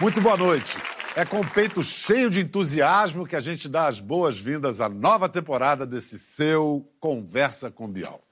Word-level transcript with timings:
Muito 0.00 0.20
boa 0.20 0.36
noite. 0.36 0.76
É 1.16 1.24
com 1.24 1.40
o 1.40 1.50
peito 1.50 1.82
cheio 1.82 2.30
de 2.30 2.40
entusiasmo 2.40 3.26
que 3.26 3.34
a 3.34 3.40
gente 3.40 3.68
dá 3.68 3.88
as 3.88 3.98
boas-vindas 3.98 4.80
à 4.80 4.88
nova 4.88 5.28
temporada 5.28 5.84
desse 5.84 6.20
seu 6.20 6.88
Conversa 7.00 7.68
com 7.68 7.90
Bial. 7.90 8.22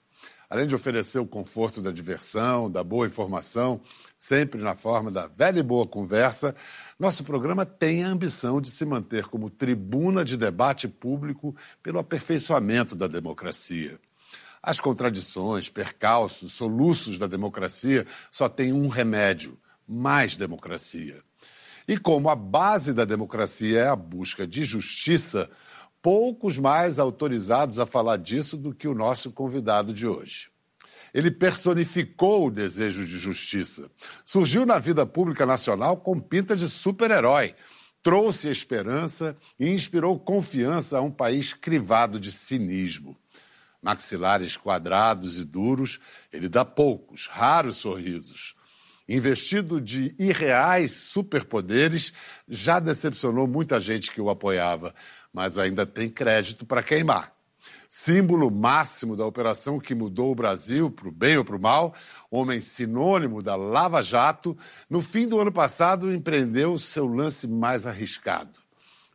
Além 0.48 0.68
de 0.68 0.76
oferecer 0.76 1.18
o 1.18 1.26
conforto 1.26 1.82
da 1.82 1.90
diversão, 1.90 2.70
da 2.70 2.84
boa 2.84 3.04
informação, 3.04 3.80
sempre 4.16 4.62
na 4.62 4.76
forma 4.76 5.10
da 5.10 5.26
velha 5.26 5.58
e 5.58 5.62
boa 5.64 5.84
conversa, 5.84 6.54
nosso 7.00 7.24
programa 7.24 7.66
tem 7.66 8.04
a 8.04 8.08
ambição 8.08 8.60
de 8.60 8.70
se 8.70 8.86
manter 8.86 9.26
como 9.26 9.50
tribuna 9.50 10.24
de 10.24 10.36
debate 10.36 10.86
público 10.86 11.56
pelo 11.82 11.98
aperfeiçoamento 11.98 12.94
da 12.94 13.08
democracia. 13.08 13.98
As 14.62 14.78
contradições, 14.78 15.68
percalços, 15.68 16.52
soluços 16.52 17.18
da 17.18 17.26
democracia 17.26 18.06
só 18.30 18.48
têm 18.48 18.72
um 18.72 18.86
remédio: 18.86 19.58
mais 19.84 20.36
democracia. 20.36 21.26
E 21.88 21.96
como 21.96 22.28
a 22.28 22.34
base 22.34 22.92
da 22.92 23.04
democracia 23.04 23.80
é 23.80 23.88
a 23.88 23.94
busca 23.94 24.44
de 24.44 24.64
justiça, 24.64 25.48
poucos 26.02 26.58
mais 26.58 26.98
autorizados 26.98 27.78
a 27.78 27.86
falar 27.86 28.16
disso 28.16 28.56
do 28.56 28.74
que 28.74 28.88
o 28.88 28.94
nosso 28.94 29.30
convidado 29.30 29.92
de 29.92 30.06
hoje. 30.06 30.50
Ele 31.14 31.30
personificou 31.30 32.46
o 32.46 32.50
desejo 32.50 33.06
de 33.06 33.18
justiça. 33.18 33.88
Surgiu 34.24 34.66
na 34.66 34.78
vida 34.78 35.06
pública 35.06 35.46
nacional 35.46 35.96
com 35.96 36.18
pinta 36.18 36.56
de 36.56 36.68
super-herói. 36.68 37.54
Trouxe 38.02 38.48
esperança 38.48 39.36
e 39.58 39.68
inspirou 39.68 40.18
confiança 40.18 40.98
a 40.98 41.00
um 41.00 41.10
país 41.10 41.54
crivado 41.54 42.18
de 42.18 42.32
cinismo. 42.32 43.16
Maxilares 43.80 44.56
quadrados 44.56 45.38
e 45.38 45.44
duros, 45.44 46.00
ele 46.32 46.48
dá 46.48 46.64
poucos, 46.64 47.28
raros 47.28 47.76
sorrisos 47.76 48.56
investido 49.08 49.80
de 49.80 50.14
irreais 50.18 50.92
superpoderes, 50.92 52.12
já 52.48 52.80
decepcionou 52.80 53.46
muita 53.46 53.78
gente 53.78 54.10
que 54.10 54.20
o 54.20 54.30
apoiava, 54.30 54.94
mas 55.32 55.58
ainda 55.58 55.86
tem 55.86 56.08
crédito 56.08 56.66
para 56.66 56.82
queimar. 56.82 57.32
Símbolo 57.88 58.50
máximo 58.50 59.16
da 59.16 59.24
operação 59.24 59.78
que 59.78 59.94
mudou 59.94 60.32
o 60.32 60.34
Brasil 60.34 60.90
para 60.90 61.08
o 61.08 61.12
bem 61.12 61.38
ou 61.38 61.44
para 61.44 61.56
o 61.56 61.60
mal, 61.60 61.94
homem 62.30 62.60
sinônimo 62.60 63.42
da 63.42 63.54
Lava 63.54 64.02
Jato, 64.02 64.56
no 64.90 65.00
fim 65.00 65.26
do 65.26 65.40
ano 65.40 65.52
passado 65.52 66.12
empreendeu 66.12 66.76
seu 66.76 67.06
lance 67.06 67.46
mais 67.46 67.86
arriscado. 67.86 68.58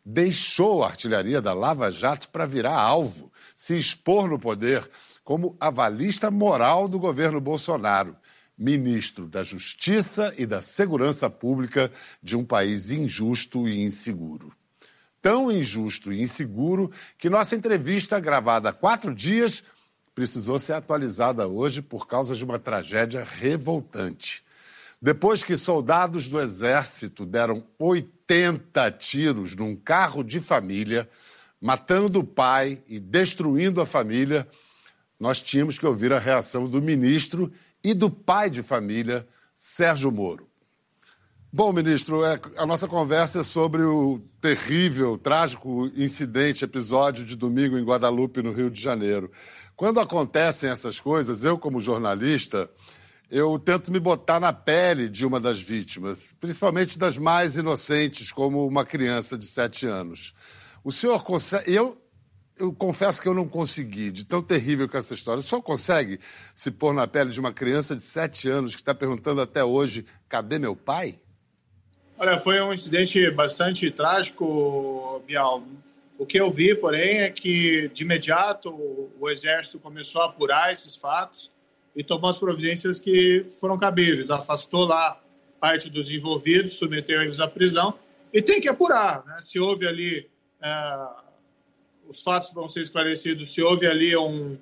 Deixou 0.03 0.83
a 0.83 0.87
artilharia 0.87 1.41
da 1.41 1.53
Lava 1.53 1.91
Jato 1.91 2.29
para 2.29 2.47
virar 2.47 2.75
alvo, 2.75 3.31
se 3.53 3.77
expor 3.77 4.27
no 4.27 4.39
poder 4.39 4.89
como 5.23 5.55
avalista 5.59 6.31
moral 6.31 6.87
do 6.87 6.97
governo 6.97 7.39
Bolsonaro 7.39 8.15
ministro 8.57 9.27
da 9.27 9.43
Justiça 9.43 10.33
e 10.37 10.45
da 10.45 10.61
Segurança 10.61 11.29
Pública 11.29 11.91
de 12.21 12.35
um 12.37 12.45
país 12.45 12.89
injusto 12.89 13.67
e 13.67 13.81
inseguro. 13.81 14.53
Tão 15.21 15.51
injusto 15.51 16.11
e 16.11 16.21
inseguro 16.21 16.91
que 17.17 17.29
nossa 17.29 17.55
entrevista, 17.55 18.19
gravada 18.19 18.69
há 18.69 18.73
quatro 18.73 19.13
dias, 19.13 19.63
precisou 20.13 20.59
ser 20.59 20.73
atualizada 20.73 21.47
hoje 21.47 21.81
por 21.81 22.07
causa 22.07 22.35
de 22.35 22.43
uma 22.43 22.59
tragédia 22.59 23.23
revoltante. 23.23 24.43
Depois 25.01 25.43
que 25.43 25.57
soldados 25.57 26.27
do 26.27 26.39
Exército 26.39 27.25
deram 27.25 27.63
80 27.79 28.91
tiros 28.91 29.55
num 29.55 29.75
carro 29.75 30.23
de 30.23 30.39
família, 30.39 31.09
matando 31.59 32.19
o 32.19 32.23
pai 32.23 32.83
e 32.87 32.99
destruindo 32.99 33.81
a 33.81 33.85
família, 33.85 34.47
nós 35.19 35.41
tínhamos 35.41 35.79
que 35.79 35.85
ouvir 35.85 36.13
a 36.13 36.19
reação 36.19 36.67
do 36.67 36.81
ministro 36.81 37.51
e 37.83 37.93
do 37.93 38.09
pai 38.09 38.49
de 38.49 38.61
família, 38.63 39.27
Sérgio 39.55 40.11
Moro. 40.11 40.51
Bom, 41.53 41.73
ministro, 41.73 42.23
é, 42.23 42.39
a 42.55 42.65
nossa 42.65 42.87
conversa 42.87 43.41
é 43.41 43.43
sobre 43.43 43.81
o 43.83 44.21
terrível, 44.39 45.17
trágico 45.17 45.91
incidente, 45.97 46.63
episódio 46.63 47.25
de 47.25 47.35
domingo 47.35 47.77
em 47.77 47.83
Guadalupe, 47.83 48.41
no 48.41 48.53
Rio 48.53 48.71
de 48.71 48.81
Janeiro. 48.81 49.29
Quando 49.75 49.99
acontecem 49.99 50.69
essas 50.69 50.97
coisas, 50.97 51.43
eu, 51.43 51.57
como 51.57 51.81
jornalista, 51.81 52.69
eu 53.29 53.59
tento 53.59 53.91
me 53.91 53.99
botar 53.99 54.39
na 54.39 54.53
pele 54.53 55.09
de 55.09 55.25
uma 55.25 55.41
das 55.41 55.61
vítimas, 55.61 56.33
principalmente 56.39 56.97
das 56.97 57.17
mais 57.17 57.57
inocentes, 57.57 58.31
como 58.31 58.65
uma 58.65 58.85
criança 58.85 59.37
de 59.37 59.45
sete 59.45 59.85
anos. 59.85 60.33
O 60.83 60.91
senhor 60.91 61.21
consegue. 61.23 61.73
Eu, 61.73 62.01
eu 62.61 62.71
confesso 62.71 63.19
que 63.19 63.27
eu 63.27 63.33
não 63.33 63.47
consegui, 63.47 64.11
de 64.11 64.23
tão 64.23 64.41
terrível 64.41 64.87
que 64.87 64.95
é 64.95 64.99
essa 64.99 65.15
história. 65.15 65.41
Senhor 65.41 65.63
consegue 65.63 66.19
se 66.53 66.69
pôr 66.69 66.93
na 66.93 67.07
pele 67.07 67.31
de 67.31 67.39
uma 67.39 67.51
criança 67.51 67.95
de 67.95 68.03
sete 68.03 68.47
anos 68.47 68.75
que 68.75 68.81
está 68.81 68.93
perguntando 68.93 69.41
até 69.41 69.63
hoje: 69.63 70.05
cadê 70.29 70.59
meu 70.59 70.75
pai? 70.75 71.19
Olha, 72.19 72.39
foi 72.39 72.61
um 72.61 72.71
incidente 72.71 73.31
bastante 73.31 73.89
trágico, 73.89 75.23
Bial. 75.25 75.63
O 76.19 76.25
que 76.25 76.39
eu 76.39 76.51
vi, 76.51 76.75
porém, 76.75 77.21
é 77.21 77.31
que 77.31 77.89
de 77.89 78.03
imediato 78.03 78.69
o 79.19 79.27
Exército 79.27 79.79
começou 79.79 80.21
a 80.21 80.25
apurar 80.25 80.71
esses 80.71 80.95
fatos 80.95 81.49
e 81.95 82.03
tomou 82.03 82.29
as 82.29 82.37
providências 82.37 82.99
que 82.99 83.47
foram 83.59 83.75
cabíveis. 83.75 84.29
Afastou 84.29 84.85
lá 84.85 85.19
parte 85.59 85.89
dos 85.89 86.11
envolvidos, 86.11 86.73
submeteu 86.73 87.23
eles 87.23 87.39
à 87.39 87.47
prisão 87.47 87.95
e 88.31 88.39
tem 88.39 88.61
que 88.61 88.69
apurar. 88.69 89.25
Né? 89.25 89.37
Se 89.41 89.59
houve 89.59 89.87
ali. 89.87 90.29
Uh, 90.61 91.30
os 92.11 92.21
fatos 92.21 92.53
vão 92.53 92.67
ser 92.67 92.81
esclarecidos 92.81 93.53
se 93.53 93.61
houve 93.61 93.87
ali 93.87 94.15
um, 94.15 94.57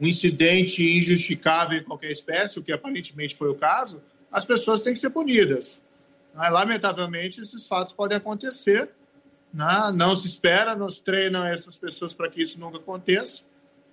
um 0.00 0.06
incidente 0.06 0.82
injustificável 0.96 1.78
em 1.78 1.84
qualquer 1.84 2.10
espécie, 2.10 2.58
o 2.58 2.62
que 2.62 2.72
aparentemente 2.72 3.36
foi 3.36 3.48
o 3.48 3.54
caso, 3.54 4.02
as 4.32 4.44
pessoas 4.44 4.80
têm 4.80 4.94
que 4.94 4.98
ser 4.98 5.10
punidas. 5.10 5.80
Né? 6.34 6.48
Lamentavelmente, 6.48 7.40
esses 7.40 7.66
fatos 7.66 7.92
podem 7.92 8.16
acontecer. 8.16 8.90
Né? 9.52 9.92
Não 9.94 10.16
se 10.16 10.26
espera, 10.26 10.74
nos 10.74 10.98
treinam 10.98 11.44
essas 11.44 11.76
pessoas 11.76 12.12
para 12.12 12.28
que 12.28 12.42
isso 12.42 12.58
nunca 12.58 12.78
aconteça, 12.78 13.42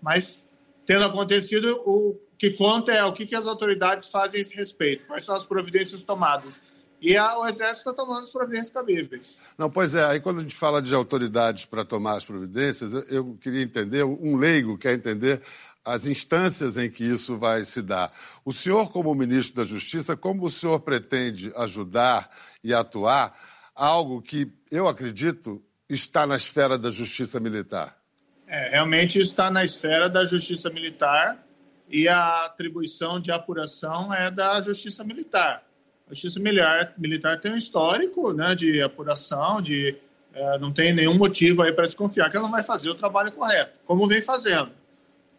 mas 0.01 0.43
tendo 0.85 1.05
acontecido, 1.05 1.79
o 1.85 2.17
que 2.37 2.51
conta 2.51 2.91
é 2.91 3.03
o 3.03 3.13
que, 3.13 3.25
que 3.25 3.35
as 3.35 3.45
autoridades 3.45 4.09
fazem 4.09 4.39
a 4.39 4.41
esse 4.41 4.55
respeito, 4.55 5.05
quais 5.05 5.23
são 5.23 5.35
as 5.35 5.45
providências 5.45 6.01
tomadas. 6.01 6.59
E 7.01 7.17
a, 7.17 7.39
o 7.39 7.47
Exército 7.47 7.89
está 7.89 7.93
tomando 7.93 8.25
as 8.25 8.31
providências 8.31 8.69
cabíveis. 8.69 9.35
Não, 9.57 9.71
pois 9.71 9.95
é, 9.95 10.05
aí 10.05 10.19
quando 10.19 10.37
a 10.37 10.41
gente 10.41 10.55
fala 10.55 10.81
de 10.81 10.93
autoridades 10.93 11.65
para 11.65 11.83
tomar 11.83 12.17
as 12.17 12.25
providências, 12.25 12.93
eu, 12.93 13.03
eu 13.09 13.37
queria 13.41 13.63
entender, 13.63 14.03
um 14.03 14.35
leigo 14.35 14.77
quer 14.77 14.93
entender 14.93 15.41
as 15.83 16.05
instâncias 16.05 16.77
em 16.77 16.91
que 16.91 17.03
isso 17.03 17.35
vai 17.37 17.65
se 17.65 17.81
dar. 17.81 18.13
O 18.45 18.53
senhor, 18.53 18.91
como 18.91 19.13
ministro 19.15 19.55
da 19.55 19.65
Justiça, 19.65 20.15
como 20.15 20.45
o 20.45 20.51
senhor 20.51 20.79
pretende 20.81 21.51
ajudar 21.55 22.29
e 22.63 22.71
atuar 22.71 23.35
algo 23.73 24.21
que 24.21 24.51
eu 24.69 24.87
acredito 24.87 25.59
está 25.89 26.27
na 26.27 26.35
esfera 26.35 26.77
da 26.77 26.91
Justiça 26.91 27.39
Militar? 27.39 27.97
É, 28.47 28.69
realmente 28.69 29.19
está 29.19 29.49
na 29.49 29.65
esfera 29.65 30.07
da 30.07 30.23
Justiça 30.23 30.69
Militar 30.69 31.43
e 31.89 32.07
a 32.07 32.45
atribuição 32.45 33.19
de 33.19 33.31
apuração 33.31 34.13
é 34.13 34.29
da 34.29 34.61
Justiça 34.61 35.03
Militar. 35.03 35.63
A 36.11 36.13
Justiça 36.13 36.41
Militar, 36.41 36.93
militar 36.97 37.39
tem 37.39 37.53
um 37.53 37.57
histórico 37.57 38.33
né, 38.33 38.53
de 38.53 38.81
apuração, 38.81 39.61
de 39.61 39.95
é, 40.33 40.57
não 40.59 40.69
tem 40.69 40.93
nenhum 40.93 41.17
motivo 41.17 41.61
aí 41.61 41.71
para 41.71 41.85
desconfiar 41.85 42.29
que 42.29 42.35
ela 42.35 42.45
não 42.45 42.51
vai 42.51 42.63
fazer 42.63 42.89
o 42.89 42.95
trabalho 42.95 43.31
correto, 43.31 43.71
como 43.85 44.05
vem 44.09 44.21
fazendo. 44.21 44.71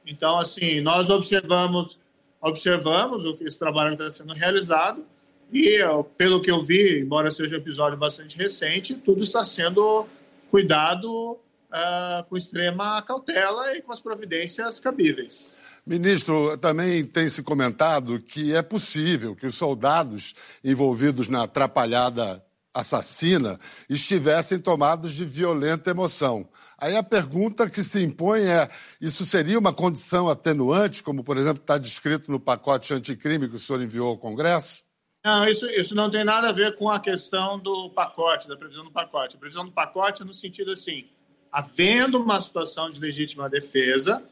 Então, 0.06 0.38
assim, 0.38 0.81
nós 0.81 1.11
observamos, 1.11 1.99
observamos 2.41 3.27
o 3.27 3.37
que 3.37 3.44
esse 3.44 3.59
trabalho 3.59 3.93
está 3.93 4.11
sendo 4.11 4.32
realizado 4.32 5.05
e, 5.53 5.78
pelo 6.16 6.41
que 6.41 6.50
eu 6.50 6.62
vi, 6.62 7.00
embora 7.00 7.31
seja 7.31 7.55
um 7.55 7.59
episódio 7.59 7.99
bastante 7.99 8.38
recente, 8.38 8.94
tudo 8.94 9.21
está 9.22 9.44
sendo 9.44 10.06
cuidado 10.50 11.32
uh, 11.32 12.25
com 12.31 12.37
extrema 12.38 13.03
cautela 13.03 13.77
e 13.77 13.82
com 13.82 13.93
as 13.93 14.00
providências 14.00 14.81
cabíveis. 14.81 15.53
Ministro, 15.84 16.56
também 16.58 17.05
tem 17.05 17.29
se 17.29 17.43
comentado 17.43 18.20
que 18.20 18.55
é 18.55 18.62
possível 18.62 19.34
que 19.34 19.46
os 19.46 19.56
soldados 19.56 20.34
envolvidos 20.62 21.29
na 21.29 21.43
atrapalhada 21.43 22.44
assassina 22.73 23.58
estivessem 23.88 24.58
tomados 24.58 25.12
de 25.12 25.25
violenta 25.25 25.90
emoção. 25.90 26.49
Aí 26.79 26.96
a 26.96 27.02
pergunta 27.02 27.69
que 27.69 27.82
se 27.82 28.02
impõe 28.02 28.43
é: 28.43 28.69
isso 29.00 29.26
seria 29.26 29.58
uma 29.58 29.73
condição 29.73 30.29
atenuante, 30.29 31.02
como, 31.02 31.23
por 31.23 31.37
exemplo, 31.37 31.61
está 31.61 31.76
descrito 31.79 32.31
no 32.31 32.40
pacote 32.40 32.94
anticrime 32.94 33.49
que 33.49 33.56
o 33.56 33.58
senhor 33.58 33.82
enviou 33.82 34.08
ao 34.08 34.19
Congresso? 34.19 34.82
Não, 35.25 35.46
isso, 35.46 35.67
isso 35.70 35.94
não 35.94 36.11
tem 36.11 36.25
nada 36.25 36.49
a 36.49 36.52
ver 36.52 36.75
com 36.76 36.88
a 36.88 36.99
questão 36.99 37.58
do 37.58 37.90
pacote, 37.90 38.49
da 38.49 38.56
previsão 38.56 38.85
do 38.85 38.90
pacote. 38.90 39.37
A 39.37 39.38
previsão 39.38 39.64
do 39.64 39.70
pacote 39.70 40.23
é 40.23 40.25
no 40.25 40.35
sentido 40.35 40.73
assim: 40.73 41.06
havendo 41.50 42.19
uma 42.19 42.40
situação 42.40 42.90
de 42.90 42.99
legítima 42.99 43.49
defesa, 43.49 44.23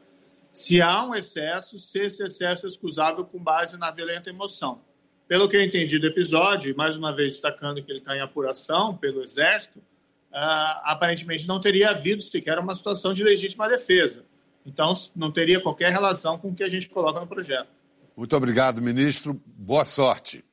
se 0.51 0.81
há 0.81 1.03
um 1.03 1.15
excesso, 1.15 1.79
se 1.79 1.99
esse 1.99 2.23
excesso 2.23 2.65
é 2.65 2.69
excusável 2.69 3.23
com 3.25 3.41
base 3.41 3.77
na 3.77 3.89
violenta 3.89 4.29
emoção. 4.29 4.81
Pelo 5.27 5.47
que 5.47 5.55
eu 5.55 5.63
entendi 5.63 5.97
do 5.97 6.07
episódio, 6.07 6.75
mais 6.75 6.97
uma 6.97 7.15
vez 7.15 7.33
destacando 7.33 7.81
que 7.81 7.89
ele 7.89 7.99
está 7.99 8.15
em 8.15 8.19
apuração 8.19 8.97
pelo 8.97 9.23
Exército, 9.23 9.79
uh, 9.79 10.81
aparentemente 10.83 11.47
não 11.47 11.61
teria 11.61 11.91
havido 11.91 12.21
sequer 12.21 12.59
uma 12.59 12.75
situação 12.75 13.13
de 13.13 13.23
legítima 13.23 13.69
defesa. 13.69 14.25
Então, 14.65 14.93
não 15.15 15.31
teria 15.31 15.59
qualquer 15.61 15.91
relação 15.91 16.37
com 16.37 16.49
o 16.49 16.55
que 16.55 16.63
a 16.63 16.69
gente 16.69 16.89
coloca 16.89 17.19
no 17.19 17.27
projeto. 17.27 17.69
Muito 18.15 18.35
obrigado, 18.35 18.81
ministro. 18.81 19.41
Boa 19.45 19.85
sorte. 19.85 20.43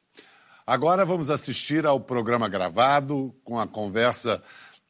Agora 0.65 1.05
vamos 1.05 1.29
assistir 1.29 1.85
ao 1.85 1.99
programa 1.99 2.49
gravado 2.49 3.35
com 3.43 3.59
a 3.59 3.67
conversa 3.67 4.43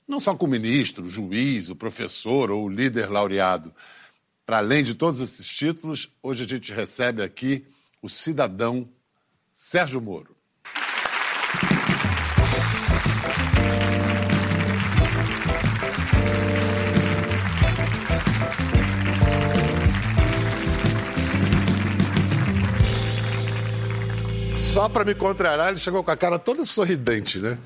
não 0.06 0.19
só 0.19 0.34
com 0.34 0.46
o 0.46 0.49
ministro, 0.49 1.04
o 1.04 1.08
juiz, 1.08 1.69
o 1.69 1.76
professor 1.76 2.50
ou 2.50 2.64
o 2.64 2.69
líder 2.69 3.11
laureado. 3.11 3.72
Para 4.49 4.59
além 4.61 4.83
de 4.83 4.95
todos 4.95 5.21
esses 5.21 5.47
títulos, 5.47 6.09
hoje 6.23 6.45
a 6.45 6.49
gente 6.49 6.73
recebe 6.73 7.23
aqui 7.23 7.67
o 8.00 8.09
cidadão 8.09 8.89
Sérgio 9.53 10.00
Moro. 10.00 10.35
Só 24.55 24.89
para 24.89 25.05
me 25.05 25.15
contrariar, 25.15 25.69
ele 25.69 25.77
chegou 25.77 26.03
com 26.03 26.11
a 26.11 26.17
cara 26.17 26.39
toda 26.39 26.65
sorridente, 26.65 27.39
né? 27.39 27.59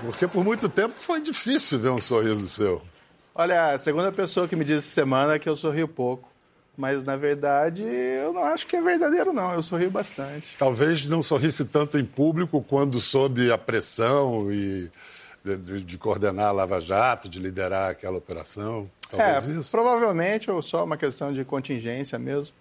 Porque 0.00 0.26
por 0.26 0.42
muito 0.42 0.68
tempo 0.68 0.92
foi 0.92 1.20
difícil 1.20 1.78
ver 1.78 1.90
um 1.90 2.00
sorriso 2.00 2.48
seu. 2.48 2.82
Olha, 3.38 3.74
a 3.74 3.78
segunda 3.78 4.10
pessoa 4.10 4.48
que 4.48 4.56
me 4.56 4.64
disse 4.64 4.88
semana 4.88 5.38
que 5.38 5.46
eu 5.46 5.54
sorrio 5.54 5.86
pouco. 5.86 6.26
Mas, 6.74 7.04
na 7.04 7.16
verdade, 7.16 7.82
eu 7.82 8.32
não 8.32 8.44
acho 8.44 8.66
que 8.66 8.76
é 8.76 8.80
verdadeiro, 8.82 9.32
não. 9.32 9.52
Eu 9.52 9.62
sorrio 9.62 9.90
bastante. 9.90 10.56
Talvez 10.58 11.06
não 11.06 11.22
sorrisse 11.22 11.64
tanto 11.66 11.98
em 11.98 12.04
público 12.04 12.62
quando 12.66 12.98
sob 12.98 13.50
a 13.50 13.56
pressão 13.56 14.50
e 14.50 14.90
de, 15.44 15.82
de 15.82 15.98
coordenar 15.98 16.48
a 16.48 16.52
Lava 16.52 16.80
Jato, 16.80 17.28
de 17.28 17.38
liderar 17.38 17.90
aquela 17.90 18.16
operação. 18.16 18.90
Talvez 19.10 19.48
é, 19.48 19.52
isso. 19.52 19.70
provavelmente, 19.70 20.50
ou 20.50 20.60
só 20.60 20.84
uma 20.84 20.96
questão 20.96 21.32
de 21.32 21.44
contingência 21.44 22.18
mesmo. 22.18 22.54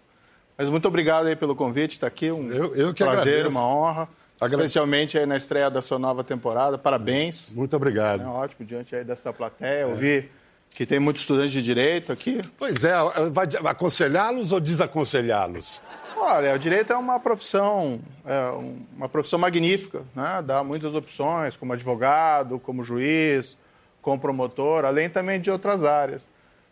Mas 0.58 0.70
muito 0.70 0.88
obrigado 0.88 1.28
aí 1.28 1.36
pelo 1.36 1.56
convite, 1.56 1.94
está 1.94 2.08
aqui. 2.08 2.32
Um 2.32 2.52
eu, 2.52 2.76
eu 2.76 2.94
que 2.94 3.04
prazer, 3.04 3.40
agradeço. 3.40 3.58
uma 3.58 3.68
honra. 3.68 4.10
Especialmente 4.42 5.18
aí 5.18 5.26
na 5.26 5.38
estreia 5.38 5.70
da 5.70 5.82
sua 5.82 5.98
nova 5.98 6.24
temporada. 6.24 6.78
Parabéns. 6.78 7.54
Muito 7.56 7.76
obrigado. 7.76 8.24
É 8.24 8.28
ótimo, 8.28 8.66
diante 8.66 8.94
aí 8.96 9.04
dessa 9.04 9.32
plateia. 9.32 9.84
Eu 9.84 9.96
vi 9.96 10.30
que 10.76 10.86
tem 10.86 11.00
muitos 11.00 11.22
estudantes 11.24 11.54
de 11.54 11.62
direito 11.62 12.12
aqui. 12.12 12.42
Pois 12.58 12.84
é, 12.84 12.94
vai 13.32 13.48
aconselhá-los 13.66 14.52
ou 14.52 14.60
desaconselhá-los? 14.60 15.82
Olha, 16.18 16.54
o 16.54 16.60
direito 16.60 16.92
é 16.92 16.98
uma 16.98 17.18
profissão, 17.20 18.02
é 18.26 18.50
uma 18.96 19.08
profissão 19.08 19.40
magnífica, 19.40 20.04
né? 20.14 20.44
Dá 20.46 20.64
muitas 20.64 20.94
opções, 20.94 21.56
como 21.56 21.72
advogado, 21.72 22.60
como 22.60 22.84
juiz, 22.84 23.58
como 24.02 24.20
promotor, 24.20 24.84
além 24.84 25.10
também 25.10 25.40
de 25.40 25.50
outras 25.50 25.84
áreas. 25.84 26.24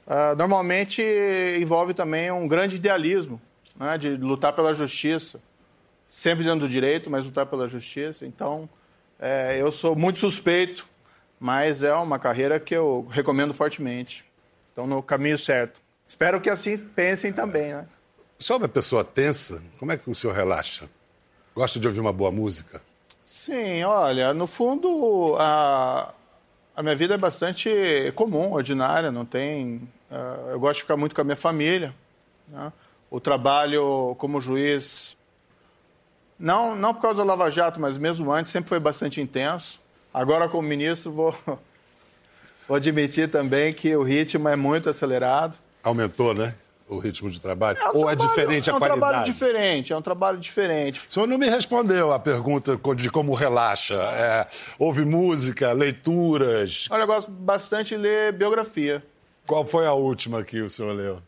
Uh, 0.06 0.36
normalmente 0.38 1.02
envolve 1.62 1.94
também 1.94 2.30
um 2.30 2.46
grande 2.46 2.76
idealismo, 2.76 3.42
né? 3.76 3.98
de 3.98 4.16
lutar 4.16 4.52
pela 4.52 4.74
justiça, 4.74 5.40
sempre 6.10 6.44
dentro 6.44 6.62
do 6.62 6.70
direito, 6.70 7.10
mas 7.10 7.26
lutar 7.26 7.46
pela 7.46 7.70
justiça. 7.70 8.26
Então, 8.26 8.70
é, 9.20 9.58
eu 9.60 9.72
sou 9.72 9.96
muito 9.96 10.20
suspeito, 10.20 10.86
mas 11.44 11.84
é 11.84 11.94
uma 11.94 12.18
carreira 12.18 12.58
que 12.58 12.74
eu 12.74 13.06
recomendo 13.10 13.54
fortemente. 13.54 14.24
Então, 14.72 14.88
no 14.88 15.04
caminho 15.04 15.38
certo. 15.38 15.82
Espero 16.08 16.40
que 16.40 16.50
assim 16.50 16.78
pensem 16.78 17.34
também, 17.34 17.74
né? 17.74 17.86
É 18.50 18.54
uma 18.56 18.70
pessoa 18.70 19.04
tensa? 19.04 19.62
Como 19.78 19.92
é 19.92 19.98
que 19.98 20.10
o 20.10 20.16
senhor 20.16 20.34
relaxa? 20.34 20.90
Gosta 21.54 21.82
de 21.82 21.86
ouvir 21.86 22.00
uma 22.00 22.14
boa 22.14 22.32
música? 22.32 22.82
Sim, 23.26 23.84
olha, 23.84 24.34
no 24.34 24.48
fundo, 24.48 25.36
a, 25.38 26.14
a 26.78 26.82
minha 26.82 26.96
vida 26.96 27.16
é 27.16 27.18
bastante 27.18 27.70
comum, 28.16 28.54
ordinária, 28.54 29.12
não 29.12 29.26
tem... 29.26 29.82
Uh, 30.10 30.52
eu 30.52 30.60
gosto 30.62 30.76
de 30.76 30.82
ficar 30.84 30.96
muito 30.96 31.14
com 31.14 31.20
a 31.20 31.26
minha 31.26 31.36
família. 31.36 31.94
Né? 32.48 32.72
O 33.12 33.20
trabalho 33.20 34.16
como 34.18 34.40
juiz, 34.40 35.18
não, 36.40 36.74
não 36.74 36.94
por 36.94 37.02
causa 37.02 37.22
do 37.22 37.28
Lava 37.28 37.50
Jato, 37.50 37.82
mas 37.82 37.98
mesmo 37.98 38.32
antes, 38.32 38.50
sempre 38.50 38.70
foi 38.70 38.80
bastante 38.80 39.20
intenso. 39.20 39.83
Agora, 40.14 40.48
como 40.48 40.68
ministro, 40.68 41.12
vou, 41.12 41.36
vou 42.68 42.78
admitir 42.78 43.30
também 43.30 43.74
que 43.74 43.96
o 43.96 44.04
ritmo 44.04 44.48
é 44.48 44.56
muito 44.56 44.90
acelerado. 44.90 45.58
Aumentou, 45.84 46.34
né? 46.34 46.54
o 46.88 47.00
ritmo 47.00 47.30
de 47.30 47.40
trabalho? 47.40 47.78
É 47.80 47.90
um 47.90 47.98
Ou 47.98 48.10
é 48.10 48.16
trabalho, 48.16 48.22
é 48.22 48.28
diferente 48.28 48.70
a 48.70 48.74
qualidade? 48.74 48.92
É 48.92 48.96
um 48.96 49.00
trabalho 49.00 49.26
diferente, 49.26 49.94
é 49.94 49.98
um 49.98 50.02
trabalho 50.02 50.38
diferente. 50.38 51.02
O 51.08 51.12
senhor 51.12 51.28
não 51.28 51.38
me 51.38 51.50
respondeu 51.50 52.14
a 52.14 52.20
pergunta 52.20 52.80
de 52.96 53.10
como 53.10 53.34
relaxa. 53.34 53.96
É, 53.96 54.48
ouve 54.78 55.06
música, 55.06 55.72
leituras? 55.72 56.88
Olha, 56.90 57.04
eu 57.04 57.08
gosto 57.08 57.32
bastante 57.32 57.90
de 57.90 57.98
ler 57.98 58.34
biografia. 58.34 59.04
Qual 59.48 59.66
foi 59.66 59.86
a 59.86 59.94
última 59.94 60.44
que 60.44 60.62
o 60.62 60.70
senhor 60.70 60.94
leu? 60.94 61.22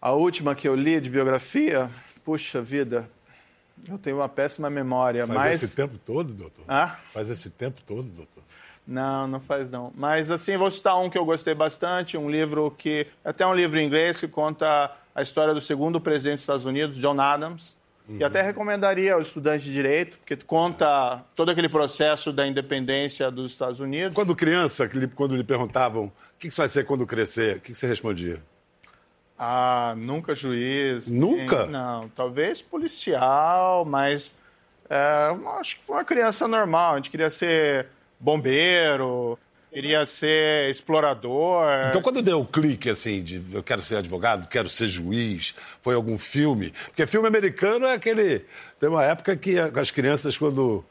A 0.00 0.12
última 0.12 0.54
que 0.54 0.68
eu 0.68 0.74
li 0.74 1.00
de 1.00 1.10
biografia? 1.10 1.90
Puxa 2.24 2.60
vida, 2.60 3.08
eu 3.88 3.98
tenho 3.98 4.16
uma 4.16 4.28
péssima 4.28 4.70
memória, 4.70 5.26
Faz 5.26 5.38
mas... 5.38 5.62
esse 5.62 5.76
tempo 5.76 5.98
todo, 5.98 6.32
doutor? 6.32 6.64
Ah? 6.68 6.96
Faz 7.12 7.30
esse 7.30 7.50
tempo 7.50 7.80
todo, 7.86 8.04
doutor? 8.04 8.42
Não, 8.86 9.26
não 9.26 9.40
faz 9.40 9.70
não. 9.70 9.92
Mas 9.96 10.30
assim, 10.30 10.56
vou 10.56 10.70
citar 10.70 10.96
um 11.00 11.10
que 11.10 11.18
eu 11.18 11.24
gostei 11.24 11.54
bastante, 11.54 12.16
um 12.16 12.30
livro 12.30 12.70
que 12.70 13.06
até 13.24 13.44
um 13.46 13.54
livro 13.54 13.80
em 13.80 13.86
inglês 13.86 14.20
que 14.20 14.28
conta 14.28 14.92
a 15.14 15.22
história 15.22 15.52
do 15.52 15.60
segundo 15.60 16.00
presidente 16.00 16.36
dos 16.36 16.42
Estados 16.42 16.64
Unidos, 16.64 16.96
John 16.98 17.20
Adams. 17.20 17.76
Uhum. 18.08 18.18
E 18.20 18.24
até 18.24 18.40
recomendaria 18.40 19.14
aos 19.14 19.26
estudantes 19.26 19.64
de 19.64 19.72
direito, 19.72 20.18
porque 20.18 20.36
conta 20.36 21.24
todo 21.34 21.50
aquele 21.50 21.68
processo 21.68 22.32
da 22.32 22.46
independência 22.46 23.28
dos 23.32 23.50
Estados 23.50 23.80
Unidos. 23.80 24.14
Quando 24.14 24.36
criança, 24.36 24.88
quando 25.16 25.34
lhe 25.34 25.42
perguntavam 25.42 26.04
o 26.04 26.12
que 26.38 26.48
você 26.48 26.60
vai 26.60 26.68
ser 26.68 26.86
quando 26.86 27.04
crescer, 27.04 27.56
o 27.56 27.60
que 27.60 27.74
você 27.74 27.88
respondia? 27.88 28.40
Ah, 29.38 29.94
nunca 29.96 30.34
juiz. 30.34 31.08
Nunca? 31.08 31.66
Não, 31.66 32.08
talvez 32.08 32.62
policial, 32.62 33.84
mas 33.84 34.32
é, 34.88 35.34
acho 35.60 35.76
que 35.76 35.84
foi 35.84 35.96
uma 35.96 36.04
criança 36.04 36.48
normal. 36.48 36.94
A 36.94 36.96
gente 36.96 37.10
queria 37.10 37.28
ser 37.28 37.86
bombeiro, 38.18 39.38
queria 39.70 40.06
ser 40.06 40.70
explorador. 40.70 41.66
Então, 41.88 42.00
quando 42.00 42.22
deu 42.22 42.40
o 42.40 42.46
clique, 42.46 42.88
assim, 42.88 43.22
de 43.22 43.44
eu 43.52 43.62
quero 43.62 43.82
ser 43.82 43.96
advogado, 43.96 44.48
quero 44.48 44.70
ser 44.70 44.88
juiz, 44.88 45.54
foi 45.82 45.94
algum 45.94 46.16
filme? 46.16 46.70
Porque 46.86 47.06
filme 47.06 47.28
americano 47.28 47.84
é 47.86 47.92
aquele... 47.92 48.46
Tem 48.80 48.88
uma 48.88 49.04
época 49.04 49.36
que 49.36 49.58
as 49.58 49.90
crianças, 49.90 50.36
quando... 50.36 50.82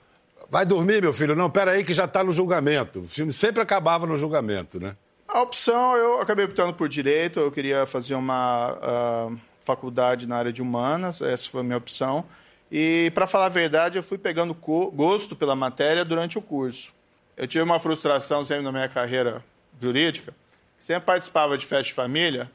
Vai 0.52 0.68
dormir, 0.68 1.02
meu 1.02 1.12
filho. 1.12 1.36
Não, 1.36 1.50
peraí 1.50 1.84
que 1.84 1.94
já 1.94 2.06
está 2.06 2.24
no 2.24 2.32
julgamento. 2.32 3.00
O 3.00 3.08
filme 3.08 3.34
sempre 3.34 3.64
acabava 3.64 4.06
no 4.06 4.16
julgamento, 4.16 4.80
né? 4.80 4.96
A 5.36 5.42
opção, 5.42 5.98
eu 5.98 6.22
acabei 6.22 6.46
optando 6.46 6.74
por 6.74 6.88
direito. 6.88 7.42
Eu 7.42 7.52
queria 7.52 7.86
fazer 7.86 8.16
uma 8.16 8.72
uh, 8.72 9.38
faculdade 9.60 10.26
na 10.26 10.38
área 10.38 10.54
de 10.54 10.62
humanas. 10.62 11.22
Essa 11.22 11.50
foi 11.50 11.60
a 11.60 11.64
minha 11.66 11.76
opção. 11.76 12.24
E, 12.72 13.12
para 13.14 13.28
falar 13.28 13.48
a 13.48 13.50
verdade, 13.50 13.98
eu 13.98 14.02
fui 14.02 14.18
pegando 14.18 14.54
gosto 14.54 15.36
pela 15.36 15.54
matéria 15.54 16.06
durante 16.06 16.38
o 16.38 16.42
curso. 16.42 16.94
Eu 17.36 17.46
tive 17.48 17.62
uma 17.62 17.82
frustração 17.82 18.46
sempre 18.46 18.64
na 18.64 18.72
minha 18.72 18.88
carreira 18.88 19.44
jurídica. 19.78 20.34
Sempre 20.80 21.04
participava 21.04 21.58
de 21.58 21.66
festa 21.66 21.90
de 21.90 21.94
família. 21.94 22.50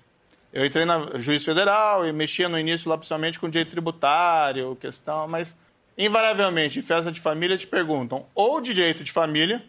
Eu 0.50 0.64
entrei 0.64 0.86
na 0.86 1.18
juiz 1.18 1.44
federal 1.44 2.06
e 2.06 2.12
mexia 2.14 2.48
no 2.48 2.58
início 2.58 2.88
lá 2.88 2.96
principalmente 2.96 3.38
com 3.38 3.46
direito 3.46 3.72
tributário, 3.72 4.74
questão, 4.76 5.28
mas 5.28 5.54
invariavelmente 5.98 6.78
em 6.78 6.82
festa 6.82 7.12
de 7.12 7.20
família 7.20 7.58
te 7.58 7.66
perguntam 7.66 8.24
ou 8.34 8.58
direito 8.58 9.04
de 9.04 9.12
família, 9.12 9.62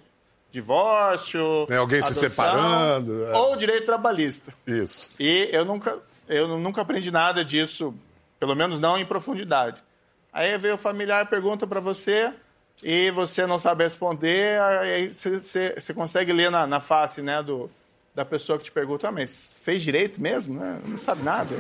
divórcio, 0.52 1.66
Tem 1.68 1.78
alguém 1.78 2.00
adoção, 2.00 2.14
se 2.14 2.20
separando, 2.20 3.26
é. 3.26 3.38
ou 3.38 3.56
direito 3.56 3.86
trabalhista. 3.86 4.54
Isso. 4.68 5.14
E 5.20 5.50
eu 5.52 5.64
nunca, 5.64 5.98
eu 6.28 6.58
nunca 6.58 6.82
aprendi 6.82 7.10
nada 7.10 7.44
disso, 7.46 7.96
pelo 8.40 8.56
menos 8.56 8.80
não 8.80 8.98
em 8.98 9.06
profundidade. 9.06 9.82
Aí 10.34 10.58
veio 10.58 10.76
o 10.76 10.78
familiar 10.78 11.30
pergunta 11.30 11.66
para 11.66 11.80
você, 11.80 12.34
e 12.84 13.12
você 13.12 13.46
não 13.46 13.60
sabe 13.60 13.84
responder, 13.84 14.60
aí 14.60 15.14
você, 15.14 15.94
consegue 15.94 16.34
ler 16.34 16.50
na, 16.50 16.66
na, 16.66 16.80
face 16.80 17.22
né, 17.22 17.42
do, 17.44 17.70
da 18.14 18.26
pessoa 18.26 18.58
que 18.58 18.66
te 18.66 18.72
pergunta, 18.72 19.08
ah, 19.08 19.12
mas 19.12 19.56
fez 19.62 19.84
direito 19.84 20.22
mesmo? 20.22 20.60
Né? 20.60 20.80
Não 20.86 20.98
sabe 20.98 21.24
nada. 21.24 21.56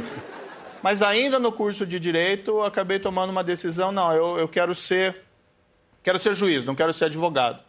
Mas 0.82 1.04
ainda 1.04 1.38
no 1.38 1.52
curso 1.52 1.86
de 1.86 2.00
direito, 2.00 2.52
eu 2.52 2.64
acabei 2.64 2.98
tomando 2.98 3.30
uma 3.30 3.44
decisão, 3.44 3.92
não, 3.92 4.12
eu, 4.14 4.40
eu 4.40 4.48
quero 4.48 4.74
ser 4.74 5.18
quero 6.02 6.18
ser 6.18 6.34
juiz, 6.34 6.66
não 6.66 6.74
quero 6.74 6.92
ser 6.92 7.06
advogado. 7.06 7.60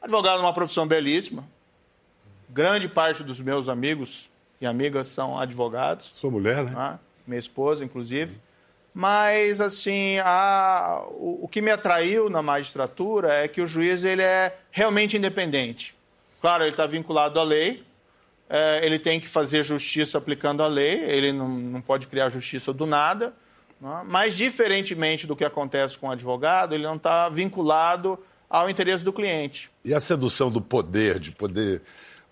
Advogado 0.00 0.38
é 0.38 0.42
uma 0.42 0.52
profissão 0.52 0.86
belíssima. 0.86 1.44
Grande 2.48 2.88
parte 2.88 3.22
dos 3.22 3.40
meus 3.40 3.68
amigos 3.68 4.30
e 4.60 4.66
amigas 4.66 5.08
são 5.08 5.38
advogados. 5.38 6.10
Sua 6.12 6.30
mulher, 6.30 6.64
né? 6.64 6.72
Ah, 6.76 6.98
minha 7.26 7.38
esposa, 7.38 7.84
inclusive. 7.84 8.38
Mas, 8.94 9.60
assim, 9.60 10.18
a, 10.24 11.02
o, 11.10 11.46
que 11.50 11.60
me 11.60 11.70
atraiu 11.70 12.30
na 12.30 12.40
magistratura 12.40 13.30
é 13.30 13.46
que 13.46 13.60
o 13.60 13.66
juiz 13.66 14.04
ele 14.04 14.22
é 14.22 14.56
realmente 14.70 15.16
independente. 15.18 15.94
Claro, 16.40 16.64
ele 16.64 16.70
está 16.70 16.86
vinculado 16.86 17.38
à 17.38 17.42
lei, 17.42 17.84
é, 18.48 18.80
ele 18.82 18.98
tem 18.98 19.20
que 19.20 19.28
fazer 19.28 19.62
justiça 19.64 20.16
aplicando 20.16 20.62
a 20.62 20.66
lei, 20.66 21.04
ele 21.04 21.30
não, 21.30 21.48
não 21.48 21.80
pode 21.82 22.06
criar 22.06 22.30
justiça 22.30 22.72
do 22.72 22.86
nada, 22.86 23.34
não? 23.78 24.00
É? 24.00 24.04
mas, 24.04 24.34
diferentemente 24.34 25.26
do 25.26 25.36
que 25.36 25.44
acontece 25.44 25.98
com 25.98 26.08
o 26.08 26.10
advogado, 26.10 26.74
ele 26.74 26.84
não 26.84 26.96
está 26.96 27.28
vinculado 27.28 28.18
ao 28.60 28.70
interesse 28.70 29.04
do 29.04 29.12
cliente. 29.12 29.70
E 29.84 29.94
a 29.94 30.00
sedução 30.00 30.50
do 30.50 30.60
poder, 30.60 31.18
de 31.18 31.32
poder. 31.32 31.82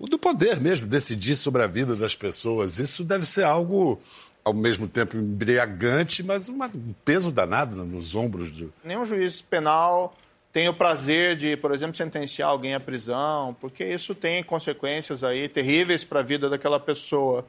Do 0.00 0.19
poder 0.19 0.61
mesmo, 0.61 0.87
decidir 0.87 1.37
sobre 1.37 1.62
a 1.62 1.66
vida 1.66 1.95
das 1.97 2.14
pessoas, 2.14 2.78
isso 2.78 3.04
deve 3.04 3.25
ser 3.25 3.45
algo 3.45 4.00
ao 4.45 4.52
mesmo 4.52 4.87
tempo 4.87 5.16
embriagante, 5.16 6.23
mas 6.23 6.49
uma, 6.49 6.66
um 6.66 6.95
peso 7.04 7.33
danado 7.33 7.76
nos 7.76 8.14
ombros 8.14 8.52
de. 8.52 8.69
Nenhum 8.83 9.04
juiz 9.04 9.40
penal 9.40 10.14
tem 10.52 10.69
o 10.69 10.75
prazer 10.75 11.37
de, 11.37 11.57
por 11.57 11.73
exemplo, 11.73 11.97
sentenciar 11.97 12.50
alguém 12.50 12.75
à 12.75 12.81
prisão, 12.81 13.57
porque 13.61 13.85
isso 13.85 14.14
tem 14.14 14.43
consequências 14.43 15.25
aí 15.25 15.49
terríveis 15.49 16.04
para 16.04 16.21
a 16.21 16.23
vida 16.23 16.50
daquela 16.50 16.78
pessoa. 16.78 17.47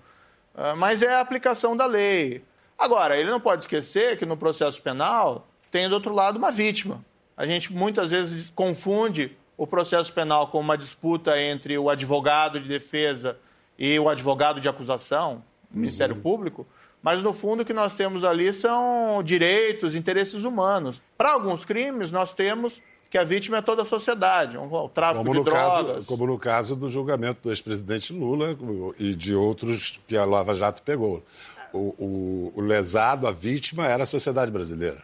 Uh, 0.55 0.75
mas 0.77 1.03
é 1.03 1.13
a 1.13 1.19
aplicação 1.19 1.75
da 1.75 1.85
lei. 1.85 2.41
Agora, 2.77 3.17
ele 3.17 3.29
não 3.29 3.39
pode 3.39 3.63
esquecer 3.63 4.17
que 4.17 4.25
no 4.25 4.37
processo 4.37 4.81
penal 4.81 5.45
tem 5.69 5.89
do 5.89 5.95
outro 5.95 6.13
lado 6.13 6.37
uma 6.37 6.51
vítima. 6.51 7.03
A 7.37 7.45
gente 7.45 7.73
muitas 7.73 8.11
vezes 8.11 8.49
confunde 8.49 9.35
o 9.57 9.67
processo 9.67 10.11
penal 10.11 10.47
com 10.47 10.59
uma 10.59 10.77
disputa 10.77 11.39
entre 11.39 11.77
o 11.77 11.89
advogado 11.89 12.59
de 12.59 12.67
defesa 12.67 13.37
e 13.77 13.97
o 13.99 14.09
advogado 14.09 14.61
de 14.61 14.67
acusação, 14.67 15.43
o 15.73 15.77
Ministério 15.77 16.15
uhum. 16.15 16.21
Público, 16.21 16.67
mas 17.01 17.21
no 17.21 17.33
fundo 17.33 17.61
o 17.61 17.65
que 17.65 17.73
nós 17.73 17.93
temos 17.93 18.23
ali 18.23 18.51
são 18.51 19.21
direitos, 19.23 19.95
interesses 19.95 20.43
humanos. 20.43 21.01
Para 21.17 21.33
alguns 21.33 21.63
crimes, 21.63 22.11
nós 22.11 22.33
temos 22.33 22.81
que 23.09 23.17
a 23.17 23.23
vítima 23.23 23.57
é 23.57 23.61
toda 23.61 23.83
a 23.83 23.85
sociedade, 23.85 24.57
o 24.57 24.89
tráfico 24.89 25.23
como 25.23 25.37
de 25.37 25.43
drogas. 25.43 25.95
Caso, 25.95 26.07
como 26.07 26.25
no 26.25 26.39
caso 26.39 26.75
do 26.75 26.89
julgamento 26.89 27.41
do 27.43 27.51
ex-presidente 27.51 28.11
Lula 28.11 28.57
e 28.97 29.13
de 29.13 29.35
outros 29.35 29.99
que 30.07 30.17
a 30.17 30.25
Lava 30.25 30.53
Jato 30.53 30.81
pegou. 30.81 31.23
O, 31.71 31.93
o, 31.99 32.53
o 32.55 32.61
lesado, 32.61 33.27
a 33.27 33.31
vítima, 33.31 33.85
era 33.85 34.03
a 34.03 34.07
sociedade 34.07 34.49
brasileira 34.51 35.03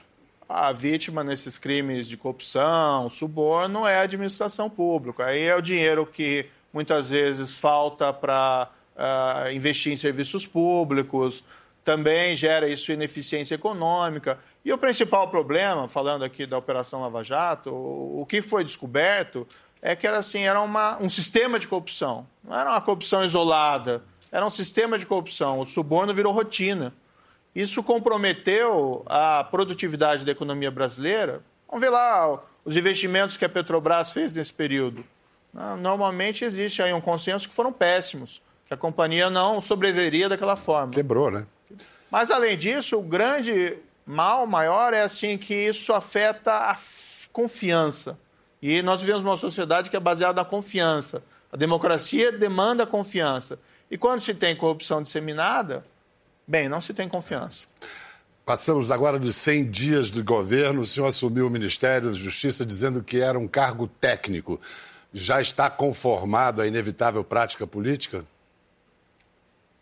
a 0.53 0.71
vítima 0.73 1.23
nesses 1.23 1.57
crimes 1.57 2.07
de 2.07 2.17
corrupção, 2.17 3.09
suborno, 3.09 3.87
é 3.87 3.97
a 3.97 4.01
administração 4.01 4.69
pública. 4.69 5.25
Aí 5.25 5.43
é 5.43 5.55
o 5.55 5.61
dinheiro 5.61 6.05
que 6.05 6.45
muitas 6.73 7.09
vezes 7.09 7.57
falta 7.57 8.11
para 8.11 8.69
uh, 8.95 8.97
ah, 8.97 9.53
investir 9.53 9.93
em 9.93 9.97
serviços 9.97 10.45
públicos, 10.45 11.43
também 11.85 12.35
gera 12.35 12.67
isso 12.67 12.91
ineficiência 12.91 13.55
econômica. 13.55 14.37
E 14.63 14.71
o 14.73 14.77
principal 14.77 15.29
problema, 15.29 15.87
falando 15.87 16.23
aqui 16.23 16.45
da 16.45 16.57
Operação 16.57 17.01
Lava 17.01 17.23
Jato, 17.23 17.71
o, 17.71 18.21
o 18.21 18.25
que 18.25 18.41
foi 18.41 18.63
descoberto 18.63 19.47
é 19.81 19.95
que 19.95 20.05
era 20.05 20.19
assim, 20.19 20.41
era 20.41 20.61
uma, 20.61 21.01
um 21.01 21.09
sistema 21.09 21.57
de 21.57 21.67
corrupção. 21.67 22.27
Não 22.43 22.57
era 22.57 22.69
uma 22.69 22.81
corrupção 22.81 23.23
isolada, 23.23 24.03
era 24.31 24.45
um 24.45 24.51
sistema 24.51 24.97
de 24.97 25.05
corrupção. 25.05 25.59
O 25.59 25.65
suborno 25.65 26.13
virou 26.13 26.33
rotina. 26.33 26.93
Isso 27.55 27.83
comprometeu 27.83 29.03
a 29.05 29.43
produtividade 29.43 30.25
da 30.25 30.31
economia 30.31 30.71
brasileira. 30.71 31.41
Vamos 31.67 31.81
ver 31.81 31.89
lá 31.89 32.41
os 32.63 32.77
investimentos 32.77 33.37
que 33.37 33.43
a 33.43 33.49
Petrobras 33.49 34.13
fez 34.13 34.33
nesse 34.35 34.53
período. 34.53 35.03
Normalmente 35.79 36.45
existe 36.45 36.81
aí 36.81 36.93
um 36.93 37.01
consenso 37.01 37.49
que 37.49 37.53
foram 37.53 37.73
péssimos, 37.73 38.41
que 38.67 38.73
a 38.73 38.77
companhia 38.77 39.29
não 39.29 39.61
sobreviveria 39.61 40.29
daquela 40.29 40.55
forma. 40.55 40.93
Quebrou, 40.93 41.29
né? 41.29 41.45
Mas 42.09 42.31
além 42.31 42.57
disso, 42.57 42.97
o 42.97 43.01
grande 43.01 43.77
mal 44.05 44.47
maior 44.47 44.93
é 44.93 45.01
assim 45.01 45.37
que 45.37 45.53
isso 45.53 45.93
afeta 45.93 46.53
a 46.53 46.75
confiança. 47.33 48.17
E 48.61 48.81
nós 48.81 49.01
vivemos 49.01 49.23
uma 49.23 49.37
sociedade 49.37 49.89
que 49.89 49.97
é 49.97 49.99
baseada 49.99 50.41
na 50.41 50.45
confiança. 50.45 51.23
A 51.51 51.57
democracia 51.57 52.31
demanda 52.31 52.85
confiança. 52.85 53.59
E 53.89 53.97
quando 53.97 54.21
se 54.21 54.33
tem 54.33 54.55
corrupção 54.55 55.03
disseminada, 55.03 55.83
Bem, 56.47 56.67
não 56.67 56.81
se 56.81 56.93
tem 56.93 57.07
confiança. 57.07 57.67
Passamos 58.45 58.91
agora 58.91 59.19
de 59.19 59.31
100 59.31 59.69
dias 59.69 60.11
de 60.11 60.21
governo. 60.21 60.81
O 60.81 60.85
senhor 60.85 61.07
assumiu 61.07 61.47
o 61.47 61.49
Ministério 61.49 62.09
da 62.09 62.13
Justiça 62.13 62.65
dizendo 62.65 63.03
que 63.03 63.19
era 63.19 63.37
um 63.37 63.47
cargo 63.47 63.87
técnico. 63.87 64.59
Já 65.13 65.39
está 65.39 65.69
conformado 65.69 66.61
à 66.61 66.67
inevitável 66.67 67.23
prática 67.23 67.67
política? 67.67 68.25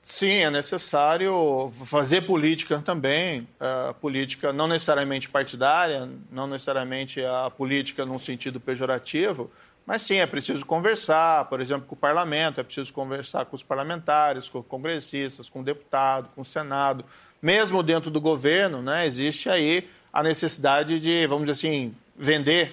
Sim, 0.02 0.40
é 0.40 0.50
necessário 0.50 1.72
fazer 1.86 2.22
política 2.22 2.80
também, 2.80 3.48
uh, 3.62 3.94
política 3.96 4.52
não 4.52 4.68
necessariamente 4.68 5.30
partidária, 5.30 6.10
não 6.32 6.48
necessariamente 6.48 7.24
a 7.24 7.52
política 7.52 8.08
num 8.08 8.18
sentido 8.18 8.60
pejorativo, 8.60 9.52
mas 9.90 10.04
sim, 10.04 10.18
é 10.18 10.28
preciso 10.28 10.64
conversar, 10.68 11.46
por 11.46 11.60
exemplo, 11.60 11.88
com 11.88 11.96
o 11.96 11.98
parlamento, 11.98 12.62
é 12.62 12.64
preciso 12.64 12.94
conversar 12.94 13.46
com 13.46 13.56
os 13.56 13.64
parlamentares, 13.64 14.48
com 14.48 14.62
congressistas, 14.62 15.50
com 15.50 15.62
o 15.62 15.64
deputado, 15.64 16.30
com 16.36 16.42
o 16.42 16.46
Senado. 16.46 17.04
Mesmo 17.42 17.82
dentro 17.82 18.12
do 18.12 18.22
governo, 18.22 18.84
né, 18.84 19.08
existe 19.08 19.50
aí 19.50 19.90
a 20.14 20.22
necessidade 20.22 21.00
de, 21.00 21.26
vamos 21.26 21.48
dizer 21.48 21.54
assim, 21.54 21.96
vender, 22.16 22.72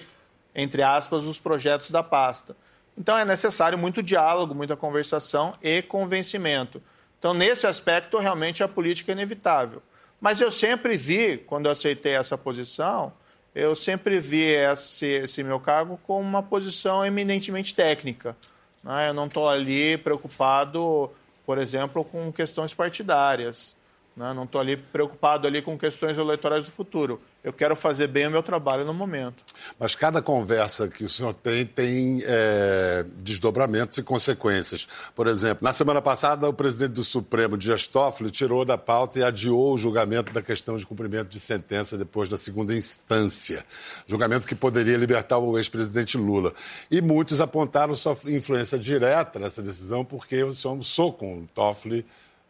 entre 0.53 0.83
aspas, 0.83 1.25
os 1.25 1.39
projetos 1.39 1.89
da 1.89 2.03
pasta. 2.03 2.55
Então 2.95 3.17
é 3.17 3.25
necessário 3.25 3.79
muito 3.79 4.03
diálogo, 4.03 4.53
muita 4.53 4.77
conversação 4.77 5.55
e 5.59 5.81
convencimento. 5.81 6.79
Então, 7.17 7.33
nesse 7.33 7.65
aspecto, 7.65 8.19
realmente 8.19 8.61
a 8.61 8.67
política 8.67 9.11
é 9.11 9.13
inevitável. 9.13 9.81
Mas 10.21 10.39
eu 10.39 10.51
sempre 10.51 10.95
vi, 10.95 11.39
quando 11.39 11.65
eu 11.65 11.71
aceitei 11.71 12.13
essa 12.13 12.37
posição, 12.37 13.11
eu 13.57 13.75
sempre 13.75 14.19
vi 14.19 14.43
esse, 14.43 15.05
esse 15.05 15.43
meu 15.43 15.59
cargo 15.59 15.99
como 16.05 16.21
uma 16.21 16.43
posição 16.43 17.03
eminentemente 17.03 17.73
técnica. 17.73 18.37
Né? 18.83 19.09
Eu 19.09 19.13
não 19.13 19.25
estou 19.25 19.49
ali 19.49 19.97
preocupado, 19.97 21.09
por 21.45 21.57
exemplo, 21.57 22.03
com 22.05 22.31
questões 22.31 22.73
partidárias. 22.73 23.75
Né? 24.17 24.33
Não 24.33 24.45
estou 24.45 24.59
ali 24.59 24.75
preocupado 24.75 25.45
ali 25.45 25.61
com 25.61 25.77
questões 25.77 26.17
eleitorais 26.17 26.65
do 26.65 26.71
futuro. 26.71 27.21
Eu 27.43 27.53
quero 27.53 27.75
fazer 27.75 28.07
bem 28.07 28.25
o 28.27 28.31
meu 28.31 28.41
trabalho 28.41 28.83
no 28.83 28.93
momento. 28.93 29.43
Mas 29.79 29.93
cada 29.93 30.23
conversa 30.23 30.87
que 30.87 31.03
o 31.03 31.07
senhor 31.07 31.35
tem 31.35 31.63
tem 31.65 32.19
é, 32.25 33.05
desdobramentos 33.17 33.95
e 33.99 34.03
consequências. 34.03 34.87
Por 35.15 35.27
exemplo, 35.27 35.63
na 35.63 35.71
semana 35.71 36.01
passada, 36.01 36.49
o 36.49 36.53
presidente 36.53 36.93
do 36.93 37.03
Supremo, 37.03 37.55
Dias 37.55 37.87
Toffoli, 37.87 38.31
tirou 38.31 38.65
da 38.65 38.75
pauta 38.75 39.19
e 39.19 39.23
adiou 39.23 39.75
o 39.75 39.77
julgamento 39.77 40.33
da 40.33 40.41
questão 40.41 40.75
de 40.77 40.85
cumprimento 40.85 41.29
de 41.29 41.39
sentença 41.39 41.95
depois 41.95 42.27
da 42.27 42.37
segunda 42.37 42.73
instância. 42.73 43.63
Julgamento 44.07 44.47
que 44.47 44.55
poderia 44.55 44.97
libertar 44.97 45.37
o 45.37 45.59
ex-presidente 45.59 46.17
Lula. 46.17 46.53
E 46.89 47.01
muitos 47.01 47.39
apontaram 47.39 47.93
sua 47.93 48.17
influência 48.25 48.79
direta 48.79 49.37
nessa 49.37 49.61
decisão 49.61 50.03
porque 50.03 50.35
eu 50.35 50.51
sou 50.51 51.13
com 51.13 51.41
o 51.41 51.47
Toffoli 51.53 52.03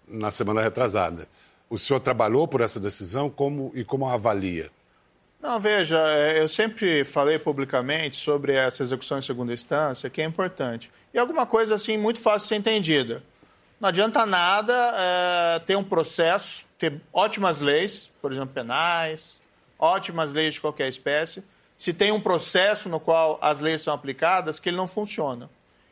na 0.08 0.32
semana 0.32 0.62
retrasada. 0.62 1.28
O 1.70 1.78
senhor 1.78 2.00
trabalhou 2.00 2.48
por 2.48 2.62
essa 2.62 2.80
decisão 2.80 3.30
como, 3.30 3.72
e 3.76 3.84
como 3.84 4.08
a 4.08 4.14
avalia? 4.14 4.72
Não, 5.42 5.60
veja, 5.60 5.98
é, 6.10 6.42
eu 6.42 6.48
sempre 6.48 7.04
falei 7.04 7.38
publicamente 7.38 8.18
sobre 8.18 8.54
essa 8.54 8.82
execução 8.82 9.20
em 9.20 9.22
segunda 9.22 9.54
instância, 9.54 10.10
que 10.10 10.22
é 10.22 10.26
importante. 10.26 10.90
E 11.14 11.20
alguma 11.20 11.46
coisa 11.46 11.76
assim 11.76 11.98
muito 11.98 12.20
fácil 12.20 12.46
de 12.46 12.50
ser 12.50 12.56
entendida. 12.56 13.24
Não 13.80 13.90
adianta 13.90 14.26
nada 14.26 14.94
é, 14.98 15.60
ter 15.60 15.76
um 15.76 15.84
processo, 15.84 16.66
ter 16.80 17.00
ótimas 17.14 17.62
leis, 17.62 18.10
por 18.22 18.32
exemplo, 18.32 18.50
penais, 18.54 19.42
ótimas 19.78 20.34
leis 20.34 20.56
de 20.56 20.62
qualquer 20.62 20.90
espécie, 20.90 21.44
se 21.78 21.94
tem 21.94 22.12
um 22.12 22.20
processo 22.20 22.90
no 22.90 23.00
qual 23.00 23.38
as 23.40 23.60
leis 23.60 23.84
são 23.84 23.94
aplicadas 23.94 24.60
que 24.60 24.70
ele 24.70 24.78
não 24.78 24.88
funciona. 24.88 25.50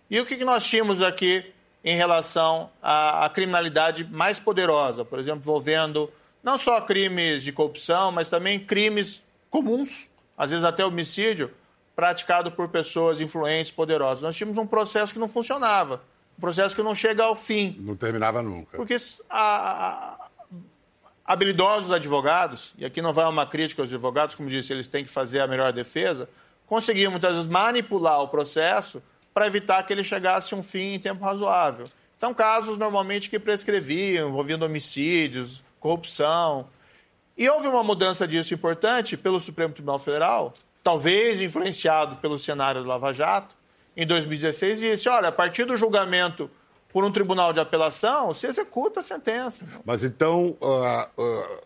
E 0.09 0.19
o 0.19 0.25
que 0.25 0.43
nós 0.43 0.65
tínhamos 0.65 1.01
aqui 1.01 1.53
em 1.85 1.95
relação 1.95 2.71
à, 2.81 3.25
à 3.25 3.29
criminalidade 3.29 4.03
mais 4.03 4.39
poderosa, 4.39 5.05
por 5.05 5.19
exemplo, 5.19 5.41
envolvendo 5.41 6.11
não 6.43 6.57
só 6.57 6.81
crimes 6.81 7.43
de 7.43 7.51
corrupção, 7.51 8.11
mas 8.11 8.27
também 8.27 8.59
crimes 8.59 9.23
comuns, 9.51 10.09
às 10.35 10.49
vezes 10.49 10.65
até 10.65 10.83
homicídio, 10.83 11.51
praticado 11.95 12.51
por 12.51 12.67
pessoas 12.69 13.21
influentes, 13.21 13.71
poderosas. 13.71 14.23
Nós 14.23 14.35
tínhamos 14.35 14.57
um 14.57 14.65
processo 14.65 15.13
que 15.13 15.19
não 15.19 15.29
funcionava, 15.29 16.01
um 16.37 16.41
processo 16.41 16.75
que 16.75 16.81
não 16.81 16.95
chega 16.95 17.23
ao 17.23 17.35
fim. 17.35 17.77
Não 17.79 17.95
terminava 17.95 18.41
nunca. 18.41 18.77
Porque 18.77 18.95
a, 19.29 19.39
a, 19.39 20.27
habilidosos 21.23 21.91
advogados, 21.91 22.73
e 22.79 22.83
aqui 22.83 22.99
não 22.99 23.13
vai 23.13 23.25
uma 23.25 23.45
crítica 23.45 23.83
aos 23.83 23.93
advogados, 23.93 24.33
como 24.33 24.49
disse, 24.49 24.73
eles 24.73 24.87
têm 24.87 25.03
que 25.03 25.09
fazer 25.09 25.39
a 25.39 25.47
melhor 25.47 25.71
defesa, 25.71 26.27
conseguiam 26.65 27.11
muitas 27.11 27.35
vezes 27.35 27.49
manipular 27.49 28.21
o 28.21 28.27
processo 28.27 29.03
para 29.35 29.47
evitar 29.47 29.83
que 29.83 29.91
ele 29.91 30.03
chegasse 30.03 30.53
a 30.53 30.57
um 30.57 30.63
fim 30.63 30.93
em 30.93 30.99
tempo 30.99 31.21
razoável. 31.21 31.87
Então, 32.17 32.33
casos 32.33 32.77
normalmente 32.77 33.29
que 33.29 33.37
prescreviam, 33.37 34.29
envolvendo 34.29 34.63
homicídios, 34.63 35.61
corrupção. 35.77 36.69
E 37.37 37.49
houve 37.49 37.67
uma 37.67 37.83
mudança 37.83 38.25
disso 38.25 38.53
importante 38.53 39.17
pelo 39.17 39.41
Supremo 39.41 39.73
Tribunal 39.73 39.99
Federal, 39.99 40.53
talvez 40.81 41.41
influenciado 41.41 42.15
pelo 42.15 42.39
cenário 42.39 42.81
do 42.81 42.87
Lava 42.87 43.13
Jato, 43.13 43.53
em 43.97 44.07
2016, 44.07 44.81
e 44.81 44.91
disse: 44.91 45.09
olha, 45.09 45.27
a 45.27 45.33
partir 45.33 45.65
do 45.65 45.75
julgamento 45.75 46.49
por 46.93 47.03
um 47.03 47.11
tribunal 47.11 47.51
de 47.51 47.59
apelação, 47.59 48.33
se 48.33 48.47
executa 48.47 49.01
a 49.01 49.03
sentença. 49.03 49.65
Mas 49.83 50.01
então 50.01 50.55
a, 50.61 51.09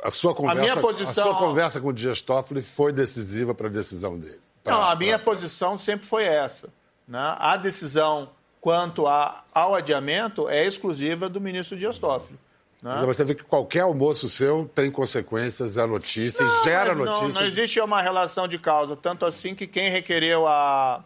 a, 0.01 0.09
sua, 0.09 0.33
conversa, 0.33 0.79
a, 0.79 0.81
posição... 0.81 1.23
a 1.23 1.27
sua 1.27 1.35
conversa 1.37 1.79
com 1.79 1.89
o 1.89 1.93
Dias 1.93 2.23
Toffoli 2.23 2.63
foi 2.63 2.91
decisiva 2.91 3.53
para 3.53 3.67
a 3.67 3.69
decisão 3.69 4.17
dele? 4.17 4.39
Pra, 4.63 4.73
Não, 4.73 4.81
a 4.81 4.95
minha 4.95 5.19
pra... 5.19 5.31
posição 5.31 5.77
sempre 5.77 6.07
foi 6.07 6.23
essa. 6.23 6.67
Né? 7.09 7.35
A 7.39 7.57
decisão 7.57 8.29
quanto 8.61 9.07
a, 9.07 9.43
ao 9.51 9.73
adiamento 9.73 10.47
é 10.47 10.65
exclusiva 10.65 11.27
do 11.27 11.41
ministro 11.41 11.75
Dias 11.75 11.97
Toffoli. 11.97 12.37
Né? 12.81 13.01
Você 13.05 13.25
vê 13.25 13.33
que 13.33 13.43
qualquer 13.43 13.81
almoço 13.81 14.29
seu 14.29 14.69
tem 14.73 14.91
consequências, 14.91 15.77
é 15.77 15.85
notícia, 15.87 16.45
não, 16.45 16.63
gera 16.63 16.93
notícia. 16.93 17.27
Não, 17.27 17.31
não 17.31 17.47
existe 17.47 17.79
uma 17.81 18.01
relação 18.01 18.47
de 18.47 18.59
causa, 18.59 18.95
tanto 18.95 19.25
assim 19.25 19.55
que 19.55 19.65
quem 19.65 19.89
requereu, 19.89 20.47
a, 20.47 21.03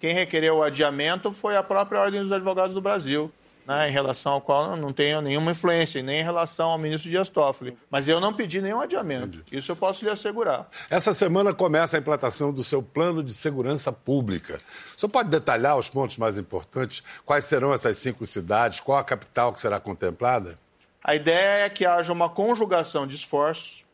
quem 0.00 0.14
requereu 0.14 0.58
o 0.58 0.62
adiamento 0.62 1.32
foi 1.32 1.56
a 1.56 1.62
própria 1.62 2.00
Ordem 2.00 2.22
dos 2.22 2.32
Advogados 2.32 2.74
do 2.74 2.80
Brasil. 2.80 3.30
Né, 3.66 3.88
em 3.88 3.92
relação 3.92 4.32
ao 4.32 4.40
qual 4.40 4.72
eu 4.72 4.76
não 4.76 4.92
tenho 4.92 5.20
nenhuma 5.20 5.52
influência, 5.52 6.02
nem 6.02 6.20
em 6.20 6.24
relação 6.24 6.70
ao 6.70 6.78
ministro 6.78 7.10
Dias 7.10 7.28
Toffoli. 7.28 7.76
Mas 7.90 8.08
eu 8.08 8.20
não 8.20 8.32
pedi 8.32 8.60
nenhum 8.60 8.80
adiamento. 8.80 9.44
Isso 9.50 9.72
eu 9.72 9.76
posso 9.76 10.04
lhe 10.04 10.10
assegurar. 10.10 10.68
Essa 10.90 11.14
semana 11.14 11.54
começa 11.54 11.96
a 11.96 12.00
implantação 12.00 12.52
do 12.52 12.64
seu 12.64 12.82
plano 12.82 13.22
de 13.22 13.32
segurança 13.32 13.92
pública. 13.92 14.60
O 14.96 15.00
senhor 15.00 15.10
pode 15.10 15.30
detalhar 15.30 15.76
os 15.76 15.88
pontos 15.88 16.18
mais 16.18 16.38
importantes? 16.38 17.02
Quais 17.24 17.44
serão 17.44 17.72
essas 17.72 17.96
cinco 17.98 18.26
cidades? 18.26 18.80
Qual 18.80 18.98
a 18.98 19.04
capital 19.04 19.52
que 19.52 19.60
será 19.60 19.78
contemplada? 19.78 20.58
A 21.02 21.14
ideia 21.14 21.64
é 21.64 21.68
que 21.68 21.84
haja 21.84 22.12
uma 22.12 22.28
conjugação 22.28 23.06
de 23.06 23.14
esforços 23.14 23.84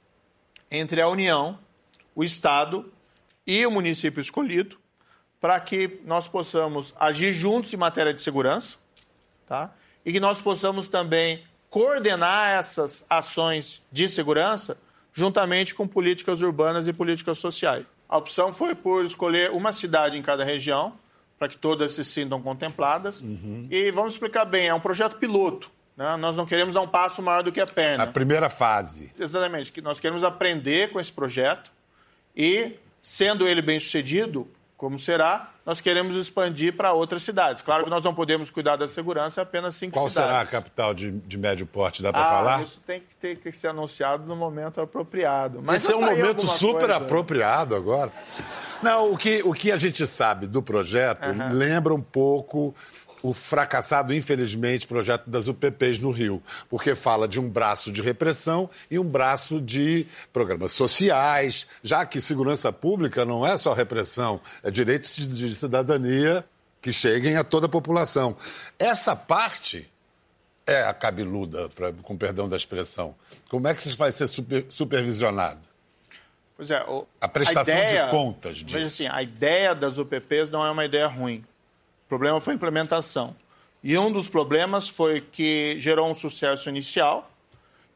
entre 0.71 1.01
a 1.01 1.09
União, 1.09 1.59
o 2.15 2.23
Estado 2.23 2.93
e 3.47 3.65
o 3.65 3.71
município 3.71 4.21
escolhido 4.21 4.77
para 5.41 5.59
que 5.61 6.01
nós 6.05 6.29
possamos 6.29 6.95
agir 6.99 7.33
juntos 7.33 7.73
em 7.73 7.77
matéria 7.77 8.13
de 8.13 8.21
segurança, 8.21 8.79
tá? 9.49 9.73
E 10.05 10.13
que 10.13 10.21
nós 10.21 10.41
possamos 10.41 10.89
também 10.89 11.43
coordenar 11.71 12.51
essas 12.51 13.05
ações 13.09 13.83
de 13.91 14.09
segurança 14.09 14.77
juntamente 15.13 15.75
com 15.75 15.87
políticas 15.89 16.43
urbanas 16.43 16.87
e 16.87 16.93
políticas 16.93 17.39
sociais. 17.39 17.93
A 18.09 18.17
opção 18.17 18.55
foi 18.55 18.75
por 18.75 19.05
escolher 19.05 19.51
uma 19.51 19.73
cidade 19.73 20.17
em 20.17 20.23
cada 20.23 20.45
região, 20.45 20.95
para 21.39 21.49
que 21.49 21.57
todas 21.57 21.95
se 21.95 22.05
sintam 22.05 22.41
contempladas. 22.41 23.21
Uhum. 23.21 23.67
E 23.71 23.91
vamos 23.91 24.15
explicar 24.15 24.45
bem, 24.45 24.69
é 24.69 24.75
um 24.75 24.81
projeto 24.81 25.17
piloto. 25.17 25.71
Né? 25.97 26.17
Nós 26.17 26.37
não 26.37 26.47
queremos 26.47 26.75
dar 26.75 26.81
um 26.81 26.89
passo 26.89 27.21
maior 27.21 27.43
do 27.43 27.51
que 27.51 27.61
a 27.61 27.67
perna. 27.67 28.05
A 28.05 28.07
primeira 28.07 28.49
fase. 28.49 29.13
Exatamente, 29.19 29.73
que 29.73 29.81
nós 29.81 29.99
queremos 29.99 30.23
aprender 30.23 30.91
com 30.91 31.01
esse 31.01 31.13
projeto 31.13 31.73
e, 32.37 32.75
sendo 33.03 33.47
ele 33.47 33.61
bem 33.61 33.81
sucedido, 33.81 34.49
como 34.77 34.99
será, 34.99 35.53
nós 35.69 35.83
queremos 35.83 36.17
expandir 36.17 36.75
para 36.75 36.95
outras 36.95 37.23
cidades. 37.23 37.61
Claro 37.61 37.85
que 37.85 37.91
nós 37.91 38.03
não 38.03 38.15
podemos 38.15 38.49
cuidar 38.49 38.77
da 38.77 38.89
segurança 38.89 39.43
apenas 39.43 39.75
cinco 39.75 39.93
Qual 39.93 40.09
cidades. 40.09 40.31
Qual 40.31 40.47
será 40.47 40.49
a 40.49 40.63
capital 40.63 40.95
de, 40.95 41.11
de 41.11 41.37
médio 41.37 41.67
porte? 41.67 42.03
Dá 42.03 42.11
para 42.11 42.23
ah, 42.23 42.27
falar? 42.27 42.63
Isso 42.63 42.81
tem 42.87 43.01
que, 43.01 43.15
ter, 43.15 43.37
que 43.37 43.53
ser 43.53 43.69
anunciado 43.69 44.25
no 44.25 44.35
momento 44.35 44.81
apropriado. 44.81 45.61
Mas 45.63 45.83
Esse 45.83 45.93
é 45.93 45.97
um 45.97 46.01
momento 46.01 46.47
super 46.47 46.87
coisa... 46.87 46.97
apropriado 46.97 47.77
agora. 47.77 48.11
Não, 48.83 49.13
o 49.13 49.19
que, 49.19 49.43
o 49.43 49.53
que 49.53 49.71
a 49.71 49.77
gente 49.77 50.07
sabe 50.07 50.47
do 50.47 50.63
projeto 50.63 51.29
uhum. 51.29 51.53
lembra 51.53 51.93
um 51.93 52.01
pouco 52.01 52.75
o 53.23 53.33
fracassado, 53.33 54.15
infelizmente, 54.15 54.87
projeto 54.87 55.29
das 55.29 55.49
UPPs 55.49 55.99
no 55.99 56.11
Rio, 56.11 56.43
porque 56.69 56.95
fala 56.95 57.27
de 57.27 57.41
um 57.41 57.49
braço 57.49 57.91
de 57.91 58.03
repressão 58.03 58.69
e 58.91 58.99
um 58.99 59.05
braço 59.05 59.61
de 59.61 60.07
programas 60.33 60.73
sociais, 60.73 61.67
já 61.83 62.05
que 62.07 62.21
segurança 62.21 62.73
pública 62.73 63.25
não 63.25 63.47
é 63.47 63.57
só 63.57 63.73
repressão, 63.73 64.41
é 64.63 64.71
direitos 64.71 65.17
de 65.17 65.55
cidadania 65.55 66.45
que 66.81 66.93
cheguem 66.93 67.37
a 67.37 67.45
toda 67.45 67.67
a 67.67 67.69
população. 67.69 68.37
Essa 68.79 69.17
parte 69.17 69.91
é 70.67 70.83
a 70.83 70.93
cabeluda, 70.93 71.69
pra, 71.71 71.93
com 71.93 72.17
perdão 72.17 72.49
da 72.49 72.57
expressão. 72.57 73.15
Como 73.49 73.67
é 73.67 73.75
que 73.75 73.81
isso 73.81 73.97
vai 73.97 74.13
ser 74.13 74.29
super, 74.29 74.67
supervisionado? 74.69 75.61
Pois 76.57 76.71
é, 76.71 76.83
o, 76.85 77.07
a 77.21 77.29
prestação 77.29 77.75
a 77.75 77.79
ideia, 77.79 78.05
de 78.05 78.11
contas 78.11 78.59
disso. 78.59 78.75
Veja 78.75 78.87
assim, 78.87 79.07
a 79.07 79.23
ideia 79.23 79.75
das 79.75 79.97
UPPs 79.97 80.51
não 80.51 80.65
é 80.65 80.71
uma 80.71 80.85
ideia 80.85 81.07
ruim. 81.07 81.45
O 82.09 82.17
problema 82.17 82.41
foi 82.41 82.55
a 82.55 82.57
implementação. 82.57 83.37
E 83.85 83.99
um 83.99 84.11
dos 84.11 84.31
problemas 84.31 84.89
foi 84.89 85.21
que 85.21 85.77
gerou 85.79 86.11
um 86.11 86.15
sucesso 86.15 86.67
inicial 86.67 87.31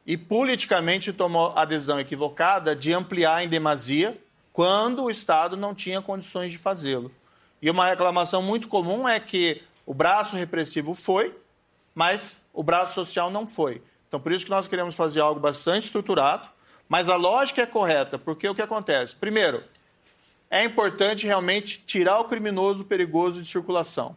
e 0.05 0.15
politicamente 0.15 1.11
tomou 1.11 1.51
a 1.55 1.65
decisão 1.65 1.99
equivocada 1.99 2.75
de 2.75 2.93
ampliar 2.93 3.43
em 3.43 3.47
demasia 3.47 4.15
quando 4.53 5.05
o 5.05 5.09
Estado 5.09 5.57
não 5.57 5.73
tinha 5.73 5.99
condições 5.99 6.51
de 6.51 6.59
fazê-lo. 6.59 7.11
E 7.59 7.71
uma 7.71 7.87
reclamação 7.87 8.39
muito 8.39 8.67
comum 8.67 9.09
é 9.09 9.19
que 9.19 9.63
o 9.83 9.95
braço 9.95 10.35
repressivo 10.35 10.93
foi, 10.93 11.35
mas 11.95 12.39
o 12.53 12.61
braço 12.61 12.93
social 12.93 13.31
não 13.31 13.47
foi. 13.47 13.81
Então, 14.07 14.19
por 14.19 14.31
isso 14.31 14.45
que 14.45 14.51
nós 14.51 14.67
queremos 14.67 14.93
fazer 14.93 15.21
algo 15.21 15.39
bastante 15.39 15.85
estruturado, 15.85 16.47
mas 16.87 17.09
a 17.09 17.15
lógica 17.15 17.63
é 17.63 17.65
correta, 17.65 18.19
porque 18.19 18.47
o 18.47 18.53
que 18.53 18.61
acontece? 18.61 19.15
Primeiro, 19.15 19.63
é 20.53 20.63
importante 20.63 21.25
realmente 21.25 21.81
tirar 21.83 22.19
o 22.19 22.25
criminoso 22.25 22.85
perigoso 22.85 23.41
de 23.41 23.49
circulação. 23.49 24.15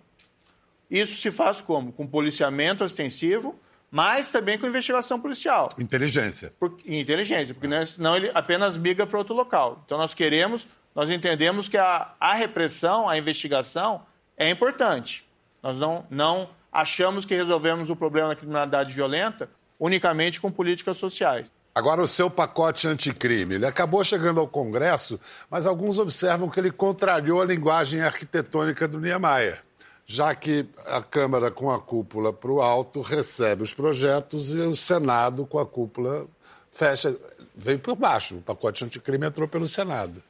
Isso 0.90 1.16
se 1.16 1.31
faz 1.31 1.62
como? 1.62 1.92
Com 1.92 2.07
policiamento 2.07 2.85
ostensivo, 2.85 3.59
mas 3.90 4.31
também 4.31 4.59
com 4.59 4.66
investigação 4.66 5.18
policial. 5.18 5.70
Inteligência. 5.79 6.53
Por, 6.61 6.77
inteligência, 6.85 7.55
porque 7.55 7.75
é. 7.75 7.87
senão 7.87 8.14
ele 8.14 8.31
apenas 8.35 8.77
migra 8.77 9.07
para 9.07 9.16
outro 9.16 9.35
local. 9.35 9.83
Então 9.87 9.96
nós 9.96 10.12
queremos, 10.12 10.68
nós 10.94 11.09
entendemos 11.09 11.70
que 11.70 11.79
a, 11.79 12.12
a 12.20 12.35
repressão, 12.35 13.09
a 13.09 13.16
investigação 13.16 14.05
é 14.37 14.51
importante. 14.51 15.27
Nós 15.62 15.79
não, 15.79 16.05
não 16.11 16.51
achamos 16.70 17.25
que 17.25 17.35
resolvemos 17.35 17.88
o 17.88 17.96
problema 17.96 18.29
da 18.29 18.37
criminalidade 18.37 18.92
violenta 18.92 19.49
unicamente 19.81 20.38
com 20.38 20.53
políticas 20.53 20.99
sociais. 20.99 21.51
Agora, 21.77 22.01
o 22.01 22.09
seu 22.09 22.31
pacote 22.31 22.89
anticrime. 22.89 23.57
Ele 23.57 23.67
acabou 23.67 24.03
chegando 24.03 24.41
ao 24.41 24.49
Congresso, 24.49 25.21
mas 25.51 25.67
alguns 25.67 25.99
observam 25.99 26.49
que 26.49 26.59
ele 26.59 26.71
contrariou 26.71 27.43
a 27.43 27.45
linguagem 27.45 28.01
arquitetônica 28.01 28.89
do 28.89 28.99
Niemeyer, 28.99 29.61
já 30.07 30.35
que 30.35 30.65
a 30.87 31.03
Câmara, 31.03 31.51
com 31.51 31.71
a 31.71 31.79
cúpula 31.79 32.33
para 32.33 32.51
o 32.51 32.62
alto, 32.62 33.03
recebe 33.03 33.62
os 33.62 33.75
projetos 33.75 34.55
e 34.55 34.59
o 34.59 34.75
Senado, 34.75 35.45
com 35.45 35.59
a 35.59 35.67
cúpula, 35.67 36.27
fecha. 36.71 37.15
Veio 37.55 37.79
por 37.79 37.95
baixo. 37.95 38.37
O 38.37 38.41
pacote 38.41 38.83
anticrime 38.83 39.27
entrou 39.27 39.47
pelo 39.47 39.67
Senado. 39.67 40.23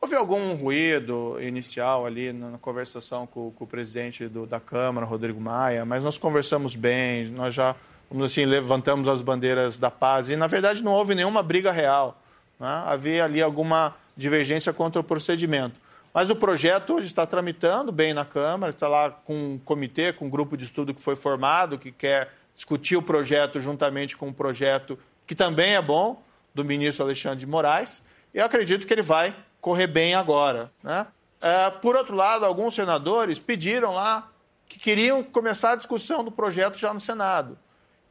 Houve 0.00 0.16
algum 0.16 0.54
ruído 0.54 1.36
inicial 1.38 2.06
ali 2.06 2.32
na 2.32 2.56
conversação 2.56 3.26
com, 3.26 3.50
com 3.50 3.64
o 3.64 3.68
presidente 3.68 4.26
do, 4.26 4.46
da 4.46 4.58
Câmara, 4.58 5.04
Rodrigo 5.04 5.38
Maia, 5.38 5.84
mas 5.84 6.02
nós 6.02 6.16
conversamos 6.16 6.74
bem, 6.74 7.26
nós 7.26 7.54
já 7.54 7.76
vamos 8.12 8.30
assim, 8.30 8.44
levantamos 8.44 9.08
as 9.08 9.22
bandeiras 9.22 9.78
da 9.78 9.90
paz. 9.90 10.28
E, 10.28 10.36
na 10.36 10.46
verdade, 10.46 10.84
não 10.84 10.92
houve 10.92 11.14
nenhuma 11.14 11.42
briga 11.42 11.72
real. 11.72 12.20
Né? 12.60 12.82
Havia 12.86 13.24
ali 13.24 13.40
alguma 13.40 13.94
divergência 14.14 14.72
contra 14.72 15.00
o 15.00 15.04
procedimento. 15.04 15.80
Mas 16.12 16.28
o 16.28 16.36
projeto 16.36 16.94
hoje 16.94 17.06
está 17.06 17.24
tramitando 17.26 17.90
bem 17.90 18.12
na 18.12 18.24
Câmara, 18.24 18.70
está 18.70 18.86
lá 18.86 19.10
com 19.10 19.54
um 19.54 19.58
comitê, 19.58 20.12
com 20.12 20.26
um 20.26 20.30
grupo 20.30 20.58
de 20.58 20.64
estudo 20.64 20.92
que 20.92 21.00
foi 21.00 21.16
formado, 21.16 21.78
que 21.78 21.90
quer 21.90 22.30
discutir 22.54 22.96
o 22.96 23.02
projeto 23.02 23.58
juntamente 23.58 24.14
com 24.14 24.26
um 24.26 24.32
projeto 24.32 24.98
que 25.26 25.34
também 25.34 25.74
é 25.74 25.80
bom, 25.80 26.22
do 26.54 26.62
ministro 26.62 27.06
Alexandre 27.06 27.38
de 27.38 27.46
Moraes. 27.46 28.02
E 28.34 28.38
eu 28.38 28.44
acredito 28.44 28.86
que 28.86 28.92
ele 28.92 29.00
vai 29.00 29.34
correr 29.58 29.86
bem 29.86 30.14
agora. 30.14 30.70
Né? 30.82 31.06
É, 31.40 31.70
por 31.70 31.96
outro 31.96 32.14
lado, 32.14 32.44
alguns 32.44 32.74
senadores 32.74 33.38
pediram 33.38 33.94
lá 33.94 34.30
que 34.68 34.78
queriam 34.78 35.22
começar 35.22 35.72
a 35.72 35.76
discussão 35.76 36.22
do 36.22 36.30
projeto 36.30 36.76
já 36.76 36.92
no 36.92 37.00
Senado. 37.00 37.56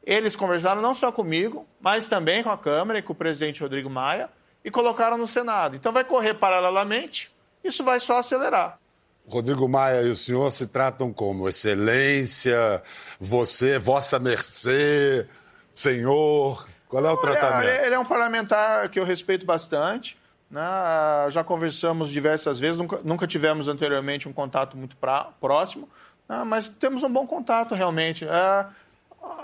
Eles 0.04 0.36
conversaram 0.36 0.82
não 0.82 0.96
só 0.96 1.12
comigo, 1.12 1.68
mas 1.80 2.08
também 2.08 2.44
com 2.44 2.50
a 2.50 2.58
Câmara 2.58 3.00
e 3.00 3.02
com 3.02 3.14
o 3.14 3.16
presidente 3.16 3.62
Rodrigo 3.62 3.90
Maia 3.90 4.30
e 4.64 4.72
colocaram 4.72 5.18
no 5.18 5.28
Senado. 5.28 5.76
Então 5.76 5.92
vai 5.92 6.04
correr 6.04 6.34
paralelamente, 6.34 7.32
isso 7.64 7.84
vai 7.84 8.00
só 8.00 8.18
acelerar. 8.18 8.80
Rodrigo 9.28 9.68
Maia 9.70 10.02
e 10.02 10.10
o 10.10 10.16
senhor 10.16 10.52
se 10.52 10.68
tratam 10.68 11.14
como 11.14 11.48
excelência, 11.48 12.82
você, 13.20 13.78
vossa 13.78 14.20
mercê, 14.20 15.28
senhor. 15.72 16.68
Qual 16.88 17.06
é 17.06 17.12
o 17.12 17.18
tratamento? 17.18 17.70
Ele, 17.70 17.86
ele 17.86 17.96
é 17.96 18.00
um 18.00 18.06
parlamentar 18.06 18.90
que 18.90 19.00
eu 19.00 19.06
respeito 19.06 19.46
bastante. 19.46 20.18
Né? 20.50 20.62
Já 21.30 21.44
conversamos 21.46 22.10
diversas 22.10 22.60
vezes, 22.60 22.78
nunca, 22.78 23.00
nunca 23.06 23.26
tivemos 23.26 23.70
anteriormente 23.70 24.28
um 24.28 24.34
contato 24.34 24.76
muito 24.76 24.98
pra, 24.98 25.30
próximo, 25.40 25.88
né? 26.28 26.44
mas 26.46 26.68
temos 26.68 27.04
um 27.04 27.10
bom 27.10 27.26
contato 27.26 27.74
realmente. 27.74 28.26
É, 28.26 28.66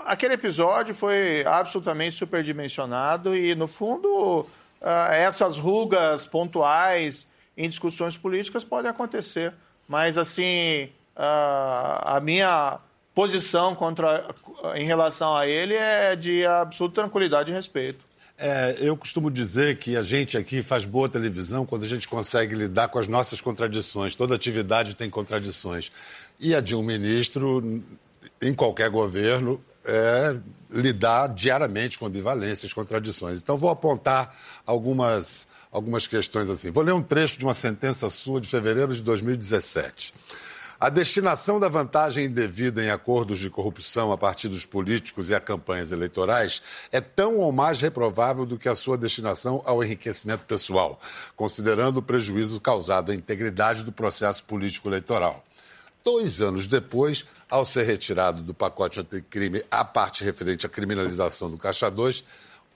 aquele 0.04 0.34
episódio 0.34 0.94
foi 0.94 1.44
absolutamente 1.44 2.14
superdimensionado 2.14 3.36
e, 3.36 3.54
no 3.54 3.68
fundo, 3.68 4.40
uh, 4.80 5.12
essas 5.12 5.58
rugas 5.58 6.26
pontuais 6.26 7.28
em 7.56 7.68
discussões 7.68 8.16
políticas 8.16 8.64
podem 8.64 8.90
acontecer. 8.90 9.52
Mas, 9.86 10.16
assim, 10.16 10.84
uh, 11.16 12.16
a 12.16 12.20
minha 12.22 12.78
posição 13.14 13.74
contra, 13.74 14.28
em 14.76 14.84
relação 14.84 15.36
a 15.36 15.46
ele 15.46 15.74
é 15.74 16.14
de 16.14 16.46
absoluta 16.46 17.02
tranquilidade 17.02 17.50
e 17.50 17.54
respeito. 17.54 18.06
É, 18.40 18.76
eu 18.78 18.96
costumo 18.96 19.28
dizer 19.32 19.78
que 19.78 19.96
a 19.96 20.02
gente 20.02 20.38
aqui 20.38 20.62
faz 20.62 20.84
boa 20.84 21.08
televisão 21.08 21.66
quando 21.66 21.82
a 21.82 21.88
gente 21.88 22.06
consegue 22.06 22.54
lidar 22.54 22.86
com 22.86 23.00
as 23.00 23.08
nossas 23.08 23.40
contradições. 23.40 24.14
Toda 24.14 24.36
atividade 24.36 24.94
tem 24.94 25.10
contradições. 25.10 25.90
E 26.38 26.54
a 26.54 26.60
de 26.60 26.76
um 26.76 26.82
ministro, 26.84 27.82
em 28.40 28.54
qualquer 28.54 28.90
governo, 28.90 29.60
é 29.84 30.36
lidar 30.70 31.28
diariamente 31.28 31.98
com 31.98 32.06
ambivalências, 32.06 32.72
contradições. 32.72 33.38
Então, 33.38 33.56
vou 33.56 33.70
apontar 33.70 34.36
algumas, 34.66 35.46
algumas 35.72 36.06
questões 36.06 36.50
assim. 36.50 36.70
Vou 36.70 36.84
ler 36.84 36.92
um 36.92 37.02
trecho 37.02 37.38
de 37.38 37.44
uma 37.44 37.54
sentença 37.54 38.10
sua 38.10 38.40
de 38.40 38.48
fevereiro 38.48 38.94
de 38.94 39.02
2017. 39.02 40.12
A 40.80 40.90
destinação 40.90 41.58
da 41.58 41.68
vantagem 41.68 42.26
indevida 42.26 42.84
em 42.84 42.88
acordos 42.88 43.40
de 43.40 43.50
corrupção 43.50 44.12
a 44.12 44.16
partidos 44.16 44.64
políticos 44.64 45.28
e 45.28 45.34
a 45.34 45.40
campanhas 45.40 45.90
eleitorais 45.90 46.62
é 46.92 47.00
tão 47.00 47.38
ou 47.38 47.50
mais 47.50 47.80
reprovável 47.80 48.46
do 48.46 48.56
que 48.56 48.68
a 48.68 48.76
sua 48.76 48.96
destinação 48.96 49.60
ao 49.64 49.82
enriquecimento 49.82 50.44
pessoal, 50.44 51.00
considerando 51.34 51.96
o 51.96 52.02
prejuízo 52.02 52.60
causado 52.60 53.10
à 53.10 53.14
integridade 53.14 53.82
do 53.82 53.90
processo 53.90 54.44
político 54.44 54.88
eleitoral. 54.88 55.44
Dois 56.08 56.40
anos 56.40 56.66
depois, 56.66 57.26
ao 57.50 57.66
ser 57.66 57.84
retirado 57.84 58.42
do 58.42 58.54
pacote 58.54 58.98
anticrime 59.00 59.62
a 59.70 59.84
parte 59.84 60.24
referente 60.24 60.64
à 60.64 60.68
criminalização 60.68 61.50
do 61.50 61.58
Caixa 61.58 61.90
2, 61.90 62.20
o 62.20 62.24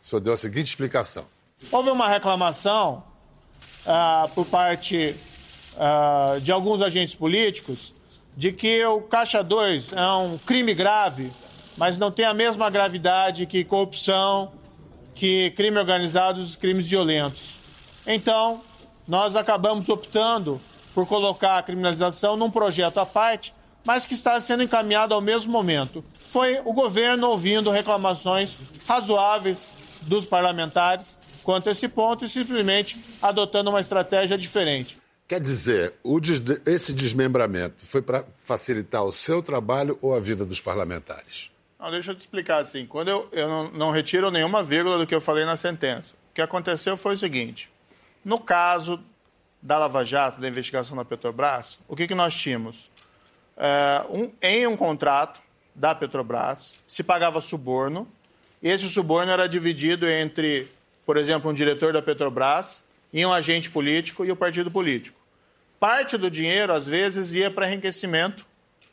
senhor 0.03 0.21
deu 0.21 0.35
a 0.35 0.37
seguinte 0.37 0.67
explicação. 0.67 1.25
Houve 1.71 1.89
uma 1.89 2.09
reclamação 2.09 3.03
ah, 3.87 4.29
por 4.35 4.45
parte 4.45 5.17
ah, 5.79 6.37
de 6.43 6.53
alguns 6.53 6.83
agentes 6.83 7.15
políticos 7.15 7.95
de 8.37 8.53
que 8.53 8.85
o 8.85 9.01
Caixa 9.01 9.43
2 9.43 9.95
é 9.95 10.13
um 10.13 10.37
crime 10.37 10.75
grave, 10.75 11.33
mas 11.79 11.97
não 11.97 12.11
tem 12.11 12.27
a 12.27 12.35
mesma 12.35 12.69
gravidade 12.69 13.47
que 13.47 13.65
corrupção, 13.65 14.53
que 15.15 15.51
crime 15.53 15.79
organizado 15.79 16.43
e 16.43 16.57
crimes 16.59 16.87
violentos. 16.87 17.55
Então, 18.07 18.61
nós 19.09 19.37
acabamos 19.37 19.89
optando 19.89 20.61
por 20.95 21.07
colocar 21.07 21.59
a 21.59 21.63
criminalização 21.63 22.37
num 22.37 22.51
projeto 22.51 22.99
à 22.99 23.07
parte, 23.07 23.55
mas 23.85 24.07
que 24.07 24.15
está 24.15 24.41
sendo 24.41 24.63
encaminhado 24.63 25.15
ao 25.15 25.21
mesmo 25.21 25.51
momento. 25.51 26.05
Foi 26.29 26.61
o 26.65 26.73
governo 26.73 27.29
ouvindo 27.29 27.71
reclamações 27.71 28.57
razoáveis 28.87 29.73
dos 30.03 30.25
parlamentares 30.27 31.19
quanto 31.43 31.69
a 31.69 31.73
esse 31.73 31.89
ponto 31.89 32.25
e 32.25 32.29
simplesmente 32.29 33.03
adotando 33.21 33.71
uma 33.71 33.81
estratégia 33.81 34.39
diferente. 34.39 34.99
Quer 35.27 35.41
dizer, 35.41 35.95
esse 36.67 36.93
desmembramento 36.93 37.85
foi 37.87 38.03
para 38.03 38.25
facilitar 38.39 39.03
o 39.03 39.13
seu 39.13 39.43
trabalho 39.43 39.99
ou 40.03 40.15
a 40.15 40.21
vida 40.21 40.45
dos 40.45 40.61
parlamentares? 40.61 41.51
Não, 41.81 41.91
deixa 41.91 42.13
eu 42.13 42.15
te 42.15 42.21
explicar 42.21 42.61
assim. 42.61 42.87
Quando 42.87 43.09
eu, 43.09 43.29
eu 43.33 43.49
não, 43.49 43.71
não 43.71 43.91
retiro 43.91 44.31
nenhuma 44.31 44.63
vírgula 44.63 44.99
do 44.99 45.07
que 45.07 45.15
eu 45.15 45.21
falei 45.21 45.45
na 45.45 45.57
sentença. 45.57 46.15
O 46.31 46.35
que 46.35 46.43
aconteceu 46.43 46.97
foi 46.97 47.15
o 47.15 47.19
seguinte: 47.19 47.69
no 48.25 48.39
caso 48.39 49.01
da 49.63 49.79
Lava 49.79 50.05
Jato, 50.05 50.41
da 50.41 50.49
investigação 50.49 50.97
da 50.97 51.05
Petrobras, 51.05 51.79
o 51.87 51.95
que, 51.95 52.09
que 52.09 52.15
nós 52.15 52.35
tínhamos? 52.35 52.91
É, 53.57 54.05
um, 54.11 54.33
em 54.43 54.67
um 54.67 54.77
contrato 54.77 55.41
da 55.73 55.95
Petrobras, 55.95 56.77
se 56.87 57.05
pagava 57.05 57.41
suborno, 57.41 58.09
e 58.61 58.69
esse 58.69 58.89
suborno 58.89 59.31
era 59.31 59.49
dividido 59.49 60.09
entre, 60.09 60.69
por 61.07 61.17
exemplo, 61.17 61.51
um 61.51 61.55
diretor 61.55 61.93
da 61.93 62.03
Petrobras 62.03 62.83
e 63.13 63.25
um 63.25 63.33
agente 63.33 63.71
político 63.71 64.25
e 64.25 64.33
o 64.33 64.37
partido 64.37 64.71
político. 64.71 65.19
Parte 65.79 66.17
do 66.17 66.31
dinheiro, 66.31 66.73
às 66.73 66.87
vezes, 66.87 67.33
ia 67.33 67.51
para 67.51 67.69
enriquecimento 67.69 68.45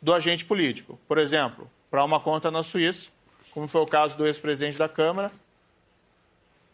do 0.02 0.14
agente 0.14 0.46
político. 0.46 1.00
Por 1.08 1.18
exemplo, 1.18 1.70
para 1.90 2.04
uma 2.04 2.20
conta 2.20 2.50
na 2.50 2.64
Suíça, 2.64 3.10
como 3.52 3.68
foi 3.68 3.82
o 3.82 3.88
caso 3.88 4.16
do 4.18 4.26
ex-presidente 4.26 4.78
da 4.78 4.90
Câmara, 4.90 5.32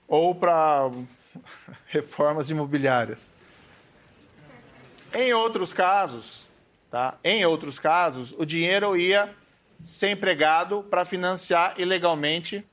ou 0.08 0.36
para 0.36 0.90
reformas 1.88 2.50
imobiliárias. 2.50 3.35
Em 5.14 5.34
outros 5.34 5.74
casos, 5.74 6.48
tá? 6.92 7.18
Em 7.24 7.46
outros 7.46 7.80
casos, 7.80 8.34
o 8.38 8.46
dinheiro 8.46 8.98
ia 8.98 9.34
ser 9.84 10.10
empregado 10.10 10.84
para 10.90 11.06
financiar 11.06 11.76
ilegalmente 11.78 12.66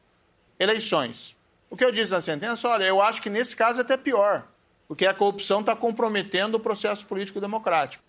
eleições. 0.59 1.37
O 1.69 1.77
que 1.77 1.85
eu 1.85 1.93
disse 1.93 2.13
na 2.13 2.21
sentença, 2.21 2.69
olha, 2.69 2.85
eu 2.85 3.01
acho 3.01 3.21
que 3.23 3.31
nesse 3.31 3.57
caso 3.57 3.81
é 3.81 3.83
até 3.83 3.97
pior, 3.97 4.45
porque 4.87 5.07
a 5.07 5.15
corrupção 5.15 5.61
está 5.61 5.75
comprometendo 5.75 6.57
o 6.57 6.61
processo 6.61 7.07
político 7.07 7.41
democrático. 7.41 8.05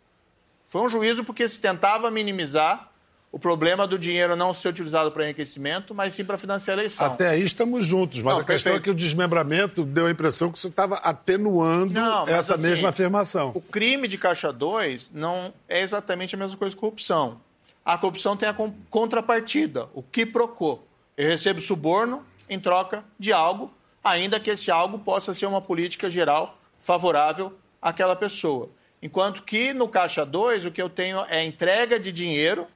Foi 0.67 0.81
um 0.81 0.89
juízo 0.89 1.23
porque 1.23 1.47
se 1.47 1.59
tentava 1.59 2.09
minimizar 2.09 2.91
o 3.33 3.39
problema 3.39 3.87
do 3.87 3.97
dinheiro 3.97 4.35
não 4.35 4.53
ser 4.53 4.69
utilizado 4.69 5.11
para 5.11 5.23
enriquecimento, 5.23 5.95
mas 5.95 6.13
sim 6.13 6.23
para 6.23 6.37
financiar 6.37 6.77
a 6.77 6.81
eleição. 6.81 7.07
Até 7.07 7.29
aí 7.29 7.43
estamos 7.43 7.83
juntos, 7.83 8.21
mas 8.21 8.35
não, 8.35 8.41
a 8.41 8.45
questão 8.45 8.75
é 8.75 8.79
que 8.79 8.91
o 8.91 8.93
desmembramento 8.93 9.83
deu 9.83 10.05
a 10.05 10.11
impressão 10.11 10.51
que 10.51 10.59
você 10.59 10.67
estava 10.67 10.97
atenuando 10.97 11.93
não, 11.93 12.27
essa 12.27 12.53
assim, 12.53 12.61
mesma 12.61 12.89
afirmação. 12.89 13.51
O 13.55 13.59
crime 13.59 14.07
de 14.07 14.19
Caixa 14.19 14.53
2 14.53 15.09
não 15.15 15.51
é 15.67 15.81
exatamente 15.81 16.35
a 16.35 16.37
mesma 16.37 16.55
coisa 16.55 16.75
que 16.75 16.79
corrupção. 16.79 17.41
A 17.83 17.97
corrupção 17.97 18.37
tem 18.37 18.47
a 18.47 18.55
contrapartida, 18.91 19.87
o 19.95 20.03
que 20.03 20.27
procou. 20.27 20.87
Eu 21.17 21.27
recebo 21.27 21.59
suborno 21.59 22.23
em 22.47 22.59
troca 22.59 23.03
de 23.17 23.33
algo, 23.33 23.73
ainda 24.03 24.39
que 24.39 24.51
esse 24.51 24.69
algo 24.69 24.99
possa 24.99 25.33
ser 25.33 25.47
uma 25.47 25.59
política 25.59 26.07
geral 26.07 26.55
favorável 26.79 27.51
àquela 27.81 28.15
pessoa. 28.15 28.69
Enquanto 29.01 29.41
que 29.41 29.73
no 29.73 29.87
Caixa 29.87 30.23
2 30.23 30.67
o 30.67 30.71
que 30.71 30.81
eu 30.81 30.87
tenho 30.87 31.25
é 31.27 31.43
entrega 31.43 31.99
de 31.99 32.11
dinheiro 32.11 32.67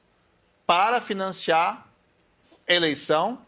para 0.68 1.00
financiar 1.02 1.88
eleição 2.68 3.40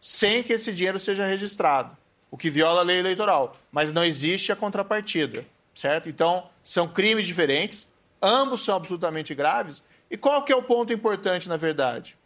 sem 0.00 0.42
que 0.42 0.54
esse 0.54 0.72
dinheiro 0.72 0.98
seja 0.98 1.24
registrado, 1.24 1.96
o 2.30 2.36
que 2.36 2.50
viola 2.50 2.80
a 2.80 2.84
lei 2.84 2.98
eleitoral. 2.98 3.56
Mas 3.70 3.92
não 3.92 4.02
existe 4.02 4.50
a 4.50 4.56
contrapartida, 4.56 5.46
certo? 5.74 6.08
Então, 6.08 6.48
são 6.62 6.88
crimes 6.88 7.26
diferentes, 7.26 7.86
ambos 8.20 8.64
são 8.64 8.74
absolutamente 8.74 9.34
graves. 9.34 9.82
E 10.10 10.16
qual 10.16 10.42
que 10.42 10.52
é 10.52 10.56
o 10.56 10.62
ponto 10.62 10.92
importante, 10.92 11.48
na 11.48 11.56
verdade? 11.56 12.16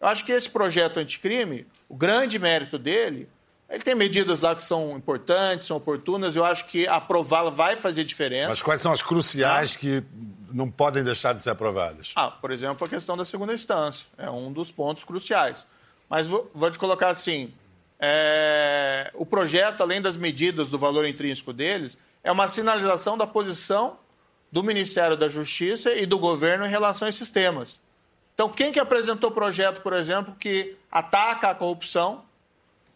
Eu 0.00 0.06
acho 0.06 0.24
que 0.24 0.32
esse 0.32 0.48
projeto 0.48 0.98
anticrime, 0.98 1.66
o 1.88 1.96
grande 1.96 2.38
mérito 2.38 2.78
dele, 2.78 3.28
ele 3.68 3.82
tem 3.82 3.94
medidas 3.94 4.40
lá 4.42 4.54
que 4.56 4.62
são 4.62 4.96
importantes, 4.96 5.66
são 5.66 5.76
oportunas. 5.76 6.34
Eu 6.34 6.44
acho 6.44 6.64
que 6.66 6.86
aprová-la 6.86 7.50
vai 7.50 7.76
fazer 7.76 8.02
diferença. 8.02 8.48
Mas 8.48 8.62
quais 8.62 8.80
são 8.80 8.92
as 8.92 9.02
cruciais 9.02 9.74
tá? 9.74 9.78
que 9.78 10.02
não 10.50 10.70
podem 10.70 11.04
deixar 11.04 11.34
de 11.34 11.42
ser 11.42 11.50
aprovadas? 11.50 12.12
Ah, 12.16 12.30
por 12.30 12.50
exemplo, 12.50 12.86
a 12.86 12.88
questão 12.88 13.14
da 13.14 13.26
segunda 13.26 13.52
instância. 13.52 14.06
É 14.16 14.30
um 14.30 14.50
dos 14.50 14.70
pontos 14.72 15.04
cruciais. 15.04 15.66
Mas 16.08 16.26
vou, 16.26 16.50
vou 16.54 16.70
te 16.70 16.78
colocar 16.78 17.10
assim: 17.10 17.52
é, 18.00 19.10
o 19.12 19.26
projeto, 19.26 19.82
além 19.82 20.00
das 20.00 20.16
medidas 20.16 20.70
do 20.70 20.78
valor 20.78 21.06
intrínseco 21.06 21.52
deles, 21.52 21.98
é 22.24 22.32
uma 22.32 22.48
sinalização 22.48 23.18
da 23.18 23.26
posição 23.26 23.98
do 24.50 24.62
Ministério 24.62 25.14
da 25.14 25.28
Justiça 25.28 25.92
e 25.92 26.06
do 26.06 26.18
governo 26.18 26.64
em 26.64 26.70
relação 26.70 27.04
a 27.04 27.10
esses 27.10 27.28
temas. 27.28 27.78
Então, 28.32 28.48
quem 28.48 28.72
que 28.72 28.80
apresentou 28.80 29.28
o 29.28 29.34
projeto, 29.34 29.82
por 29.82 29.92
exemplo, 29.92 30.34
que 30.38 30.74
ataca 30.90 31.50
a 31.50 31.54
corrupção 31.54 32.24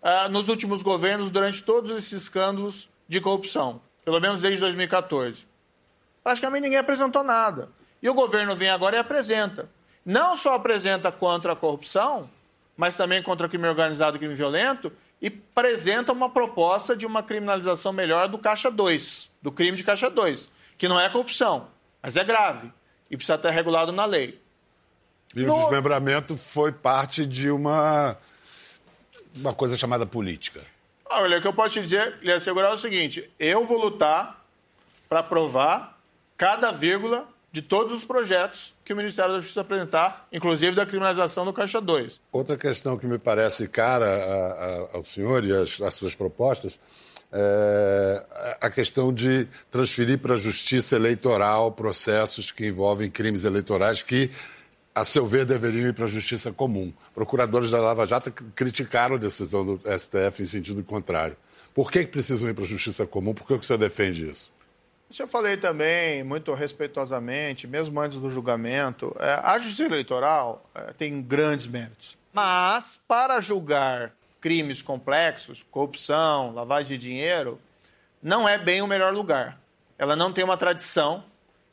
uh, 0.03 0.29
nos 0.31 0.49
últimos 0.49 0.83
governos 0.83 1.31
durante 1.31 1.63
todos 1.63 1.91
esses 1.91 2.13
escândalos 2.13 2.89
de 3.09 3.21
corrupção? 3.21 3.81
Pelo 4.05 4.21
menos 4.21 4.41
desde 4.43 4.61
2014 4.61 5.53
praticamente 6.23 6.63
ninguém 6.63 6.79
apresentou 6.79 7.23
nada. 7.23 7.69
E 8.03 8.09
o 8.09 8.15
governo 8.15 8.55
vem 8.55 8.71
agora 8.71 8.97
e 8.97 8.99
apresenta. 8.99 9.69
Não 10.05 10.37
só 10.37 10.55
apresenta 10.55 11.13
contra 11.13 11.53
a 11.53 11.57
corrupção, 11.57 12.29
mas 12.77 12.97
também 12.97 13.23
contra 13.23 13.47
o 13.47 13.51
crime 13.51 13.69
organizado 13.69 14.17
e 14.17 14.19
crime 14.19 14.35
violento, 14.35 14.93
e 15.21 15.29
apresenta 15.29 16.13
uma 16.13 16.29
proposta 16.29 16.97
de 16.97 17.07
uma 17.07 17.23
criminalização 17.23 17.93
melhor 17.93 18.29
do 18.29 18.39
Caixa 18.39 18.71
2, 18.71 19.31
do 19.41 19.53
crime 19.53 19.77
de 19.77 19.85
Caixa 19.85 20.11
2, 20.11 20.49
que 20.77 20.89
não 20.89 20.99
é 20.99 21.09
corrupção, 21.09 21.69
mas 22.03 22.17
é 22.17 22.25
grave 22.25 22.73
e 23.09 23.17
precisa 23.17 23.37
estar 23.37 23.51
regulado 23.51 23.93
na 23.93 24.05
lei. 24.05 24.41
E 25.35 25.45
no... 25.45 25.55
o 25.55 25.61
desmembramento 25.61 26.37
foi 26.37 26.73
parte 26.73 27.25
de 27.25 27.51
uma, 27.51 28.19
uma 29.37 29.55
coisa 29.55 29.77
chamada 29.77 30.07
política. 30.07 30.61
Olha, 31.09 31.39
o 31.39 31.41
que 31.41 31.47
eu 31.47 31.53
posso 31.53 31.75
te 31.75 31.83
dizer, 31.83 32.19
lhe 32.23 32.33
assegurar 32.33 32.71
é 32.71 32.75
o 32.75 32.79
seguinte: 32.79 33.31
eu 33.39 33.67
vou 33.67 33.79
lutar 33.79 34.45
para 35.09 35.23
provar 35.23 35.99
cada 36.37 36.71
vírgula 36.71 37.29
de 37.51 37.61
todos 37.61 37.93
os 37.93 38.05
projetos 38.05 38.73
que 38.83 38.95
o 38.95 38.97
Ministério 38.97 39.33
da 39.33 39.41
Justiça 39.41 39.61
apresentar, 39.61 40.27
inclusive 40.33 40.75
da 40.75 40.87
criminalização 40.87 41.45
do 41.45 41.53
Caixa 41.53 41.81
2. 41.81 42.21
Outra 42.33 42.57
questão 42.57 42.97
que 42.97 43.07
me 43.07 43.19
parece 43.19 43.69
cara 43.69 44.07
a, 44.07 44.95
a, 44.95 44.97
ao 44.97 45.05
senhor 45.05 45.45
e 45.45 45.53
as 45.53 45.95
suas 45.95 46.15
propostas 46.15 46.79
é 47.33 48.23
a 48.61 48.71
questão 48.71 49.13
de 49.13 49.49
transferir 49.71 50.19
para 50.19 50.35
a 50.35 50.37
justiça 50.37 50.97
eleitoral 50.97 51.73
processos 51.73 52.51
que 52.51 52.67
envolvem 52.67 53.11
crimes 53.11 53.45
eleitorais 53.45 54.03
que, 54.03 54.31
a 54.95 55.05
seu 55.05 55.27
ver, 55.27 55.47
deveriam 55.47 55.89
ir 55.89 55.95
para 55.95 56.05
a 56.05 56.09
justiça 56.09 56.53
comum. 56.53 56.93
Procuradores 57.15 57.71
da 57.71 57.81
Lava 57.81 58.07
Jato 58.07 58.31
criticaram 58.55 59.17
a 59.17 59.19
decisão 59.19 59.65
do 59.65 59.81
STF 59.99 60.43
em 60.43 60.47
sentido 60.47 60.83
contrário. 60.85 61.37
Por 61.75 61.91
que, 61.91 62.07
precisam 62.07 62.49
ir 62.49 62.55
para 62.55 62.65
a 62.65 62.67
justiça 62.67 63.07
comum? 63.07 63.33
Por 63.33 63.47
que 63.47 63.67
senhor 63.67 63.79
defende 63.79 64.29
isso? 64.29 64.53
Isso 65.09 65.23
eu 65.23 65.29
falei 65.29 65.57
também, 65.57 66.23
muito 66.23 66.53
respeitosamente, 66.55 67.67
mesmo 67.67 68.01
antes 68.01 68.19
do 68.19 68.31
julgamento. 68.31 69.15
É, 69.19 69.41
a 69.43 69.59
justiça 69.59 69.85
eleitoral 69.85 70.69
é, 70.75 70.93
tem 70.93 71.23
grandes 71.23 71.67
méritos. 71.67 72.17
Mas, 72.33 73.01
para 73.07 73.41
julgar 73.41 74.13
crimes 74.41 74.83
complexos, 74.83 75.65
corrupção, 75.71 76.53
lavagem 76.55 76.99
de 76.99 77.07
dinheiro, 77.07 77.59
não 78.23 78.49
é 78.49 78.59
bem 78.59 78.83
o 78.83 78.87
melhor 78.87 79.13
lugar. 79.13 79.59
Ela 79.99 80.17
não 80.17 80.33
tem 80.33 80.45
uma 80.45 80.57
tradição, 80.57 81.25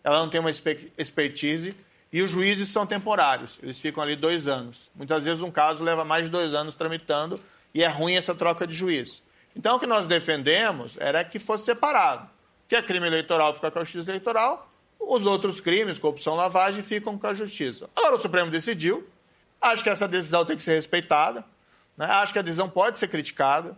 ela 0.04 0.20
não 0.20 0.30
tem 0.30 0.40
uma 0.40 0.52
expertise 0.98 1.76
e 2.12 2.22
os 2.22 2.32
juízes 2.32 2.70
são 2.70 2.86
temporários. 2.86 3.60
Eles 3.62 3.80
ficam 3.80 4.02
ali 4.02 4.16
dois 4.16 4.48
anos. 4.48 4.90
Muitas 4.96 5.24
vezes 5.24 5.42
um 5.42 5.52
caso 5.52 5.84
leva 5.84 6.04
mais 6.04 6.26
de 6.26 6.32
dois 6.32 6.54
anos 6.54 6.76
tramitando 6.76 7.40
e 7.74 7.84
é 7.84 7.88
ruim 7.88 8.16
essa 8.16 8.34
troca 8.34 8.66
de 8.66 8.74
juiz. 8.74 9.22
Então, 9.56 9.76
o 9.76 9.80
que 9.80 9.88
nós 9.88 10.08
defendemos 10.08 10.98
era 11.00 11.24
que 11.24 11.40
fosse 11.40 11.66
separado 11.66 12.30
que 12.70 12.76
é 12.76 12.82
crime 12.84 13.08
eleitoral 13.08 13.52
fica 13.52 13.72
com 13.72 13.80
a 13.80 13.84
justiça 13.84 14.12
eleitoral, 14.12 14.72
os 15.00 15.26
outros 15.26 15.60
crimes, 15.60 15.98
corrupção, 15.98 16.36
lavagem, 16.36 16.84
ficam 16.84 17.18
com 17.18 17.26
a 17.26 17.34
justiça. 17.34 17.90
Agora 17.96 18.16
o 18.16 18.20
Supremo 18.20 18.52
decidiu, 18.52 19.10
acho 19.60 19.84
que 19.84 19.90
essa 19.90 20.08
decisão 20.08 20.46
tem 20.46 20.56
que 20.56 20.62
ser 20.62 20.76
respeitada, 20.76 21.44
né? 21.98 22.06
acho 22.06 22.32
que 22.32 22.38
a 22.38 22.44
decisão 22.44 22.70
pode 22.70 23.00
ser 23.00 23.08
criticada, 23.08 23.76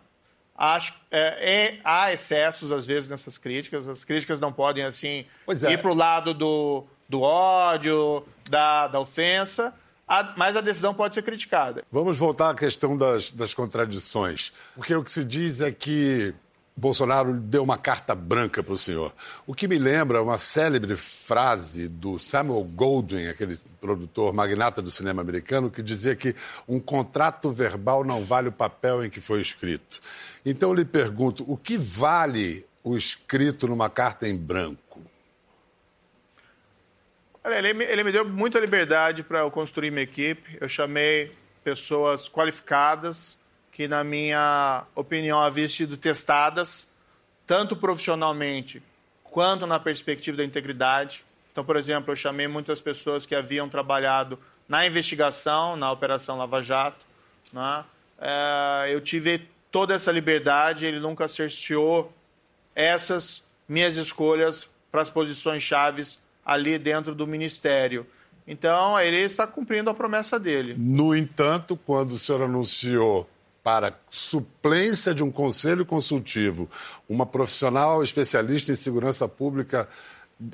acho 0.54 0.92
é, 1.10 1.20
é, 1.20 1.80
há 1.82 2.12
excessos 2.12 2.70
às 2.70 2.86
vezes 2.86 3.08
nessas 3.08 3.38
críticas, 3.38 3.88
as 3.88 4.04
críticas 4.04 4.42
não 4.42 4.52
podem 4.52 4.84
assim 4.84 5.24
é. 5.48 5.72
ir 5.72 5.78
para 5.78 5.90
o 5.90 5.94
lado 5.94 6.34
do, 6.34 6.84
do 7.12 7.20
ódio, 7.20 8.24
da, 8.48 8.88
da 8.88 8.98
ofensa, 8.98 9.74
a, 10.08 10.32
mas 10.34 10.56
a 10.56 10.62
decisão 10.62 10.94
pode 10.94 11.14
ser 11.14 11.22
criticada. 11.22 11.84
Vamos 11.92 12.18
voltar 12.18 12.48
à 12.48 12.54
questão 12.54 12.96
das, 12.96 13.30
das 13.30 13.52
contradições. 13.52 14.50
Porque 14.74 14.94
o 14.94 15.04
que 15.04 15.12
se 15.12 15.22
diz 15.22 15.60
é 15.60 15.70
que 15.70 16.34
Bolsonaro 16.74 17.34
deu 17.34 17.62
uma 17.62 17.76
carta 17.76 18.14
branca 18.14 18.62
para 18.62 18.72
o 18.72 18.78
senhor. 18.78 19.12
O 19.46 19.54
que 19.54 19.68
me 19.68 19.78
lembra 19.78 20.22
uma 20.22 20.38
célebre 20.38 20.96
frase 20.96 21.86
do 21.86 22.18
Samuel 22.18 22.64
Goldwyn, 22.64 23.28
aquele 23.28 23.58
produtor 23.78 24.32
magnata 24.32 24.80
do 24.80 24.90
cinema 24.90 25.20
americano, 25.20 25.70
que 25.70 25.82
dizia 25.82 26.16
que 26.16 26.34
um 26.66 26.80
contrato 26.80 27.50
verbal 27.50 28.04
não 28.04 28.24
vale 28.24 28.48
o 28.48 28.52
papel 28.52 29.04
em 29.04 29.10
que 29.10 29.20
foi 29.20 29.42
escrito. 29.42 30.00
Então 30.46 30.70
eu 30.70 30.74
lhe 30.74 30.84
pergunto: 30.84 31.44
o 31.46 31.58
que 31.58 31.76
vale 31.76 32.64
o 32.82 32.96
escrito 32.96 33.68
numa 33.68 33.90
carta 33.90 34.26
em 34.26 34.36
branco? 34.36 34.81
Ele, 37.44 37.74
me, 37.74 37.84
ele 37.84 38.04
me 38.04 38.12
deu 38.12 38.24
muita 38.24 38.60
liberdade 38.60 39.22
para 39.22 39.40
eu 39.40 39.50
construir 39.50 39.90
minha 39.90 40.02
equipe. 40.02 40.56
Eu 40.60 40.68
chamei 40.68 41.32
pessoas 41.64 42.28
qualificadas 42.28 43.36
que, 43.72 43.88
na 43.88 44.04
minha 44.04 44.84
opinião, 44.94 45.40
haviam 45.40 45.68
sido 45.68 45.96
testadas, 45.96 46.86
tanto 47.46 47.74
profissionalmente 47.74 48.82
quanto 49.24 49.66
na 49.66 49.80
perspectiva 49.80 50.36
da 50.36 50.44
integridade. 50.44 51.24
Então, 51.50 51.64
por 51.64 51.76
exemplo, 51.76 52.12
eu 52.12 52.16
chamei 52.16 52.46
muitas 52.46 52.80
pessoas 52.80 53.26
que 53.26 53.34
haviam 53.34 53.68
trabalhado 53.68 54.38
na 54.68 54.86
investigação, 54.86 55.74
na 55.76 55.90
Operação 55.90 56.38
Lava 56.38 56.62
Jato. 56.62 57.04
Né? 57.52 57.84
É, 58.20 58.94
eu 58.94 59.00
tive 59.00 59.48
toda 59.70 59.94
essa 59.94 60.12
liberdade, 60.12 60.86
ele 60.86 61.00
nunca 61.00 61.26
cerceou 61.26 62.12
essas 62.74 63.42
minhas 63.68 63.96
escolhas 63.96 64.68
para 64.90 65.00
as 65.00 65.10
posições 65.10 65.62
chaves 65.62 66.21
ali 66.44 66.78
dentro 66.78 67.14
do 67.14 67.26
Ministério. 67.26 68.06
Então, 68.46 68.98
ele 68.98 69.18
está 69.18 69.46
cumprindo 69.46 69.88
a 69.88 69.94
promessa 69.94 70.38
dele. 70.38 70.74
No 70.76 71.14
entanto, 71.14 71.78
quando 71.86 72.12
o 72.12 72.18
senhor 72.18 72.42
anunciou 72.42 73.28
para 73.62 73.96
suplência 74.10 75.14
de 75.14 75.22
um 75.22 75.30
conselho 75.30 75.86
consultivo, 75.86 76.68
uma 77.08 77.24
profissional 77.24 78.02
especialista 78.02 78.72
em 78.72 78.76
segurança 78.76 79.28
pública 79.28 79.88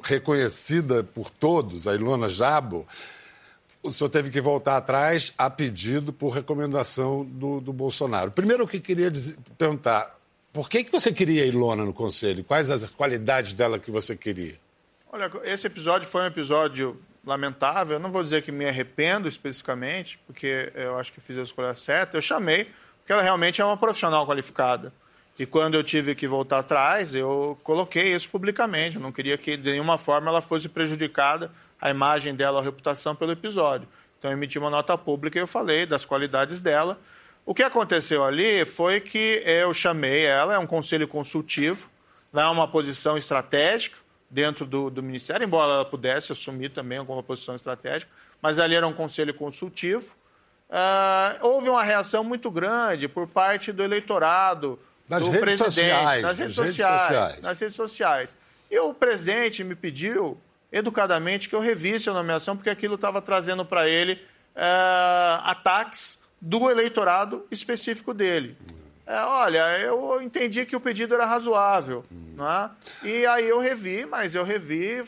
reconhecida 0.03 1.03
por 1.03 1.31
todos, 1.31 1.89
a 1.89 1.95
Ilona 1.95 2.29
Jabo, 2.29 2.87
o 3.83 3.91
senhor 3.91 4.11
teve 4.11 4.31
que 4.31 4.41
voltar 4.41 4.77
atrás 4.77 5.33
a 5.39 5.49
pedido 5.49 6.13
por 6.13 6.31
recomendação 6.31 7.25
do, 7.25 7.61
do 7.61 7.73
Bolsonaro. 7.73 8.31
Primeiro, 8.31 8.65
eu 8.65 8.69
que 8.69 8.81
queria 8.81 9.11
dizer, 9.11 9.37
perguntar, 9.57 10.15
por 10.53 10.69
que, 10.69 10.85
que 10.85 10.93
você 10.93 11.11
queria 11.11 11.45
a 11.45 11.47
Ilona 11.47 11.85
no 11.85 11.95
conselho? 11.95 12.45
Quais 12.45 12.71
as 12.71 12.85
qualidades 12.87 13.55
dela 13.55 13.79
que 13.79 13.91
você 13.91 14.15
queria? 14.15 14.59
Olha, 15.11 15.31
esse 15.45 15.67
episódio 15.67 16.07
foi 16.07 16.21
um 16.23 16.27
episódio 16.27 17.01
lamentável. 17.25 17.97
Eu 17.97 18.01
não 18.01 18.13
vou 18.13 18.23
dizer 18.23 18.43
que 18.43 18.53
me 18.53 18.69
arrependo 18.69 19.27
especificamente, 19.27 20.19
porque 20.27 20.71
eu 20.75 20.99
acho 20.99 21.11
que 21.15 21.21
fiz 21.21 21.39
a 21.39 21.43
escolha 21.43 21.75
certa. 21.75 22.19
Eu 22.19 22.21
chamei 22.21 22.71
porque 22.99 23.13
ela 23.15 23.23
realmente 23.23 23.59
é 23.59 23.65
uma 23.65 23.77
profissional 23.79 24.27
qualificada. 24.27 24.93
E 25.39 25.47
quando 25.47 25.77
eu 25.77 25.83
tive 25.83 26.15
que 26.15 26.29
voltar 26.29 26.59
atrás, 26.59 27.15
eu 27.15 27.59
coloquei 27.63 28.15
isso 28.15 28.29
publicamente. 28.29 28.97
Eu 28.97 29.03
não 29.03 29.11
queria 29.11 29.39
que 29.39 29.57
de 29.57 29.71
nenhuma 29.71 29.97
forma 29.97 30.29
ela 30.29 30.43
fosse 30.43 30.69
prejudicada 30.69 31.51
a 31.81 31.89
imagem 31.89 32.35
dela, 32.35 32.61
a 32.61 32.63
reputação 32.63 33.17
pelo 33.17 33.33
episódio. 33.33 33.89
Então 34.19 34.31
eu 34.31 34.37
emiti 34.37 34.59
uma 34.59 34.69
nota 34.69 34.99
pública 34.99 35.39
e 35.39 35.41
eu 35.41 35.47
falei 35.47 35.87
das 35.87 36.05
qualidades 36.05 36.61
dela. 36.61 37.01
O 37.47 37.55
que 37.55 37.63
aconteceu 37.63 38.25
ali 38.25 38.67
foi 38.67 39.01
que 39.01 39.43
eu 39.47 39.73
chamei 39.73 40.27
ela, 40.27 40.53
é 40.53 40.59
um 40.59 40.67
conselho 40.67 41.09
consultivo, 41.09 41.89
não 42.31 42.43
é 42.43 42.51
uma 42.51 42.69
posição 42.69 43.17
estratégica 43.17 43.97
dentro 44.31 44.67
do, 44.67 44.91
do 44.91 45.03
Ministério, 45.03 45.45
embora 45.45 45.73
ela 45.73 45.85
pudesse 45.85 46.33
assumir 46.33 46.71
também 46.71 46.99
alguma 46.99 47.23
posição 47.23 47.55
estratégica, 47.55 48.11
mas 48.43 48.59
ali 48.59 48.75
era 48.75 48.87
um 48.87 48.93
conselho 48.93 49.33
consultivo. 49.35 50.15
Uh, 50.69 51.47
houve 51.47 51.71
uma 51.71 51.83
reação 51.83 52.23
muito 52.23 52.51
grande 52.51 53.09
por 53.09 53.27
parte 53.27 53.73
do 53.73 53.83
eleitorado, 53.83 54.79
nas 55.09 55.23
do 55.25 55.31
redes 55.31 55.41
presidente, 55.41 55.95
sociais, 55.95 56.23
nas 56.23 56.39
redes, 56.39 56.55
sociais, 56.55 57.03
sociais, 57.03 57.41
nas 57.41 57.61
redes 57.61 57.77
sociais. 57.77 58.37
E 58.71 58.79
o 58.79 58.93
presidente 58.93 59.65
me 59.65 59.75
pediu, 59.75 60.39
educadamente, 60.71 61.49
que 61.49 61.55
eu 61.55 61.61
revisse 61.61 62.11
a 62.11 62.13
nomeação, 62.13 62.55
porque 62.55 62.69
aquilo 62.69 62.97
estava 62.97 63.23
trazendo 63.23 63.65
para 63.65 63.89
ele 63.89 64.21
uh, 64.55 65.41
ataques 65.45 66.21
do 66.41 66.71
eleitorado 66.71 67.47
específico 67.51 68.13
dele. 68.13 68.57
É, 69.09 69.25
olha, 69.25 69.79
eu 69.79 70.21
entendi 70.21 70.67
que 70.67 70.77
o 70.77 70.81
pedido 70.81 71.15
era 71.15 71.25
razoável, 71.25 72.05
hum. 72.13 72.35
né? 72.37 72.71
e 73.03 73.25
aí 73.25 73.49
eu 73.49 73.59
revi, 73.59 74.05
mas 74.05 74.35
eu 74.35 74.45
revi 74.45 75.03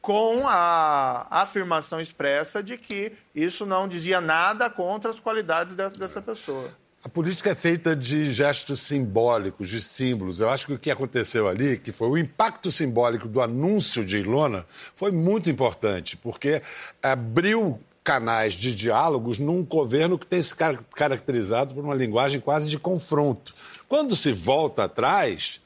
com 0.00 0.48
a 0.48 1.26
afirmação 1.30 2.00
expressa 2.00 2.62
de 2.62 2.78
que 2.78 3.12
isso 3.34 3.66
não 3.66 3.86
dizia 3.86 4.22
nada 4.22 4.70
contra 4.70 5.10
as 5.10 5.20
qualidades 5.20 5.74
dessa 5.74 6.22
pessoa. 6.22 6.72
A 7.04 7.10
política 7.10 7.50
é 7.50 7.54
feita 7.54 7.94
de 7.94 8.32
gestos 8.32 8.80
simbólicos, 8.80 9.68
de 9.68 9.82
símbolos. 9.82 10.40
Eu 10.40 10.48
acho 10.48 10.66
que 10.66 10.72
o 10.72 10.78
que 10.78 10.90
aconteceu 10.90 11.46
ali, 11.46 11.78
que 11.78 11.92
foi 11.92 12.08
o 12.08 12.16
impacto 12.16 12.72
simbólico 12.72 13.28
do 13.28 13.42
anúncio 13.42 14.02
de 14.02 14.16
Ilona, 14.16 14.64
foi 14.94 15.12
muito 15.12 15.50
importante, 15.50 16.16
porque 16.16 16.62
abriu 17.02 17.78
canais 18.08 18.54
de 18.54 18.74
diálogos 18.74 19.38
num 19.38 19.62
governo 19.62 20.18
que 20.18 20.24
tem 20.24 20.40
se 20.40 20.54
caracterizado 20.54 21.74
por 21.74 21.84
uma 21.84 21.94
linguagem 21.94 22.40
quase 22.40 22.70
de 22.70 22.78
confronto. 22.78 23.54
Quando 23.86 24.16
se 24.16 24.32
volta 24.32 24.84
atrás, 24.84 25.60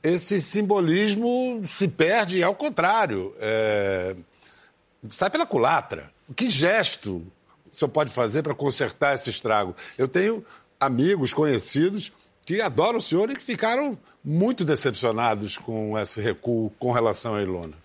esse 0.00 0.40
simbolismo 0.40 1.60
se 1.66 1.88
perde 1.88 2.40
ao 2.40 2.54
contrário, 2.54 3.34
é... 3.40 4.14
sai 5.10 5.28
pela 5.28 5.44
culatra. 5.44 6.08
Que 6.36 6.48
gesto 6.48 7.16
o 7.68 7.74
senhor 7.74 7.88
pode 7.88 8.12
fazer 8.12 8.44
para 8.44 8.54
consertar 8.54 9.16
esse 9.16 9.30
estrago? 9.30 9.74
Eu 9.98 10.06
tenho 10.06 10.46
amigos, 10.78 11.32
conhecidos, 11.32 12.12
que 12.46 12.60
adoram 12.60 12.98
o 12.98 13.02
senhor 13.02 13.28
e 13.28 13.34
que 13.34 13.42
ficaram 13.42 13.98
muito 14.24 14.64
decepcionados 14.64 15.58
com 15.58 15.98
esse 15.98 16.20
recuo 16.20 16.70
com 16.78 16.92
relação 16.92 17.34
a 17.34 17.42
Ilona. 17.42 17.81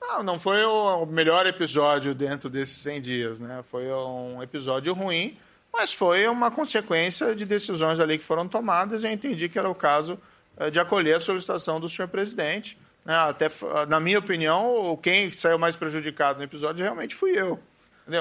Não, 0.00 0.22
não 0.22 0.40
foi 0.40 0.64
o 0.64 1.04
melhor 1.06 1.46
episódio 1.46 2.14
dentro 2.14 2.48
desses 2.48 2.78
100 2.78 3.00
dias, 3.00 3.40
né? 3.40 3.62
Foi 3.70 3.86
um 3.92 4.42
episódio 4.42 4.94
ruim, 4.94 5.36
mas 5.72 5.92
foi 5.92 6.26
uma 6.26 6.50
consequência 6.50 7.34
de 7.34 7.44
decisões 7.44 8.00
ali 8.00 8.16
que 8.16 8.24
foram 8.24 8.48
tomadas 8.48 9.02
e 9.02 9.06
eu 9.06 9.12
entendi 9.12 9.48
que 9.48 9.58
era 9.58 9.68
o 9.68 9.74
caso 9.74 10.18
eh, 10.56 10.70
de 10.70 10.80
acolher 10.80 11.16
a 11.16 11.20
solicitação 11.20 11.78
do 11.78 11.88
senhor 11.88 12.08
presidente. 12.08 12.78
Né? 13.04 13.14
Até, 13.14 13.48
na 13.88 14.00
minha 14.00 14.18
opinião, 14.18 14.98
quem 15.02 15.30
saiu 15.30 15.58
mais 15.58 15.76
prejudicado 15.76 16.38
no 16.38 16.44
episódio 16.44 16.82
realmente 16.82 17.14
fui 17.14 17.32
eu. 17.32 17.60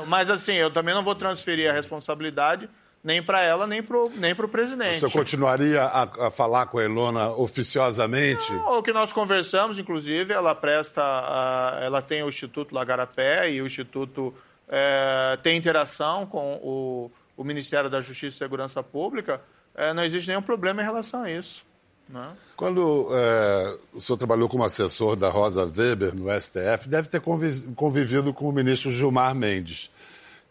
Mas 0.08 0.30
assim, 0.30 0.54
eu 0.54 0.70
também 0.70 0.94
não 0.94 1.04
vou 1.04 1.15
transferir 1.15 1.70
a 1.70 1.74
responsabilidade 1.74 2.70
nem 3.04 3.22
para 3.24 3.42
ela, 3.42 3.66
nem 3.66 3.82
para 3.82 3.98
o 3.98 4.10
nem 4.10 4.36
presidente. 4.36 5.00
Você 5.00 5.10
continuaria 5.10 5.84
a, 5.84 6.28
a, 6.28 6.32
falar 6.32 6.66
com 6.66 6.80
a 6.80 6.84
Elona 6.84 7.30
oficiosamente? 7.30 8.52
Não, 8.52 8.80
o 8.80 8.84
que 8.84 8.92
nós 8.92 9.14
conversamos, 9.14 9.80
inclusive, 9.80 10.34
ela 10.34 10.54
presta, 10.54 11.02
a, 11.02 11.80
ela 11.82 12.02
tem 12.02 12.24
o 12.24 12.30
Instituto 12.30 12.76
Lagarapé 12.76 13.52
e 13.52 13.62
o 13.62 13.66
Instituto 13.66 14.34
é, 14.68 15.38
tem 15.42 15.58
interação 15.58 16.26
com 16.26 16.56
o, 16.62 17.12
o, 17.38 17.44
Ministério 17.44 17.90
da 17.90 18.02
Justiça 18.02 18.36
e 18.36 18.38
Segurança 18.38 18.84
Pública. 18.84 19.42
É, 19.74 19.94
não 19.94 20.04
existe 20.04 20.28
nenhum 20.28 20.42
problema 20.42 20.82
em 20.82 20.86
relação 20.86 21.24
a 21.24 21.32
isso. 21.32 21.66
Né? 22.10 22.28
Quando 22.56 23.10
é, 23.14 23.78
o 23.94 24.02
senhor 24.02 24.18
trabalhou 24.18 24.50
como 24.50 24.64
assessor 24.64 25.16
da 25.16 25.30
Rosa 25.30 25.64
Weber 25.64 26.14
no 26.14 26.28
STF, 26.40 26.90
deve 26.90 27.08
ter 27.08 27.22
convivido 27.22 28.34
com 28.34 28.50
o 28.50 28.52
ministro 28.52 28.92
Gilmar 28.92 29.34
Mendes. 29.34 29.90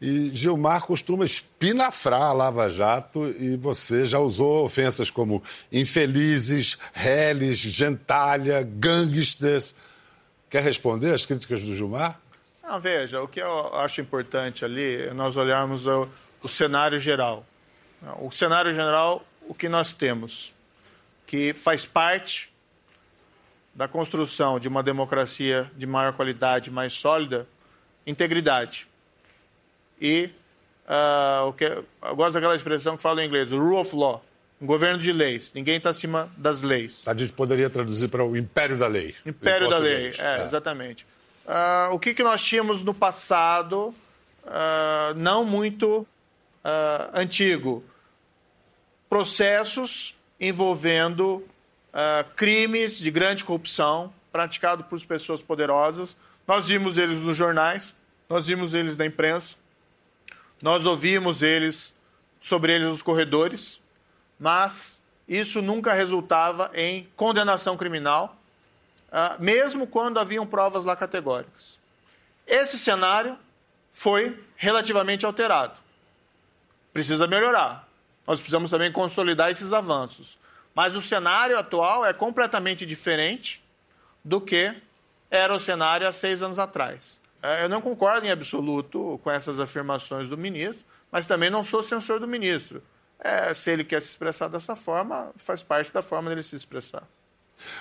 E 0.01 0.31
Gilmar 0.33 0.83
costuma 0.83 1.25
espinafrar 1.25 2.23
a 2.23 2.33
Lava 2.33 2.69
Jato 2.69 3.29
e 3.39 3.57
você 3.57 4.05
já 4.05 4.19
usou 4.19 4.65
ofensas 4.65 5.11
como 5.11 5.43
infelizes, 5.73 6.79
reles, 6.93 7.59
gentalha, 7.59 8.63
gangsters. 8.63 9.75
Quer 10.49 10.63
responder 10.63 11.13
às 11.13 11.27
críticas 11.27 11.63
do 11.63 11.75
Gilmar? 11.75 12.21
Não, 12.63 12.81
veja, 12.81 13.21
o 13.21 13.27
que 13.27 13.41
eu 13.41 13.75
acho 13.77 14.01
importante 14.01 14.65
ali 14.65 15.03
é 15.03 15.13
nós 15.13 15.37
olharmos 15.37 15.87
o, 15.87 16.09
o 16.43 16.49
cenário 16.49 17.01
geral. 17.01 17.45
O 18.21 18.31
cenário 18.31 18.73
geral, 18.73 19.27
o 19.49 19.55
que 19.55 19.69
nós 19.69 19.93
temos? 19.93 20.53
que 21.29 21.53
faz 21.53 21.85
parte 21.85 22.51
da 23.75 23.87
construção 23.87 24.59
de 24.59 24.67
uma 24.67 24.83
democracia 24.83 25.71
de 25.77 25.87
maior 25.87 26.15
qualidade, 26.15 26.71
mais 26.71 26.95
sólida, 26.95 27.47
integridade. 28.07 28.88
E 30.01 30.31
uh, 30.87 31.49
o 31.49 31.53
que, 31.53 31.65
eu 31.65 32.17
gosto 32.17 32.35
daquela 32.35 32.55
expressão 32.55 32.97
que 32.97 33.03
fala 33.03 33.23
em 33.23 33.27
inglês, 33.27 33.51
rule 33.51 33.77
of 33.77 33.95
law, 33.95 34.25
um 34.61 34.67
governo 34.67 34.99
de 34.99 35.13
leis. 35.13 35.53
Ninguém 35.55 35.77
está 35.77 35.91
acima 35.91 36.31
das 36.37 36.63
leis. 36.63 37.05
A 37.07 37.15
gente 37.15 37.33
poderia 37.33 37.71
traduzir 37.71 38.09
para 38.09 38.25
o 38.25 38.37
império 38.37 38.77
da 38.77 38.87
lei. 38.87 39.15
Império 39.25 39.69
da 39.69 39.79
lei, 39.79 40.13
é, 40.19 40.41
é. 40.41 40.45
exatamente. 40.45 41.07
Uh, 41.47 41.95
o 41.95 41.99
que, 41.99 42.13
que 42.13 42.23
nós 42.23 42.43
tínhamos 42.43 42.83
no 42.83 42.93
passado, 42.93 43.95
uh, 44.45 45.15
não 45.17 45.45
muito 45.45 46.07
antigo? 47.15 47.83
Processos 49.09 50.15
envolvendo 50.39 51.43
uh, 51.89 52.25
crimes 52.37 52.99
de 52.99 53.11
grande 53.11 53.45
corrupção 53.45 54.13
praticados 54.31 54.87
por 54.87 55.03
pessoas 55.05 55.43
poderosas 55.43 56.17
Nós 56.47 56.69
vimos 56.69 56.99
eles 56.99 57.23
nos 57.23 57.37
jornais, 57.37 57.97
nós 58.29 58.47
vimos 58.47 58.75
eles 58.75 58.97
na 58.97 59.07
imprensa, 59.07 59.57
nós 60.63 60.87
ouvimos 60.87 61.43
eles 61.43 61.93
sobre 62.41 62.75
eles 62.75 62.89
nos 62.89 63.03
corredores, 63.03 63.81
mas 64.39 65.01
isso 65.27 65.61
nunca 65.61 65.93
resultava 65.93 66.71
em 66.75 67.09
condenação 67.17 67.77
criminal, 67.77 68.37
ah, 69.13 69.37
mesmo 69.39 69.87
quando 69.87 70.19
haviam 70.19 70.47
provas 70.47 70.85
lá 70.85 70.97
categóricas. 70.97 71.79
Esse 72.47 72.79
cenário 72.79 73.39
foi 73.93 74.43
relativamente 74.57 75.27
alterado. 75.27 75.79
Precisa 76.93 77.27
melhorar. 77.27 77.87
Nós 78.27 78.41
precisamos 78.41 78.71
também 78.71 78.91
consolidar 78.91 79.51
esses 79.51 79.73
avanços. 79.73 80.39
Mas 80.75 80.95
o 80.95 81.03
cenário 81.03 81.59
atual 81.59 82.07
é 82.07 82.13
completamente 82.13 82.87
diferente 82.87 83.63
do 84.25 84.41
que 84.41 84.75
era 85.31 85.55
o 85.55 85.61
cenário 85.61 86.07
há 86.07 86.13
seis 86.13 86.43
anos 86.43 86.59
atrás. 86.59 87.21
É, 87.43 87.65
eu 87.65 87.69
não 87.69 87.81
concordo 87.81 88.27
em 88.27 88.31
absoluto 88.31 89.21
com 89.23 89.31
essas 89.31 89.61
afirmações 89.61 90.29
do 90.29 90.37
ministro, 90.37 90.85
mas 91.11 91.27
também 91.27 91.51
não 91.51 91.63
sou 91.63 91.83
censor 91.83 92.19
do 92.19 92.27
ministro. 92.27 92.83
É, 93.21 93.53
se 93.55 93.71
ele 93.71 93.85
quer 93.85 94.01
se 94.01 94.09
expressar 94.09 94.49
dessa 94.49 94.77
forma, 94.77 95.31
faz 95.37 95.63
parte 95.63 95.93
da 95.93 96.03
forma 96.03 96.31
dele 96.31 96.43
se 96.43 96.55
expressar. 96.55 97.03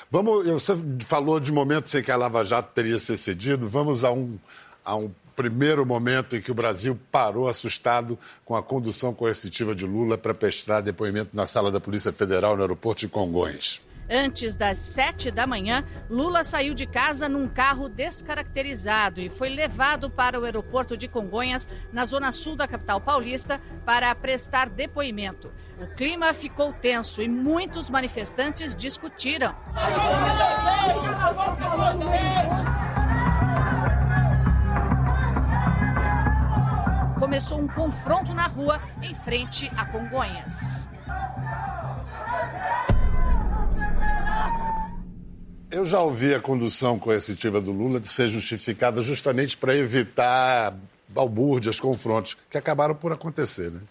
Vamos, 0.10 0.48
você 0.50 0.74
falou 1.02 1.40
de 1.40 1.52
momentos 1.52 1.94
em 1.94 2.02
que 2.02 2.12
a 2.12 2.16
Lava 2.16 2.44
Jato 2.44 2.72
teria 2.74 2.98
se 2.98 3.16
cedido. 3.18 3.70
Vamos 3.70 4.04
a 4.04 4.12
um, 4.12 4.40
a 4.84 4.96
um 4.96 5.12
primeiro 5.36 5.86
momento 5.86 6.36
em 6.36 6.42
que 6.42 6.52
o 6.52 6.56
Brasil 6.56 7.00
parou 7.12 7.48
assustado 7.48 8.18
com 8.44 8.56
a 8.56 8.64
condução 8.64 9.14
coercitiva 9.14 9.76
de 9.76 9.86
Lula 9.86 10.18
para 10.18 10.34
prestar 10.34 10.82
depoimento 10.82 11.36
na 11.36 11.46
sala 11.46 11.72
da 11.72 11.80
Polícia 11.80 12.12
Federal 12.12 12.56
no 12.56 12.64
aeroporto 12.64 13.02
de 13.02 13.08
Congonhas. 13.08 13.80
Antes 14.10 14.56
das 14.56 14.78
sete 14.78 15.30
da 15.30 15.46
manhã, 15.46 15.84
Lula 16.10 16.44
saiu 16.44 16.74
de 16.74 16.86
casa 16.86 17.28
num 17.28 17.48
carro 17.48 17.90
descaracterizado 17.90 19.20
e 19.20 19.30
foi 19.30 19.50
levado 19.50 20.10
para 20.10 20.40
o 20.40 20.46
aeroporto 20.46 20.96
de 20.96 21.08
Congonhas, 21.10 21.68
na 21.92 22.06
zona 22.06 22.32
sul 22.32 22.56
da 22.56 22.68
capital 22.68 23.02
paulista, 23.02 23.60
para 23.86 24.14
prestar 24.16 24.70
depoimento. 24.70 25.52
O 25.80 25.88
clima 25.88 26.34
ficou 26.34 26.72
tenso 26.72 27.22
e 27.22 27.28
muitos 27.28 27.90
manifestantes 27.90 28.74
discutiram. 28.74 29.54
Começou 37.20 37.60
um 37.60 37.68
confronto 37.68 38.34
na 38.34 38.48
rua 38.48 38.80
em 39.02 39.14
frente 39.14 39.70
a 39.76 39.86
Congonhas. 39.86 40.88
Eu 45.70 45.84
já 45.84 46.00
ouvi 46.00 46.34
a 46.34 46.40
condução 46.40 46.98
coercitiva 46.98 47.60
do 47.60 47.74
Lula 47.74 48.00
de 48.00 48.08
ser 48.08 48.30
justificada 48.30 49.02
justamente 49.02 49.58
para 49.58 49.76
evitar 49.76 50.74
balbúrdias, 51.10 51.78
confrontos, 51.78 52.38
que 52.50 52.58
acabaram 52.58 52.96
por 52.96 53.12
acontecer, 53.12 53.72
né? 53.72 53.82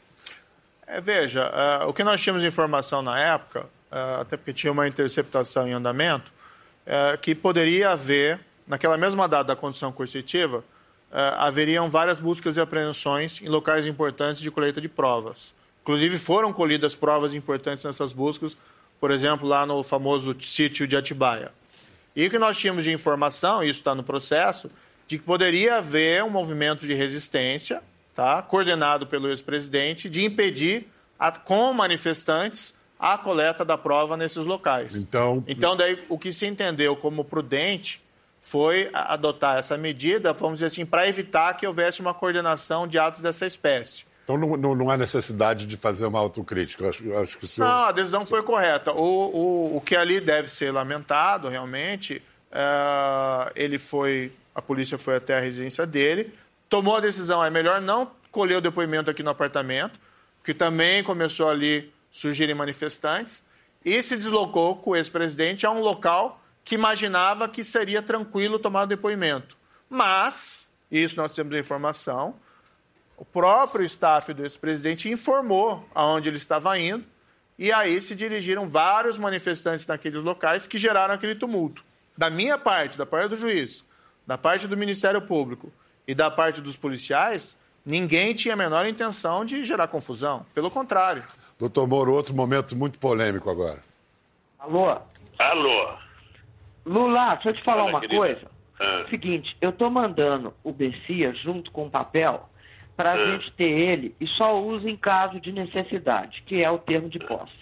É, 0.87 1.01
veja, 1.03 1.51
uh, 1.85 1.89
o 1.89 1.93
que 1.93 2.03
nós 2.03 2.21
tínhamos 2.23 2.45
informação 2.45 3.03
na 3.03 3.19
época, 3.19 3.65
uh, 3.93 4.21
até 4.21 4.39
porque 4.39 4.55
tinha 4.55 4.73
uma 4.73 4.89
interceptação 4.89 5.69
em 5.69 5.73
andamento, 5.73 6.33
uh, 6.87 7.19
que 7.19 7.35
poderia 7.35 7.91
haver, 7.91 8.41
naquela 8.67 8.97
mesma 8.97 9.29
data 9.29 9.45
da 9.45 9.57
condução 9.57 9.93
coercitiva, 9.93 10.65
haveriam 11.39 11.89
várias 11.89 12.21
buscas 12.21 12.57
e 12.57 12.61
apreensões 12.61 13.41
em 13.41 13.49
locais 13.49 13.87
importantes 13.87 14.43
de 14.43 14.51
colheita 14.51 14.81
de 14.81 14.89
provas. 14.89 15.55
Inclusive, 15.83 16.19
foram 16.19 16.53
colhidas 16.53 16.95
provas 16.95 17.33
importantes 17.33 17.85
nessas 17.85 18.12
buscas, 18.12 18.57
por 19.01 19.11
exemplo, 19.11 19.47
lá 19.47 19.65
no 19.65 19.83
famoso 19.83 20.37
sítio 20.41 20.87
de 20.87 20.97
Atibaia. 20.97 21.53
E 22.16 22.26
o 22.26 22.31
que 22.31 22.38
nós 22.38 22.57
tínhamos 22.57 22.83
de 22.83 22.90
informação, 22.90 23.62
isso 23.62 23.79
está 23.81 23.94
no 23.94 24.02
processo, 24.02 24.70
de 25.07 25.18
que 25.18 25.24
poderia 25.24 25.76
haver 25.76 26.24
um 26.24 26.31
movimento 26.31 26.87
de 26.87 26.94
resistência, 26.94 27.83
tá, 28.14 28.40
coordenado 28.40 29.07
pelo 29.07 29.29
ex-presidente, 29.29 30.09
de 30.09 30.24
impedir, 30.24 30.88
a, 31.18 31.31
com 31.31 31.74
manifestantes, 31.74 32.74
a 32.98 33.18
coleta 33.18 33.66
da 33.66 33.76
prova 33.76 34.16
nesses 34.16 34.46
locais. 34.46 34.96
Então, 34.96 35.44
então 35.46 35.76
daí, 35.76 36.02
o 36.09 36.18
que 36.18 36.33
se 36.33 36.46
entendeu 36.46 36.96
como 36.96 37.22
prudente 37.22 38.02
foi 38.40 38.88
adotar 38.94 39.59
essa 39.59 39.76
medida, 39.76 40.33
vamos 40.33 40.61
dizer 40.61 40.66
assim, 40.66 40.87
para 40.87 41.07
evitar 41.07 41.55
que 41.55 41.66
houvesse 41.66 42.00
uma 42.00 42.14
coordenação 42.14 42.88
de 42.88 42.98
atos 42.98 43.20
dessa 43.20 43.44
espécie. 43.44 44.07
Então 44.27 44.37
não, 44.37 44.57
não, 44.57 44.75
não 44.75 44.91
há 44.91 44.97
necessidade 44.97 45.67
de 45.67 45.77
fazer 45.77 46.05
uma 46.05 46.19
autocrítica. 46.19 46.83
Eu 46.83 46.89
acho, 46.89 47.05
eu 47.05 47.21
acho 47.21 47.39
que 47.39 47.47
senhor... 47.47 47.69
Não, 47.69 47.85
a 47.85 47.93
decisão 47.93 48.27
foi 48.27 48.43
correta. 48.43 48.91
O, 48.91 48.97
o, 48.99 49.77
o 49.77 49.81
que 49.81 49.95
ali 49.95 50.19
deve 50.19 50.49
ser 50.49 50.73
lamentado, 50.73 51.49
realmente, 51.49 52.21
é, 52.51 53.53
ele 53.55 53.79
foi. 53.79 54.33
A 54.53 54.61
polícia 54.61 54.99
foi 54.99 55.15
até 55.15 55.37
a 55.37 55.41
residência 55.41 55.87
dele, 55.87 56.35
tomou 56.69 56.97
a 56.97 57.01
decisão, 57.01 57.45
é 57.45 57.51
melhor 57.51 57.81
não 57.81 58.11
colher 58.33 58.57
o 58.57 58.61
depoimento 58.61 59.09
aqui 59.09 59.23
no 59.23 59.31
apartamento, 59.31 60.01
que 60.43 60.53
também 60.53 61.05
começou 61.05 61.49
ali 61.49 61.93
surgirem 62.11 62.55
manifestantes, 62.55 63.45
e 63.85 64.03
se 64.03 64.17
deslocou 64.17 64.75
com 64.75 64.91
o 64.91 64.97
ex-presidente 64.97 65.65
a 65.65 65.71
um 65.71 65.81
local 65.81 66.43
que 66.65 66.75
imaginava 66.75 67.49
que 67.49 67.62
seria 67.62 68.03
tranquilo 68.03 68.59
tomar 68.59 68.83
o 68.83 68.87
depoimento. 68.87 69.57
Mas, 69.89 70.69
isso 70.91 71.17
nós 71.17 71.33
temos 71.33 71.55
a 71.55 71.59
informação, 71.61 72.35
o 73.16 73.24
próprio 73.24 73.85
staff 73.85 74.33
do 74.33 74.42
ex-presidente 74.42 75.09
informou 75.09 75.87
aonde 75.94 76.29
ele 76.29 76.37
estava 76.37 76.79
indo, 76.79 77.05
e 77.59 77.72
aí 77.72 78.00
se 78.00 78.14
dirigiram 78.14 78.68
vários 78.68 79.16
manifestantes 79.16 79.87
naqueles 79.87 80.20
locais 80.20 80.66
que 80.66 80.76
geraram 80.76 81.14
aquele 81.14 81.35
tumulto. 81.35 81.83
Da 82.16 82.29
minha 82.29 82.59
parte, 82.59 82.98
da 82.98 83.07
parte 83.07 83.29
do 83.29 83.37
juiz, 83.37 83.85
da 84.26 84.37
parte 84.37 84.66
do 84.66 84.76
Ministério 84.76 85.22
Público 85.22 85.72
e 86.07 86.14
da 86.14 86.31
parte 86.31 86.61
dos 86.61 86.76
policiais, 86.76 87.59
ninguém 87.85 88.35
tinha 88.35 88.55
a 88.55 88.57
menor 88.57 88.87
intenção 88.87 89.44
de 89.44 89.64
gerar 89.64 89.88
confusão. 89.88 90.44
Pelo 90.55 90.70
contrário. 90.70 91.22
Doutor 91.59 91.87
Moro, 91.87 92.12
outro 92.12 92.35
momento 92.35 92.76
muito 92.76 92.98
polêmico 92.98 93.48
agora. 93.48 93.79
Alô? 94.59 94.98
Alô? 95.38 95.96
Lula, 96.85 97.35
deixa 97.35 97.50
eu 97.50 97.55
te 97.55 97.64
falar 97.64 97.85
Fala, 97.85 97.90
uma 97.90 98.00
querida. 98.00 98.18
coisa. 98.18 98.50
Ah. 98.79 99.07
Seguinte, 99.09 99.57
eu 99.61 99.72
tô 99.72 99.88
mandando 99.88 100.52
o 100.62 100.72
Bessia 100.72 101.33
junto 101.35 101.70
com 101.70 101.87
o 101.87 101.90
papel 101.90 102.48
para 102.96 103.12
a 103.12 103.18
é. 103.18 103.32
gente 103.32 103.52
ter 103.52 103.64
ele 103.64 104.16
e 104.20 104.26
só 104.26 104.59
usa 104.61 104.88
em 104.88 104.96
caso 104.96 105.38
de 105.40 105.52
necessidade, 105.52 106.42
que 106.46 106.62
é 106.62 106.70
o 106.70 106.78
termo 106.78 107.09
de 107.09 107.18
posse. 107.18 107.52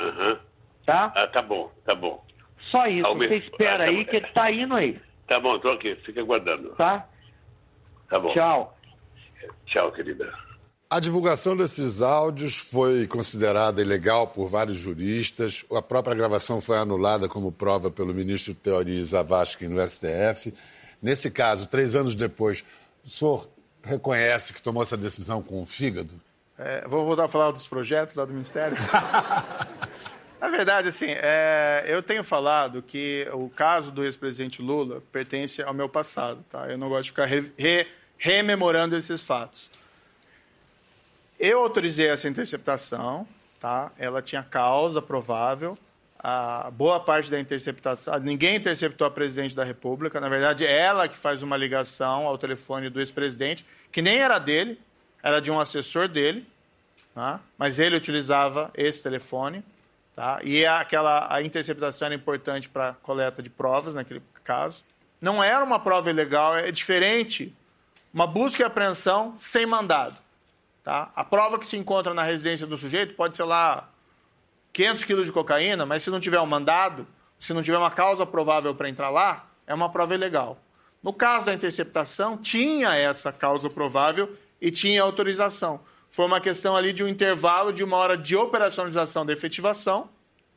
Uhum. 0.00 0.38
Tá? 0.84 1.12
Ah, 1.14 1.26
tá 1.26 1.42
bom, 1.42 1.70
tá 1.84 1.94
bom. 1.94 2.24
Só 2.70 2.86
isso, 2.86 3.06
Ao 3.06 3.16
você 3.16 3.36
espera 3.36 3.74
ah, 3.74 3.78
tá 3.78 3.84
aí 3.84 4.04
bom. 4.04 4.10
que 4.10 4.16
ele 4.16 4.26
tá 4.28 4.50
indo 4.50 4.74
aí. 4.74 5.00
Tá 5.26 5.40
bom, 5.40 5.58
tô 5.58 5.70
aqui, 5.70 5.94
fica 5.96 6.20
aguardando. 6.20 6.70
Tá? 6.70 7.06
Tá 8.08 8.18
bom. 8.18 8.32
Tchau. 8.32 8.78
Tchau, 9.66 9.92
querida. 9.92 10.32
A 10.88 11.00
divulgação 11.00 11.56
desses 11.56 12.00
áudios 12.00 12.56
foi 12.56 13.08
considerada 13.08 13.82
ilegal 13.82 14.28
por 14.28 14.46
vários 14.48 14.76
juristas. 14.76 15.64
A 15.72 15.82
própria 15.82 16.14
gravação 16.14 16.60
foi 16.60 16.78
anulada 16.78 17.28
como 17.28 17.50
prova 17.50 17.90
pelo 17.90 18.14
ministro 18.14 18.54
Teori 18.54 19.02
Zavascki 19.02 19.66
no 19.66 19.84
STF. 19.84 20.54
Nesse 21.02 21.30
caso, 21.30 21.68
três 21.68 21.96
anos 21.96 22.14
depois, 22.14 22.64
o 23.04 23.10
senhor 23.10 23.48
reconhece 23.86 24.52
que 24.52 24.60
tomou 24.60 24.82
essa 24.82 24.96
decisão 24.96 25.42
com 25.42 25.62
o 25.62 25.66
fígado? 25.66 26.20
É, 26.58 26.86
vou 26.88 27.04
voltar 27.06 27.24
a 27.24 27.28
falar 27.28 27.50
dos 27.50 27.66
projetos 27.66 28.16
lá 28.16 28.24
do 28.24 28.32
Ministério. 28.32 28.76
Na 30.40 30.48
verdade, 30.48 30.88
assim, 30.88 31.06
é, 31.08 31.84
eu 31.86 32.02
tenho 32.02 32.22
falado 32.22 32.82
que 32.82 33.26
o 33.32 33.48
caso 33.48 33.90
do 33.90 34.04
ex-presidente 34.04 34.60
Lula 34.60 35.02
pertence 35.10 35.62
ao 35.62 35.72
meu 35.72 35.88
passado, 35.88 36.44
tá? 36.50 36.68
Eu 36.68 36.76
não 36.76 36.88
gosto 36.88 37.04
de 37.04 37.10
ficar 37.10 37.24
re, 37.24 37.52
re, 37.56 37.86
rememorando 38.18 38.96
esses 38.96 39.24
fatos. 39.24 39.70
Eu 41.38 41.60
autorizei 41.60 42.08
essa 42.08 42.28
interceptação, 42.28 43.26
tá? 43.60 43.90
Ela 43.98 44.20
tinha 44.20 44.42
causa 44.42 45.00
provável. 45.00 45.76
A 46.18 46.70
boa 46.70 46.98
parte 46.98 47.30
da 47.30 47.38
interceptação, 47.38 48.18
ninguém 48.18 48.56
interceptou 48.56 49.06
a 49.06 49.10
presidente 49.10 49.54
da 49.54 49.64
República. 49.64 50.20
Na 50.20 50.28
verdade, 50.28 50.66
ela 50.66 51.06
que 51.08 51.16
faz 51.16 51.42
uma 51.42 51.56
ligação 51.56 52.26
ao 52.26 52.38
telefone 52.38 52.88
do 52.88 53.00
ex-presidente 53.00 53.64
que 53.92 54.02
nem 54.02 54.18
era 54.18 54.38
dele, 54.38 54.80
era 55.22 55.40
de 55.40 55.50
um 55.50 55.60
assessor 55.60 56.08
dele, 56.08 56.46
tá? 57.14 57.40
mas 57.58 57.78
ele 57.78 57.96
utilizava 57.96 58.70
esse 58.74 59.02
telefone. 59.02 59.64
Tá? 60.14 60.40
E 60.42 60.64
é 60.64 60.68
aquela, 60.68 61.32
a 61.32 61.42
interceptação 61.42 62.06
era 62.06 62.14
importante 62.14 62.68
para 62.68 62.94
coleta 63.02 63.42
de 63.42 63.50
provas 63.50 63.94
naquele 63.94 64.22
caso. 64.42 64.82
Não 65.20 65.42
era 65.42 65.64
uma 65.64 65.78
prova 65.78 66.10
ilegal, 66.10 66.56
é 66.56 66.70
diferente. 66.70 67.54
Uma 68.12 68.26
busca 68.26 68.62
e 68.62 68.66
apreensão 68.66 69.36
sem 69.38 69.66
mandado. 69.66 70.16
Tá? 70.82 71.10
A 71.14 71.24
prova 71.24 71.58
que 71.58 71.66
se 71.66 71.76
encontra 71.76 72.14
na 72.14 72.22
residência 72.22 72.66
do 72.66 72.76
sujeito 72.76 73.14
pode 73.14 73.36
ser 73.36 73.44
lá 73.44 73.88
500 74.76 75.04
quilos 75.04 75.24
de 75.24 75.32
cocaína, 75.32 75.86
mas 75.86 76.02
se 76.02 76.10
não 76.10 76.20
tiver 76.20 76.38
um 76.38 76.44
mandado, 76.44 77.06
se 77.40 77.54
não 77.54 77.62
tiver 77.62 77.78
uma 77.78 77.90
causa 77.90 78.26
provável 78.26 78.74
para 78.74 78.90
entrar 78.90 79.08
lá, 79.08 79.48
é 79.66 79.72
uma 79.72 79.90
prova 79.90 80.14
ilegal. 80.14 80.60
No 81.02 81.14
caso 81.14 81.46
da 81.46 81.54
interceptação, 81.54 82.36
tinha 82.36 82.94
essa 82.94 83.32
causa 83.32 83.70
provável 83.70 84.36
e 84.60 84.70
tinha 84.70 85.00
autorização. 85.00 85.80
Foi 86.10 86.26
uma 86.26 86.42
questão 86.42 86.76
ali 86.76 86.92
de 86.92 87.02
um 87.02 87.08
intervalo 87.08 87.72
de 87.72 87.82
uma 87.82 87.96
hora 87.96 88.18
de 88.18 88.36
operacionalização 88.36 89.24
da 89.24 89.32
efetivação 89.32 90.10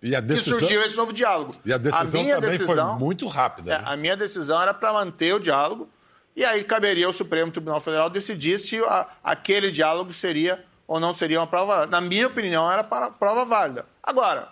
e 0.03 0.13
a 0.13 0.19
decisão... 0.19 0.57
que 0.57 0.65
surgiu 0.65 0.83
esse 0.83 0.97
novo 0.97 1.13
diálogo. 1.13 1.55
E 1.63 1.71
a 1.71 1.77
decisão 1.77 2.21
a 2.21 2.35
também 2.35 2.49
decisão, 2.49 2.89
foi 2.89 2.99
muito 2.99 3.25
rápida. 3.25 3.73
É, 3.73 3.77
né? 3.77 3.83
A 3.85 3.95
minha 3.95 4.17
decisão 4.17 4.61
era 4.61 4.73
para 4.73 4.91
manter 4.91 5.33
o 5.33 5.39
diálogo 5.39 5.87
e 6.35 6.43
aí 6.43 6.65
caberia 6.65 7.05
ao 7.05 7.13
Supremo 7.13 7.53
Tribunal 7.53 7.79
Federal 7.79 8.09
decidir 8.09 8.59
se 8.59 8.79
a, 8.79 9.07
aquele 9.23 9.71
diálogo 9.71 10.11
seria 10.11 10.65
ou 10.89 10.99
não 10.99 11.13
seria 11.13 11.39
uma 11.39 11.45
prova 11.45 11.75
válida. 11.75 12.01
Na 12.01 12.01
minha 12.01 12.25
opinião, 12.25 12.69
era 12.69 12.83
para 12.83 13.11
prova 13.11 13.45
válida. 13.45 13.85
Agora, 14.01 14.49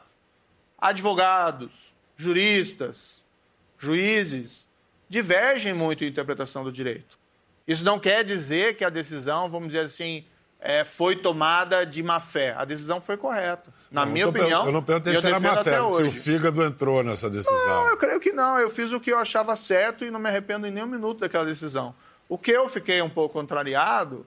advogados, 0.77 1.71
juristas, 2.15 3.23
juízes 3.79 4.69
divergem 5.09 5.73
muito 5.73 6.05
em 6.05 6.07
interpretação 6.07 6.63
do 6.63 6.71
direito. 6.71 7.17
Isso 7.67 7.83
não 7.83 7.97
quer 7.97 8.23
dizer 8.23 8.77
que 8.77 8.85
a 8.85 8.89
decisão, 8.91 9.49
vamos 9.49 9.69
dizer 9.69 9.85
assim, 9.85 10.25
é, 10.59 10.85
foi 10.85 11.15
tomada 11.15 11.83
de 11.83 12.03
má 12.03 12.19
fé. 12.19 12.53
A 12.55 12.65
decisão 12.65 13.01
foi 13.01 13.17
correta. 13.17 13.73
Na 13.89 14.05
não, 14.05 14.11
minha 14.11 14.29
opinião. 14.29 14.67
Eu 14.67 14.71
não 14.71 14.83
perguntei 14.83 15.15
se 15.15 15.25
era 15.25 15.39
má 15.39 15.63
fé, 15.63 15.77
se 15.91 16.03
o 16.03 16.11
fígado 16.11 16.63
entrou 16.63 17.01
nessa 17.01 17.31
decisão. 17.31 17.67
Não, 17.67 17.89
eu 17.89 17.97
creio 17.97 18.19
que 18.19 18.31
não. 18.31 18.59
Eu 18.59 18.69
fiz 18.69 18.93
o 18.93 18.99
que 18.99 19.11
eu 19.11 19.17
achava 19.17 19.55
certo 19.55 20.05
e 20.05 20.11
não 20.11 20.19
me 20.19 20.29
arrependo 20.29 20.67
em 20.67 20.71
nenhum 20.71 20.85
minuto 20.85 21.21
daquela 21.21 21.45
decisão. 21.45 21.95
O 22.29 22.37
que 22.37 22.51
eu 22.51 22.69
fiquei 22.69 23.01
um 23.01 23.09
pouco 23.09 23.33
contrariado 23.33 24.23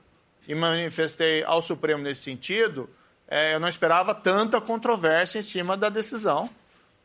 e 0.51 0.55
manifestei 0.55 1.45
ao 1.45 1.63
Supremo 1.63 2.03
nesse 2.03 2.23
sentido, 2.23 2.91
é, 3.29 3.55
eu 3.55 3.61
não 3.61 3.69
esperava 3.69 4.13
tanta 4.13 4.61
controvérsia 4.61 5.39
em 5.39 5.43
cima 5.43 5.77
da 5.77 5.89
decisão. 5.89 6.51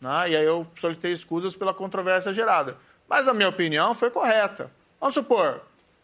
Né? 0.02 0.32
E 0.32 0.36
aí 0.36 0.44
eu 0.44 0.66
solicitei 0.76 1.12
escusas 1.12 1.56
pela 1.56 1.72
controvérsia 1.72 2.34
gerada. 2.34 2.76
Mas 3.08 3.28
a 3.28 3.36
minha 3.36 3.48
opinião 3.48 3.94
foi 3.94 4.10
correta. 4.10 4.72
Vamos 5.00 5.14
supor, 5.14 5.62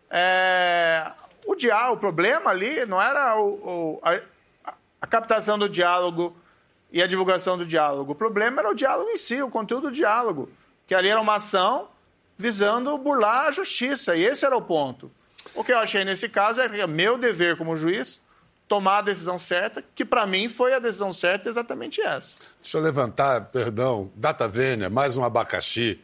é, 0.07 1.11
o 1.47 1.55
diálogo, 1.55 1.95
o 1.95 1.99
problema 1.99 2.51
ali 2.51 2.85
não 2.85 3.01
era 3.01 3.35
o, 3.35 3.47
o, 3.47 3.99
a, 4.03 4.19
a, 5.01 5.07
captação 5.07 5.57
do 5.57 5.67
diálogo 5.67 6.37
e 6.91 7.01
a 7.01 7.07
divulgação 7.07 7.57
do 7.57 7.65
diálogo. 7.65 8.11
O 8.11 8.15
problema 8.15 8.61
era 8.61 8.69
o 8.69 8.75
diálogo 8.75 9.09
em 9.09 9.17
si, 9.17 9.41
o 9.41 9.49
conteúdo 9.49 9.89
do 9.89 9.95
diálogo. 9.95 10.47
Que 10.85 10.93
ali 10.93 11.09
era 11.09 11.19
uma 11.19 11.37
ação 11.37 11.89
visando 12.37 12.95
burlar 12.99 13.47
a 13.47 13.51
justiça. 13.51 14.15
E 14.15 14.23
esse 14.23 14.45
era 14.45 14.55
o 14.55 14.61
ponto. 14.61 15.09
O 15.53 15.63
que 15.63 15.71
eu 15.71 15.77
achei 15.77 16.03
nesse 16.03 16.29
caso 16.29 16.61
é 16.61 16.69
que 16.69 16.79
é 16.79 16.87
meu 16.87 17.17
dever 17.17 17.57
como 17.57 17.75
juiz 17.75 18.21
tomar 18.67 18.99
a 18.99 19.01
decisão 19.01 19.37
certa, 19.37 19.83
que 19.93 20.05
para 20.05 20.25
mim 20.25 20.47
foi 20.47 20.73
a 20.73 20.79
decisão 20.79 21.11
certa 21.11 21.49
exatamente 21.49 21.99
essa. 21.99 22.37
Deixa 22.61 22.77
eu 22.77 22.81
levantar, 22.81 23.49
perdão, 23.51 24.09
data 24.15 24.47
vênia, 24.47 24.89
mais 24.89 25.17
um 25.17 25.25
abacaxi 25.25 25.99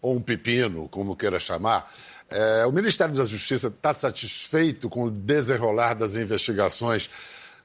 ou 0.00 0.14
um 0.14 0.20
pepino, 0.20 0.88
como 0.88 1.16
queira 1.16 1.40
chamar. 1.40 1.92
É, 2.30 2.64
o 2.64 2.70
Ministério 2.70 3.12
da 3.12 3.24
Justiça 3.24 3.66
está 3.66 3.92
satisfeito 3.92 4.88
com 4.88 5.02
o 5.02 5.10
desenrolar 5.10 5.94
das 5.94 6.14
investigações 6.14 7.10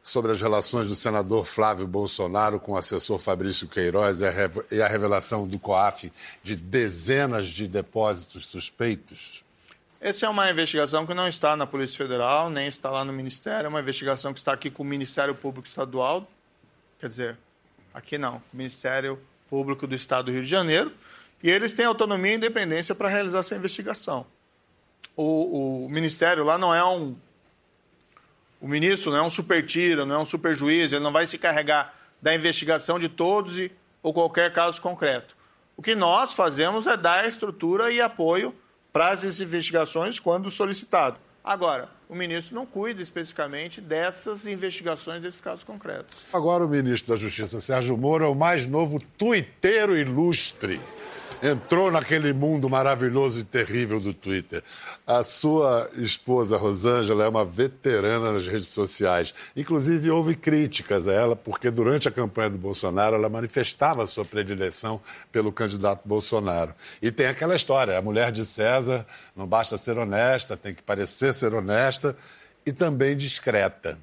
sobre 0.01 0.31
as 0.31 0.41
relações 0.41 0.87
do 0.87 0.95
senador 0.95 1.45
Flávio 1.45 1.85
Bolsonaro 1.85 2.59
com 2.59 2.71
o 2.71 2.77
assessor 2.77 3.19
Fabrício 3.19 3.67
Queiroz 3.67 4.21
e 4.71 4.81
a 4.81 4.87
revelação 4.87 5.47
do 5.47 5.59
COAF 5.59 6.11
de 6.41 6.55
dezenas 6.55 7.45
de 7.47 7.67
depósitos 7.67 8.45
suspeitos? 8.45 9.45
Essa 9.99 10.25
é 10.25 10.29
uma 10.29 10.49
investigação 10.49 11.05
que 11.05 11.13
não 11.13 11.27
está 11.27 11.55
na 11.55 11.65
Polícia 11.65 11.97
Federal, 11.97 12.49
nem 12.49 12.67
está 12.67 12.89
lá 12.89 13.03
no 13.03 13.11
Ministério, 13.11 13.65
é 13.65 13.69
uma 13.69 13.79
investigação 13.79 14.31
que 14.31 14.39
está 14.39 14.53
aqui 14.53 14.69
com 14.69 14.83
o 14.83 14.85
Ministério 14.85 15.33
Público 15.33 15.67
Estadual, 15.67 16.29
quer 16.99 17.07
dizer, 17.07 17.37
aqui 17.93 18.17
não, 18.17 18.41
Ministério 18.53 19.19
Público 19.49 19.87
do 19.87 19.95
Estado 19.95 20.25
do 20.25 20.31
Rio 20.31 20.43
de 20.43 20.49
Janeiro, 20.49 20.91
e 21.41 21.49
eles 21.49 21.73
têm 21.73 21.85
autonomia 21.85 22.33
e 22.33 22.35
independência 22.35 22.93
para 22.93 23.09
realizar 23.09 23.39
essa 23.39 23.55
investigação 23.55 24.25
o, 25.17 25.85
o 25.85 25.89
ministério 25.89 26.43
lá 26.43 26.57
não 26.59 26.73
é 26.73 26.85
um. 26.85 27.15
O 28.61 28.67
ministro 28.67 29.11
não 29.11 29.17
é 29.17 29.21
um 29.23 29.29
super 29.29 29.65
tira, 29.65 30.05
não 30.05 30.15
é 30.15 30.19
um 30.19 30.25
super 30.25 30.53
juiz, 30.53 30.93
ele 30.93 31.03
não 31.03 31.11
vai 31.11 31.25
se 31.25 31.37
carregar 31.37 31.93
da 32.21 32.33
investigação 32.33 32.99
de 32.99 33.09
todos 33.09 33.57
e, 33.57 33.71
ou 34.01 34.13
qualquer 34.13 34.53
caso 34.53 34.79
concreto. 34.81 35.35
O 35.75 35.81
que 35.81 35.95
nós 35.95 36.33
fazemos 36.33 36.87
é 36.87 36.95
dar 36.95 37.27
estrutura 37.27 37.91
e 37.91 37.99
apoio 37.99 38.55
para 38.97 39.09
as 39.09 39.39
investigações 39.39 40.19
quando 40.19 40.49
solicitado. 40.49 41.17
Agora, 41.43 41.87
o 42.09 42.15
ministro 42.15 42.55
não 42.55 42.65
cuida 42.65 42.99
especificamente 42.99 43.79
dessas 43.79 44.47
investigações, 44.47 45.21
desses 45.21 45.39
casos 45.39 45.63
concretos. 45.63 46.17
Agora, 46.33 46.65
o 46.65 46.67
ministro 46.67 47.13
da 47.13 47.19
Justiça, 47.19 47.59
Sérgio 47.59 47.95
Moro, 47.95 48.25
é 48.25 48.27
o 48.27 48.33
mais 48.33 48.65
novo 48.65 48.99
tuiteiro 49.15 49.95
ilustre 49.95 50.81
entrou 51.41 51.91
naquele 51.91 52.33
mundo 52.33 52.69
maravilhoso 52.69 53.39
e 53.39 53.43
terrível 53.43 53.99
do 53.99 54.13
Twitter. 54.13 54.63
A 55.05 55.23
sua 55.23 55.89
esposa, 55.95 56.57
Rosângela, 56.57 57.25
é 57.25 57.27
uma 57.27 57.45
veterana 57.45 58.33
nas 58.33 58.47
redes 58.47 58.69
sociais. 58.69 59.33
Inclusive, 59.55 60.09
houve 60.09 60.35
críticas 60.35 61.07
a 61.07 61.13
ela, 61.13 61.35
porque 61.35 61.69
durante 61.69 62.07
a 62.07 62.11
campanha 62.11 62.49
do 62.49 62.57
Bolsonaro 62.57 63.15
ela 63.15 63.29
manifestava 63.29 64.05
sua 64.07 64.25
predileção 64.25 65.01
pelo 65.31 65.51
candidato 65.51 66.07
Bolsonaro. 66.07 66.73
E 67.01 67.11
tem 67.11 67.27
aquela 67.27 67.55
história: 67.55 67.97
a 67.97 68.01
mulher 68.01 68.31
de 68.31 68.45
César 68.45 69.05
não 69.35 69.47
basta 69.47 69.77
ser 69.77 69.97
honesta, 69.97 70.57
tem 70.57 70.73
que 70.73 70.81
parecer 70.81 71.33
ser 71.33 71.53
honesta 71.53 72.15
e 72.65 72.71
também 72.71 73.15
discreta. 73.15 73.97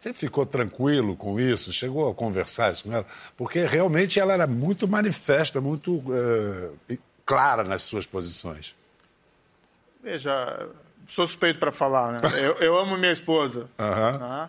Você 0.00 0.14
ficou 0.14 0.46
tranquilo 0.46 1.14
com 1.14 1.38
isso? 1.38 1.74
Chegou 1.74 2.10
a 2.10 2.14
conversar 2.14 2.72
isso 2.72 2.84
com 2.84 2.92
ela? 2.94 3.04
Porque 3.36 3.66
realmente 3.66 4.18
ela 4.18 4.32
era 4.32 4.46
muito 4.46 4.88
manifesta, 4.88 5.60
muito 5.60 5.96
uh, 5.96 6.98
clara 7.26 7.62
nas 7.64 7.82
suas 7.82 8.06
posições. 8.06 8.74
Veja, 10.02 10.70
sou 11.06 11.26
suspeito 11.26 11.60
para 11.60 11.70
falar, 11.70 12.12
né? 12.12 12.20
Eu, 12.40 12.54
eu, 12.54 12.78
amo 12.78 12.96
minha 12.96 13.12
esposa, 13.12 13.68
uhum. 13.78 14.18
né? 14.18 14.48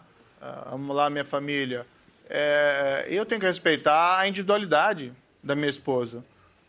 amo 0.72 0.94
lá 0.94 1.10
minha 1.10 1.26
família. 1.26 1.86
É, 2.30 3.06
eu 3.10 3.26
tenho 3.26 3.42
que 3.42 3.46
respeitar 3.46 4.20
a 4.20 4.30
individualidade 4.30 5.12
da 5.44 5.54
minha 5.54 5.70
esposa. 5.70 6.24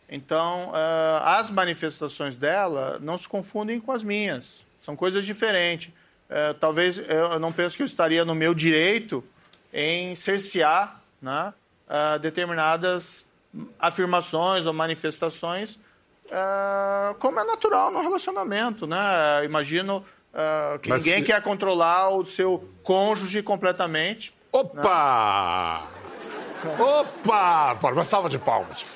Então, 0.09 0.71
uh, 0.71 1.23
as 1.23 1.49
manifestações 1.49 2.35
dela 2.35 2.99
não 2.99 3.17
se 3.17 3.29
confundem 3.29 3.79
com 3.79 3.93
as 3.93 4.03
minhas. 4.03 4.65
São 4.81 4.93
coisas 4.93 5.25
diferentes 5.25 5.89
é, 6.33 6.51
talvez 6.53 6.97
eu 6.97 7.37
não 7.39 7.51
penso 7.51 7.77
que 7.77 7.83
eu 7.83 7.85
estaria 7.85 8.25
no 8.25 8.33
meu 8.33 8.55
direito 8.55 9.23
em 9.71 10.15
cercear 10.15 10.99
né, 11.21 11.53
uh, 11.87 12.17
determinadas 12.17 13.23
afirmações 13.77 14.65
ou 14.65 14.73
manifestações, 14.73 15.75
uh, 16.25 17.13
como 17.19 17.39
é 17.39 17.43
natural 17.43 17.91
no 17.91 18.01
relacionamento. 18.01 18.87
Né? 18.87 18.97
Imagino 19.45 20.03
uh, 20.33 20.79
que 20.79 20.89
Mas 20.89 21.03
ninguém 21.03 21.19
se... 21.19 21.25
quer 21.27 21.39
controlar 21.43 22.09
o 22.09 22.25
seu 22.25 22.67
cônjuge 22.81 23.43
completamente. 23.43 24.33
Opa! 24.51 25.83
Né? 26.63 26.75
Opa! 26.79 27.77
Uma 27.91 28.03
salva 28.03 28.27
de 28.27 28.39
palmas. 28.39 28.87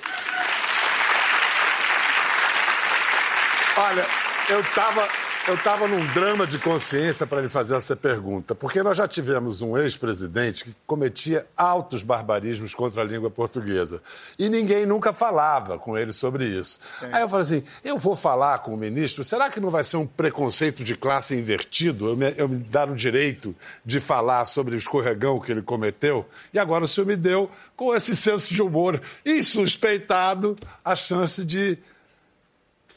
Olha, 3.77 4.07
eu 4.49 4.59
estava 4.59 5.07
eu 5.47 5.55
estava 5.55 5.87
num 5.87 6.05
drama 6.07 6.45
de 6.45 6.59
consciência 6.59 7.25
para 7.25 7.39
lhe 7.39 7.47
fazer 7.47 7.75
essa 7.75 7.95
pergunta, 7.95 8.53
porque 8.53 8.83
nós 8.83 8.97
já 8.97 9.07
tivemos 9.07 9.61
um 9.61 9.77
ex-presidente 9.77 10.65
que 10.65 10.75
cometia 10.85 11.47
altos 11.55 12.03
barbarismos 12.03 12.75
contra 12.75 13.01
a 13.01 13.05
língua 13.05 13.31
portuguesa. 13.31 14.01
E 14.37 14.49
ninguém 14.49 14.85
nunca 14.85 15.13
falava 15.13 15.79
com 15.79 15.97
ele 15.97 16.11
sobre 16.11 16.45
isso. 16.45 16.81
Sim. 16.99 17.07
Aí 17.13 17.21
eu 17.21 17.29
falei 17.29 17.43
assim: 17.43 17.63
eu 17.81 17.97
vou 17.97 18.13
falar 18.13 18.59
com 18.59 18.73
o 18.73 18.77
ministro, 18.77 19.23
será 19.23 19.49
que 19.49 19.61
não 19.61 19.69
vai 19.69 19.85
ser 19.85 19.95
um 19.95 20.05
preconceito 20.05 20.83
de 20.83 20.95
classe 20.95 21.33
invertido? 21.33 22.09
Eu 22.09 22.17
me, 22.17 22.33
eu 22.35 22.49
me 22.49 22.57
dar 22.57 22.89
o 22.89 22.95
direito 22.95 23.55
de 23.85 24.01
falar 24.01 24.45
sobre 24.45 24.75
o 24.75 24.77
escorregão 24.77 25.39
que 25.39 25.49
ele 25.49 25.61
cometeu? 25.61 26.25
E 26.53 26.59
agora 26.59 26.83
o 26.83 26.87
senhor 26.87 27.07
me 27.07 27.15
deu, 27.15 27.49
com 27.73 27.95
esse 27.95 28.17
senso 28.17 28.53
de 28.53 28.61
humor 28.61 29.01
insuspeitado, 29.25 30.57
a 30.83 30.93
chance 30.93 31.45
de 31.45 31.77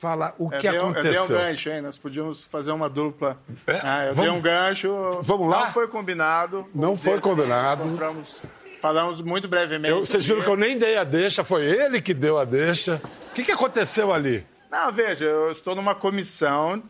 falar 0.01 0.35
o 0.39 0.49
que 0.49 0.69
dei, 0.69 0.79
aconteceu. 0.79 1.13
Eu 1.13 1.27
dei 1.29 1.37
um 1.37 1.41
gancho, 1.41 1.71
hein? 1.71 1.83
Nós 1.83 1.99
podíamos 1.99 2.45
fazer 2.47 2.73
uma 2.73 2.89
dupla. 2.89 3.39
É? 3.67 3.81
Ah, 3.83 4.07
eu 4.07 4.15
Vamos... 4.15 4.31
dei 4.31 4.41
um 4.41 4.43
gancho. 4.43 5.21
Vamos 5.23 5.47
lá? 5.47 5.67
Não 5.67 5.73
foi 5.73 5.89
combinado. 5.89 6.67
Não 6.75 6.97
foi 6.97 7.13
assim, 7.13 7.23
combinado. 7.23 7.83
Compramos, 7.83 8.37
falamos 8.81 9.21
muito 9.21 9.47
brevemente. 9.47 9.93
Eu, 9.93 10.05
vocês 10.05 10.25
viram 10.25 10.41
que 10.41 10.49
eu 10.49 10.57
nem 10.57 10.79
dei 10.79 10.97
a 10.97 11.05
deixa, 11.05 11.45
foi 11.45 11.65
ele 11.65 12.01
que 12.01 12.15
deu 12.15 12.39
a 12.39 12.47
deixa. 12.47 13.01
O 13.31 13.35
que, 13.35 13.45
que 13.45 13.53
aconteceu 13.53 14.11
ali? 14.11 14.47
Não, 14.71 14.91
veja, 14.91 15.27
eu 15.27 15.51
estou 15.53 15.75
numa 15.75 15.95
comissão, 15.95 16.83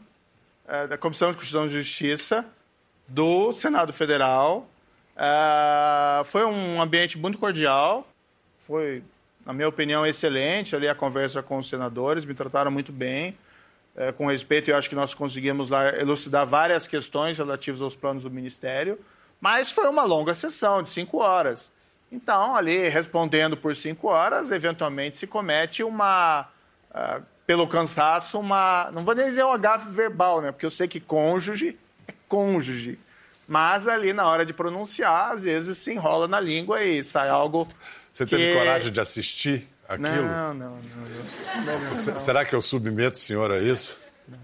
é, 0.68 0.86
da 0.86 0.96
Comissão 0.96 1.30
de 1.30 1.36
Constituição 1.36 1.66
e 1.66 1.70
Justiça 1.70 2.44
do 3.08 3.52
Senado 3.52 3.92
Federal. 3.92 4.68
É, 5.16 6.22
foi 6.24 6.44
um 6.44 6.80
ambiente 6.80 7.18
muito 7.18 7.38
cordial, 7.38 8.06
foi 8.58 9.02
na 9.44 9.52
minha 9.52 9.68
opinião, 9.68 10.06
excelente 10.06 10.76
ali 10.76 10.88
a 10.88 10.94
conversa 10.94 11.42
com 11.42 11.58
os 11.58 11.68
senadores, 11.68 12.24
me 12.24 12.34
trataram 12.34 12.70
muito 12.70 12.92
bem, 12.92 13.36
é, 13.96 14.12
com 14.12 14.26
respeito, 14.26 14.68
e 14.68 14.72
eu 14.72 14.76
acho 14.76 14.88
que 14.88 14.94
nós 14.94 15.14
conseguimos 15.14 15.70
lá 15.70 15.88
elucidar 15.98 16.46
várias 16.46 16.86
questões 16.86 17.38
relativas 17.38 17.82
aos 17.82 17.96
planos 17.96 18.22
do 18.22 18.30
Ministério, 18.30 18.98
mas 19.40 19.72
foi 19.72 19.88
uma 19.88 20.04
longa 20.04 20.34
sessão, 20.34 20.82
de 20.82 20.90
cinco 20.90 21.18
horas. 21.18 21.70
Então, 22.12 22.54
ali, 22.54 22.88
respondendo 22.88 23.56
por 23.56 23.74
cinco 23.74 24.08
horas, 24.08 24.50
eventualmente 24.50 25.16
se 25.16 25.26
comete 25.26 25.82
uma, 25.82 26.48
uh, 26.90 27.22
pelo 27.46 27.66
cansaço, 27.66 28.38
uma, 28.38 28.90
não 28.92 29.04
vou 29.04 29.14
nem 29.14 29.26
dizer 29.26 29.44
um 29.44 29.52
agafe 29.52 29.88
verbal, 29.90 30.40
né, 30.40 30.52
porque 30.52 30.66
eu 30.66 30.70
sei 30.70 30.86
que 30.86 31.00
cônjuge 31.00 31.78
é 32.06 32.12
cônjuge, 32.28 32.98
mas 33.48 33.88
ali 33.88 34.12
na 34.12 34.28
hora 34.28 34.46
de 34.46 34.52
pronunciar, 34.52 35.32
às 35.32 35.44
vezes 35.44 35.78
se 35.78 35.92
enrola 35.92 36.28
na 36.28 36.38
língua 36.38 36.82
e 36.84 37.02
sai 37.02 37.28
algo 37.28 37.68
Você 38.12 38.26
que... 38.26 38.36
teve 38.36 38.58
coragem 38.58 38.92
de 38.92 39.00
assistir 39.00 39.68
aquilo? 39.88 40.26
Não, 40.26 40.54
não, 40.54 40.76
não. 40.76 41.64
não, 41.64 41.94
não 41.94 42.18
Será 42.18 42.44
que 42.44 42.54
eu 42.54 42.62
submeto 42.62 43.16
o 43.16 43.20
senhor 43.20 43.50
a 43.50 43.58
isso? 43.58 44.02
Não. 44.28 44.38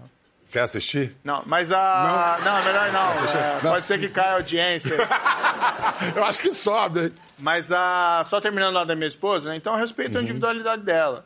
Quer 0.49 0.61
assistir? 0.61 1.15
Não, 1.23 1.43
mas 1.45 1.71
a. 1.71 2.39
Não, 2.39 2.53
não 2.53 2.63
melhor 2.63 2.91
não. 2.91 3.11
É, 3.11 3.53
não. 3.63 3.71
Pode 3.71 3.85
ser 3.85 3.99
que 3.99 4.09
caia 4.09 4.31
a 4.31 4.35
audiência. 4.35 4.95
eu 6.15 6.23
acho 6.23 6.41
que 6.41 6.53
sobe, 6.53 7.01
hein? 7.01 7.13
Mas 7.37 7.71
a. 7.71 8.23
Só 8.29 8.39
terminando 8.39 8.73
lá 8.73 8.83
da 8.83 8.95
minha 8.95 9.07
esposa, 9.07 9.49
né? 9.49 9.55
então 9.57 9.73
eu 9.73 9.79
respeito 9.79 10.13
uhum. 10.13 10.19
a 10.19 10.23
individualidade 10.23 10.83
dela. 10.83 11.25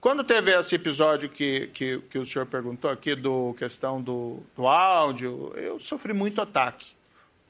Quando 0.00 0.24
teve 0.24 0.56
esse 0.58 0.74
episódio 0.74 1.28
que, 1.28 1.66
que, 1.74 1.98
que 2.10 2.18
o 2.18 2.24
senhor 2.24 2.46
perguntou 2.46 2.90
aqui, 2.90 3.14
do 3.14 3.54
questão 3.58 4.00
do, 4.00 4.42
do 4.56 4.66
áudio, 4.66 5.52
eu 5.56 5.78
sofri 5.78 6.14
muito 6.14 6.40
ataque. 6.40 6.92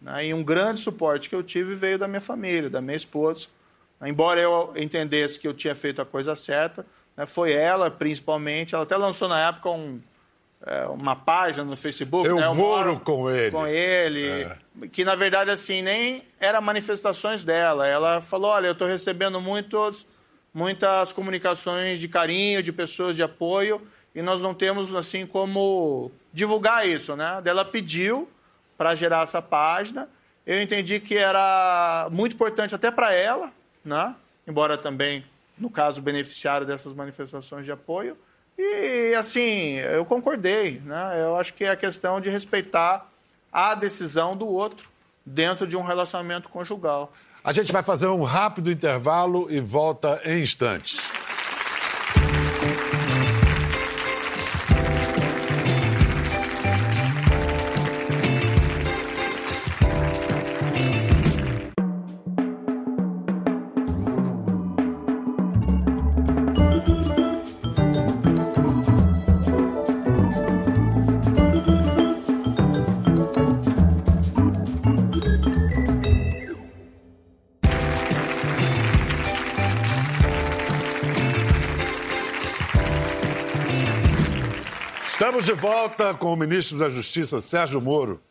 Né? 0.03 0.27
E 0.27 0.35
um 0.35 0.43
grande 0.43 0.81
suporte 0.81 1.29
que 1.29 1.35
eu 1.35 1.45
tive 1.45 1.77
veio 1.77 1.97
da 1.97 2.09
minha 2.09 2.21
família, 2.21 2.69
da 2.69 2.81
minha 2.81 2.97
esposa. 2.97 3.47
Embora 4.03 4.41
eu 4.41 4.73
entendesse 4.77 5.39
que 5.39 5.47
eu 5.47 5.55
tinha 5.55 5.75
feito 5.75 6.01
a 6.01 6.07
coisa 6.07 6.35
certa, 6.35 6.87
né? 7.17 7.27
foi 7.27 7.53
ela, 7.53 7.91
principalmente. 7.91 8.75
Ela 8.75 8.85
até 8.85 8.97
lançou 8.97 9.29
na 9.29 9.49
época 9.49 9.71
um, 9.71 10.01
é, 10.67 10.87
uma 10.87 11.15
página 11.15 11.65
no 11.65 11.77
Facebook. 11.77 12.27
Eu 12.27 12.37
né? 12.37 12.49
moro 12.49 12.99
com 13.01 13.31
ele. 13.31 13.51
Com 13.51 13.67
ele. 13.67 14.27
É. 14.27 14.57
Que, 14.91 15.05
na 15.05 15.15
verdade, 15.15 15.51
assim, 15.51 15.83
nem 15.83 16.23
era 16.39 16.61
manifestações 16.61 17.45
dela. 17.45 17.87
Ela 17.87 18.23
falou, 18.23 18.51
olha, 18.51 18.69
eu 18.69 18.73
estou 18.73 18.89
recebendo 18.89 19.41
muitos 19.41 20.07
muitas 20.53 21.13
comunicações 21.13 22.01
de 22.01 22.09
carinho, 22.09 22.63
de 22.63 22.73
pessoas 22.73 23.17
de 23.17 23.23
apoio, 23.23 23.81
e 24.15 24.21
nós 24.21 24.41
não 24.41 24.53
temos 24.53 24.95
assim 24.95 25.27
como 25.27 26.11
divulgar 26.33 26.89
isso, 26.89 27.15
né? 27.15 27.41
Ela 27.45 27.65
pediu 27.65 28.29
para 28.77 28.95
gerar 28.95 29.23
essa 29.23 29.41
página. 29.41 30.09
Eu 30.45 30.61
entendi 30.61 30.99
que 30.99 31.17
era 31.17 32.09
muito 32.11 32.35
importante 32.35 32.75
até 32.75 32.91
para 32.91 33.13
ela, 33.13 33.53
né? 33.85 34.15
Embora 34.47 34.77
também, 34.77 35.25
no 35.59 35.71
caso, 35.71 36.01
beneficiário 36.01 36.67
dessas 36.67 36.93
manifestações 36.93 37.65
de 37.65 37.73
apoio. 37.73 38.17
E 38.59 39.15
assim, 39.15 39.77
eu 39.77 40.05
concordei, 40.05 40.81
né? 40.85 41.23
Eu 41.23 41.37
acho 41.37 41.55
que 41.55 41.65
é 41.65 41.71
a 41.71 41.77
questão 41.77 42.21
de 42.21 42.29
respeitar 42.29 43.09
a 43.53 43.75
decisão 43.75 44.37
do 44.37 44.47
outro 44.47 44.89
dentro 45.25 45.67
de 45.67 45.77
um 45.77 45.83
relacionamento 45.83 46.49
conjugal. 46.49 47.13
A 47.43 47.53
gente 47.53 47.73
vai 47.73 47.83
fazer 47.83 48.07
um 48.07 48.23
rápido 48.23 48.71
intervalo 48.71 49.47
e 49.51 49.61
volta 49.61 50.21
em 50.25 50.43
instantes. 50.43 51.01
De 85.51 85.55
volta 85.55 86.15
com 86.15 86.33
o 86.33 86.37
ministro 86.37 86.79
da 86.79 86.89
Justiça, 86.89 87.41
Sérgio 87.41 87.81
Moro. 87.81 88.23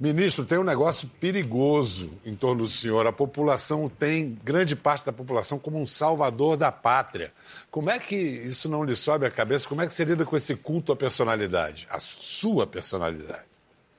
Ministro, 0.00 0.42
tem 0.46 0.56
um 0.56 0.64
negócio 0.64 1.06
perigoso 1.20 2.10
em 2.24 2.34
torno 2.34 2.62
do 2.62 2.66
senhor. 2.66 3.06
A 3.06 3.12
população 3.12 3.90
tem, 3.90 4.38
grande 4.42 4.74
parte 4.74 5.04
da 5.04 5.12
população, 5.12 5.58
como 5.58 5.78
um 5.78 5.86
salvador 5.86 6.56
da 6.56 6.72
pátria. 6.72 7.30
Como 7.70 7.90
é 7.90 7.98
que 7.98 8.16
isso 8.16 8.70
não 8.70 8.82
lhe 8.82 8.96
sobe 8.96 9.26
a 9.26 9.30
cabeça? 9.30 9.68
Como 9.68 9.82
é 9.82 9.86
que 9.86 9.92
você 9.92 10.02
lida 10.02 10.24
com 10.24 10.34
esse 10.34 10.56
culto 10.56 10.92
à 10.92 10.96
personalidade, 10.96 11.86
à 11.90 12.00
sua 12.00 12.66
personalidade? 12.66 13.44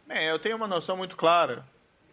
Bem, 0.08 0.26
eu 0.26 0.40
tenho 0.40 0.58
uma 0.58 0.68
noção 0.68 0.98
muito 0.98 1.16
clara 1.16 1.64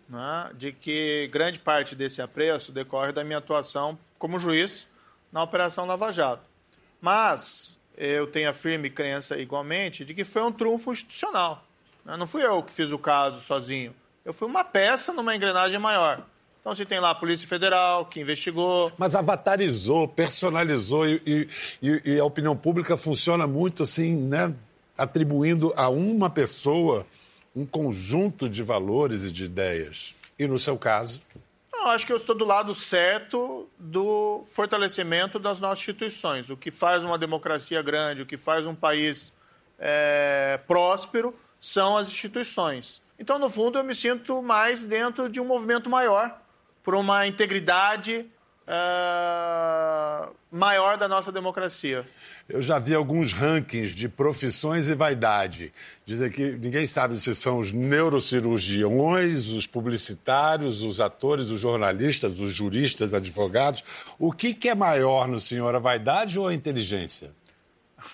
né, 0.06 0.50
de 0.52 0.72
que 0.72 1.26
grande 1.32 1.58
parte 1.58 1.94
desse 1.94 2.20
apreço 2.20 2.70
decorre 2.70 3.12
da 3.12 3.24
minha 3.24 3.38
atuação 3.38 3.98
como 4.18 4.38
juiz 4.38 4.86
na 5.32 5.42
Operação 5.42 5.86
Lava 5.86 6.12
Jato. 6.12 6.44
Mas 7.00 7.77
eu 7.99 8.28
tenho 8.28 8.49
a 8.49 8.53
firme 8.53 8.88
crença 8.88 9.36
igualmente 9.36 10.05
de 10.05 10.14
que 10.14 10.24
foi 10.24 10.42
um 10.42 10.53
trunfo 10.53 10.92
institucional. 10.92 11.64
Né? 12.05 12.16
Não 12.16 12.26
fui 12.26 12.44
eu 12.44 12.62
que 12.62 12.72
fiz 12.72 12.92
o 12.92 12.99
caso 12.99 13.40
sozinho. 13.40 13.92
Eu 14.24 14.32
fui 14.32 14.46
uma 14.46 14.62
peça 14.62 15.12
numa 15.12 15.34
engrenagem 15.34 15.78
maior. 15.80 16.24
Então, 16.61 16.74
você 16.74 16.84
tem 16.84 17.01
lá 17.01 17.11
a 17.11 17.14
Polícia 17.14 17.49
Federal, 17.49 18.07
que 18.07 18.20
investigou. 18.20 18.92
Mas 18.99 19.16
avatarizou, 19.16 20.07
personalizou 20.07 21.09
e, 21.09 21.49
e, 21.82 22.03
e 22.05 22.20
a 22.20 22.24
opinião 22.24 22.57
pública 22.57 22.96
funciona 22.96 23.46
muito 23.46 23.82
assim, 23.82 24.14
né? 24.14 24.55
Atribuindo 24.96 25.72
a 25.76 25.88
uma 25.88 26.28
pessoa 26.28 27.07
um 27.57 27.64
conjunto 27.64 28.49
de 28.49 28.62
valores 28.62 29.24
e 29.24 29.30
de 29.30 29.44
ideias. 29.44 30.14
E 30.38 30.46
no 30.46 30.59
seu 30.59 30.76
caso, 30.76 31.20
não, 31.78 31.90
acho 31.90 32.04
que 32.04 32.12
eu 32.12 32.16
estou 32.16 32.34
do 32.34 32.44
lado 32.44 32.74
certo 32.74 33.68
do 33.78 34.44
fortalecimento 34.48 35.38
das 35.38 35.60
nossas 35.60 35.78
instituições. 35.80 36.50
O 36.50 36.56
que 36.56 36.70
faz 36.70 37.04
uma 37.04 37.16
democracia 37.16 37.80
grande, 37.82 38.22
o 38.22 38.26
que 38.26 38.36
faz 38.36 38.66
um 38.66 38.74
país 38.74 39.32
é, 39.78 40.58
próspero 40.66 41.34
são 41.60 41.96
as 41.96 42.08
instituições. 42.08 43.00
Então, 43.18 43.38
no 43.38 43.48
fundo, 43.48 43.78
eu 43.78 43.84
me 43.84 43.94
sinto 43.94 44.42
mais 44.42 44.84
dentro 44.84 45.28
de 45.28 45.40
um 45.40 45.44
movimento 45.44 45.88
maior, 45.88 46.40
por 46.82 46.94
uma 46.94 47.26
integridade 47.26 48.26
uh, 48.68 50.30
maior 50.50 50.98
da 50.98 51.08
nossa 51.08 51.32
democracia. 51.32 52.06
Eu 52.48 52.60
já 52.60 52.78
vi 52.78 52.94
alguns 52.94 53.32
rankings 53.32 53.94
de 53.94 54.08
profissões 54.08 54.88
e 54.88 54.94
vaidade. 54.94 55.72
Dizem 56.04 56.30
que 56.30 56.52
ninguém 56.52 56.86
sabe 56.86 57.16
se 57.16 57.34
são 57.34 57.58
os 57.58 57.72
neurocirurgiões, 57.72 59.48
os 59.48 59.66
publicitários, 59.66 60.82
os 60.82 61.00
atores, 61.00 61.50
os 61.50 61.60
jornalistas, 61.60 62.38
os 62.38 62.52
juristas, 62.52 63.14
advogados. 63.14 63.82
O 64.18 64.32
que, 64.32 64.54
que 64.54 64.68
é 64.68 64.74
maior 64.74 65.26
no 65.26 65.40
senhor, 65.40 65.74
a 65.74 65.78
vaidade 65.78 66.38
ou 66.38 66.46
a 66.46 66.54
inteligência? 66.54 67.30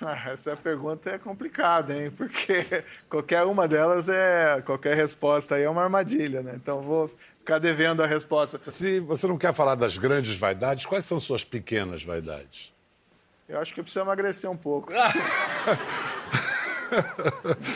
Essa 0.26 0.56
pergunta 0.56 1.10
é 1.10 1.18
complicada, 1.18 1.96
hein? 1.96 2.10
Porque 2.10 2.64
qualquer 3.08 3.42
uma 3.44 3.68
delas 3.68 4.08
é. 4.08 4.62
Qualquer 4.62 4.96
resposta 4.96 5.56
aí 5.56 5.62
é 5.62 5.70
uma 5.70 5.82
armadilha, 5.82 6.42
né? 6.42 6.54
Então 6.56 6.80
vou 6.80 7.10
ficar 7.44 7.58
devendo 7.58 8.02
a 8.02 8.06
resposta. 8.06 8.58
Se 8.70 9.00
você 9.00 9.26
não 9.26 9.36
quer 9.36 9.52
falar 9.52 9.74
das 9.74 9.98
grandes 9.98 10.38
vaidades, 10.38 10.86
quais 10.86 11.04
são 11.04 11.20
suas 11.20 11.44
pequenas 11.44 12.02
vaidades? 12.02 12.72
Eu 13.46 13.60
acho 13.60 13.74
que 13.74 13.80
eu 13.80 13.84
preciso 13.84 14.02
emagrecer 14.02 14.50
um 14.50 14.56
pouco. 14.56 14.90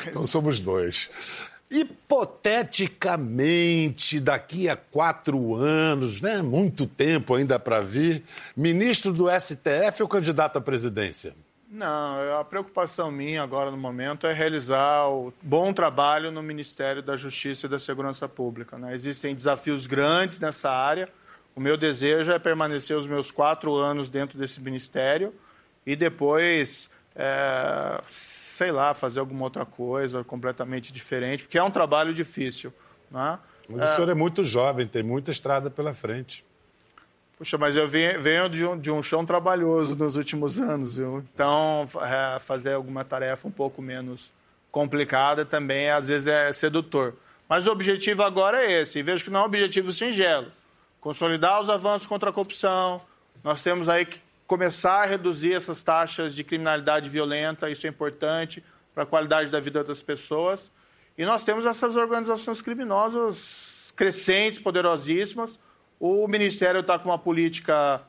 então 0.09 0.27
somos 0.27 0.59
dois. 0.59 1.51
Hipoteticamente, 1.71 4.19
daqui 4.19 4.71
a 4.71 4.77
quatro 4.77 5.55
anos, 5.55 6.23
né? 6.23 6.41
muito 6.41 6.87
tempo 6.87 7.35
ainda 7.35 7.59
para 7.59 7.83
vir, 7.83 8.25
ministro 8.57 9.13
do 9.13 9.27
STF 9.31 10.03
ou 10.03 10.09
candidato 10.09 10.57
à 10.57 10.63
presidência? 10.63 11.35
Não, 11.71 12.41
a 12.41 12.45
preocupação 12.45 13.11
minha 13.11 13.43
agora 13.43 13.71
no 13.71 13.77
momento 13.77 14.27
é 14.27 14.33
realizar 14.33 15.07
o 15.09 15.33
bom 15.43 15.71
trabalho 15.71 16.31
no 16.31 16.43
Ministério 16.43 17.03
da 17.03 17.15
Justiça 17.15 17.67
e 17.67 17.69
da 17.69 17.79
Segurança 17.79 18.27
Pública. 18.27 18.79
Né? 18.79 18.95
Existem 18.95 19.35
desafios 19.35 19.87
grandes 19.87 20.39
nessa 20.39 20.71
área. 20.71 21.11
O 21.55 21.61
meu 21.61 21.77
desejo 21.77 22.33
é 22.33 22.39
permanecer 22.39 22.97
os 22.97 23.07
meus 23.07 23.31
quatro 23.31 23.75
anos 23.75 24.09
dentro 24.09 24.39
desse 24.39 24.63
ministério 24.63 25.35
e 25.85 25.95
depois, 25.95 26.89
é, 27.15 28.01
sei 28.07 28.73
lá, 28.73 28.95
fazer 28.95 29.21
alguma 29.21 29.45
outra 29.45 29.67
coisa 29.67 30.25
completamente 30.25 30.91
diferente, 30.91 31.43
porque 31.43 31.59
é 31.59 31.63
um 31.63 31.71
trabalho 31.71 32.15
difícil. 32.15 32.73
Né? 33.11 33.39
Mas 33.69 33.83
o 33.83 33.95
senhor 33.95 34.09
é 34.09 34.15
muito 34.15 34.43
jovem, 34.43 34.87
tem 34.87 35.03
muita 35.03 35.31
estrada 35.31 35.71
pela 35.71 35.93
frente. 35.93 36.48
Puxa, 37.39 37.57
mas 37.57 37.77
eu 37.77 37.89
venho 37.89 38.49
de 38.49 38.65
um, 38.67 38.77
de 38.77 38.91
um 38.91 39.01
chão 39.01 39.25
trabalhoso 39.25 39.95
nos 39.95 40.17
últimos 40.17 40.59
anos, 40.59 40.97
viu? 40.97 41.25
Então, 41.33 41.89
é, 42.03 42.41
fazer 42.41 42.75
alguma 42.75 43.05
tarefa 43.05 43.47
um 43.47 43.51
pouco 43.51 43.81
menos 43.81 44.33
complicada 44.73 45.45
também, 45.45 45.89
às 45.89 46.09
vezes, 46.09 46.27
é 46.27 46.53
sedutor. 46.53 47.15
Mas 47.49 47.69
o 47.69 47.71
objetivo 47.71 48.25
agora 48.25 48.65
é 48.65 48.83
esse, 48.83 48.99
e 48.99 49.03
vejo 49.05 49.23
que 49.23 49.31
não 49.31 49.41
é 49.41 49.43
um 49.45 49.47
objetivo 49.47 49.93
singelo. 49.93 50.51
Consolidar 51.01 51.63
os 51.63 51.71
avanços 51.71 52.09
contra 52.09 52.31
a 52.31 52.33
corrupção. 52.33 53.01
Nós 53.45 53.63
temos 53.63 53.89
aí 53.89 54.05
que 54.05 54.21
começar 54.45 55.05
a 55.05 55.07
reduzir 55.07 55.53
essas 55.53 55.81
taxas 55.81 56.35
de 56.35 56.43
criminalidade 56.43 57.09
violenta, 57.09 57.71
isso 57.71 57.87
é 57.87 57.91
importante 57.91 58.65
para 58.93 59.05
a 59.05 59.07
qualidade 59.07 59.53
da 59.53 59.61
vida 59.61 59.85
das 59.85 60.03
pessoas. 60.03 60.73
E 61.17 61.25
nós 61.25 61.45
temos 61.45 61.67
essas 61.67 61.95
organizações 61.95 62.61
criminosas 62.61 63.93
crescentes, 63.95 64.59
poderosíssimas, 64.59 65.57
o 66.01 66.27
Ministério 66.29 66.81
está 66.81 66.99
com 66.99 67.09
uma 67.09 67.19
política 67.19 68.03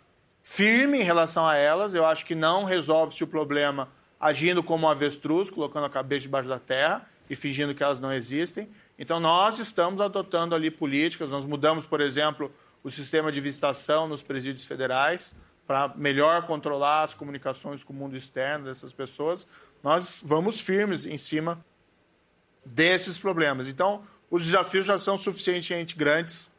firme 0.43 0.99
em 0.99 1.03
relação 1.03 1.47
a 1.47 1.55
elas. 1.55 1.93
Eu 1.93 2.05
acho 2.05 2.25
que 2.25 2.35
não 2.35 2.63
resolve-se 2.63 3.23
o 3.23 3.27
problema 3.27 3.89
agindo 4.19 4.61
como 4.61 4.85
um 4.85 4.89
avestruz, 4.89 5.49
colocando 5.49 5.85
a 5.85 5.89
cabeça 5.89 6.23
debaixo 6.23 6.49
da 6.49 6.59
terra 6.59 7.07
e 7.29 7.35
fingindo 7.35 7.73
que 7.73 7.83
elas 7.83 7.99
não 7.99 8.11
existem. 8.11 8.69
Então, 8.97 9.19
nós 9.19 9.59
estamos 9.59 10.01
adotando 10.01 10.53
ali 10.53 10.69
políticas. 10.69 11.29
Nós 11.29 11.45
mudamos, 11.45 11.85
por 11.85 12.01
exemplo, 12.01 12.51
o 12.83 12.91
sistema 12.91 13.31
de 13.31 13.39
visitação 13.39 14.07
nos 14.07 14.23
presídios 14.23 14.65
federais 14.65 15.35
para 15.65 15.93
melhor 15.95 16.45
controlar 16.47 17.03
as 17.03 17.13
comunicações 17.13 17.83
com 17.83 17.93
o 17.93 17.95
mundo 17.95 18.17
externo 18.17 18.65
dessas 18.65 18.91
pessoas. 18.91 19.47
Nós 19.83 20.21
vamos 20.23 20.59
firmes 20.59 21.05
em 21.05 21.17
cima 21.17 21.63
desses 22.65 23.17
problemas. 23.17 23.67
Então, 23.67 24.03
os 24.29 24.43
desafios 24.43 24.85
já 24.85 24.97
são 24.97 25.17
suficientemente 25.17 25.95
grandes 25.95 26.49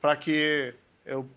para 0.00 0.16
que 0.16 0.74
eu 1.04 1.28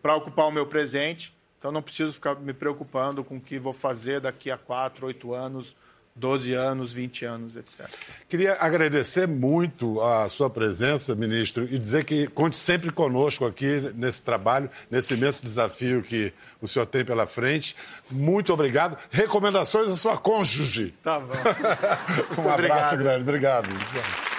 para 0.00 0.16
ocupar 0.16 0.46
o 0.46 0.52
meu 0.52 0.66
presente. 0.66 1.34
Então, 1.58 1.72
não 1.72 1.82
preciso 1.82 2.12
ficar 2.12 2.34
me 2.36 2.52
preocupando 2.52 3.24
com 3.24 3.36
o 3.36 3.40
que 3.40 3.58
vou 3.58 3.72
fazer 3.72 4.20
daqui 4.20 4.50
a 4.50 4.58
quatro, 4.58 5.06
oito 5.06 5.32
anos 5.32 5.74
12 6.16 6.54
anos, 6.54 6.92
20 6.92 7.24
anos, 7.24 7.56
etc. 7.56 7.88
Queria 8.28 8.56
agradecer 8.60 9.26
muito 9.26 10.00
a 10.00 10.28
sua 10.28 10.48
presença, 10.48 11.14
ministro, 11.14 11.64
e 11.64 11.76
dizer 11.76 12.04
que 12.04 12.28
conte 12.28 12.56
sempre 12.56 12.92
conosco 12.92 13.44
aqui 13.44 13.92
nesse 13.94 14.22
trabalho, 14.22 14.70
nesse 14.88 15.14
imenso 15.14 15.42
desafio 15.42 16.02
que 16.02 16.32
o 16.62 16.68
senhor 16.68 16.86
tem 16.86 17.04
pela 17.04 17.26
frente. 17.26 17.74
Muito 18.08 18.52
obrigado. 18.52 18.96
Recomendações 19.10 19.90
à 19.90 19.96
sua 19.96 20.16
cônjuge. 20.16 20.94
Tá 21.02 21.18
bom. 21.18 21.32
um 22.40 22.48
abraço 22.48 22.94
obrigado. 22.94 22.98
grande. 22.98 23.20
Obrigado. 23.22 24.33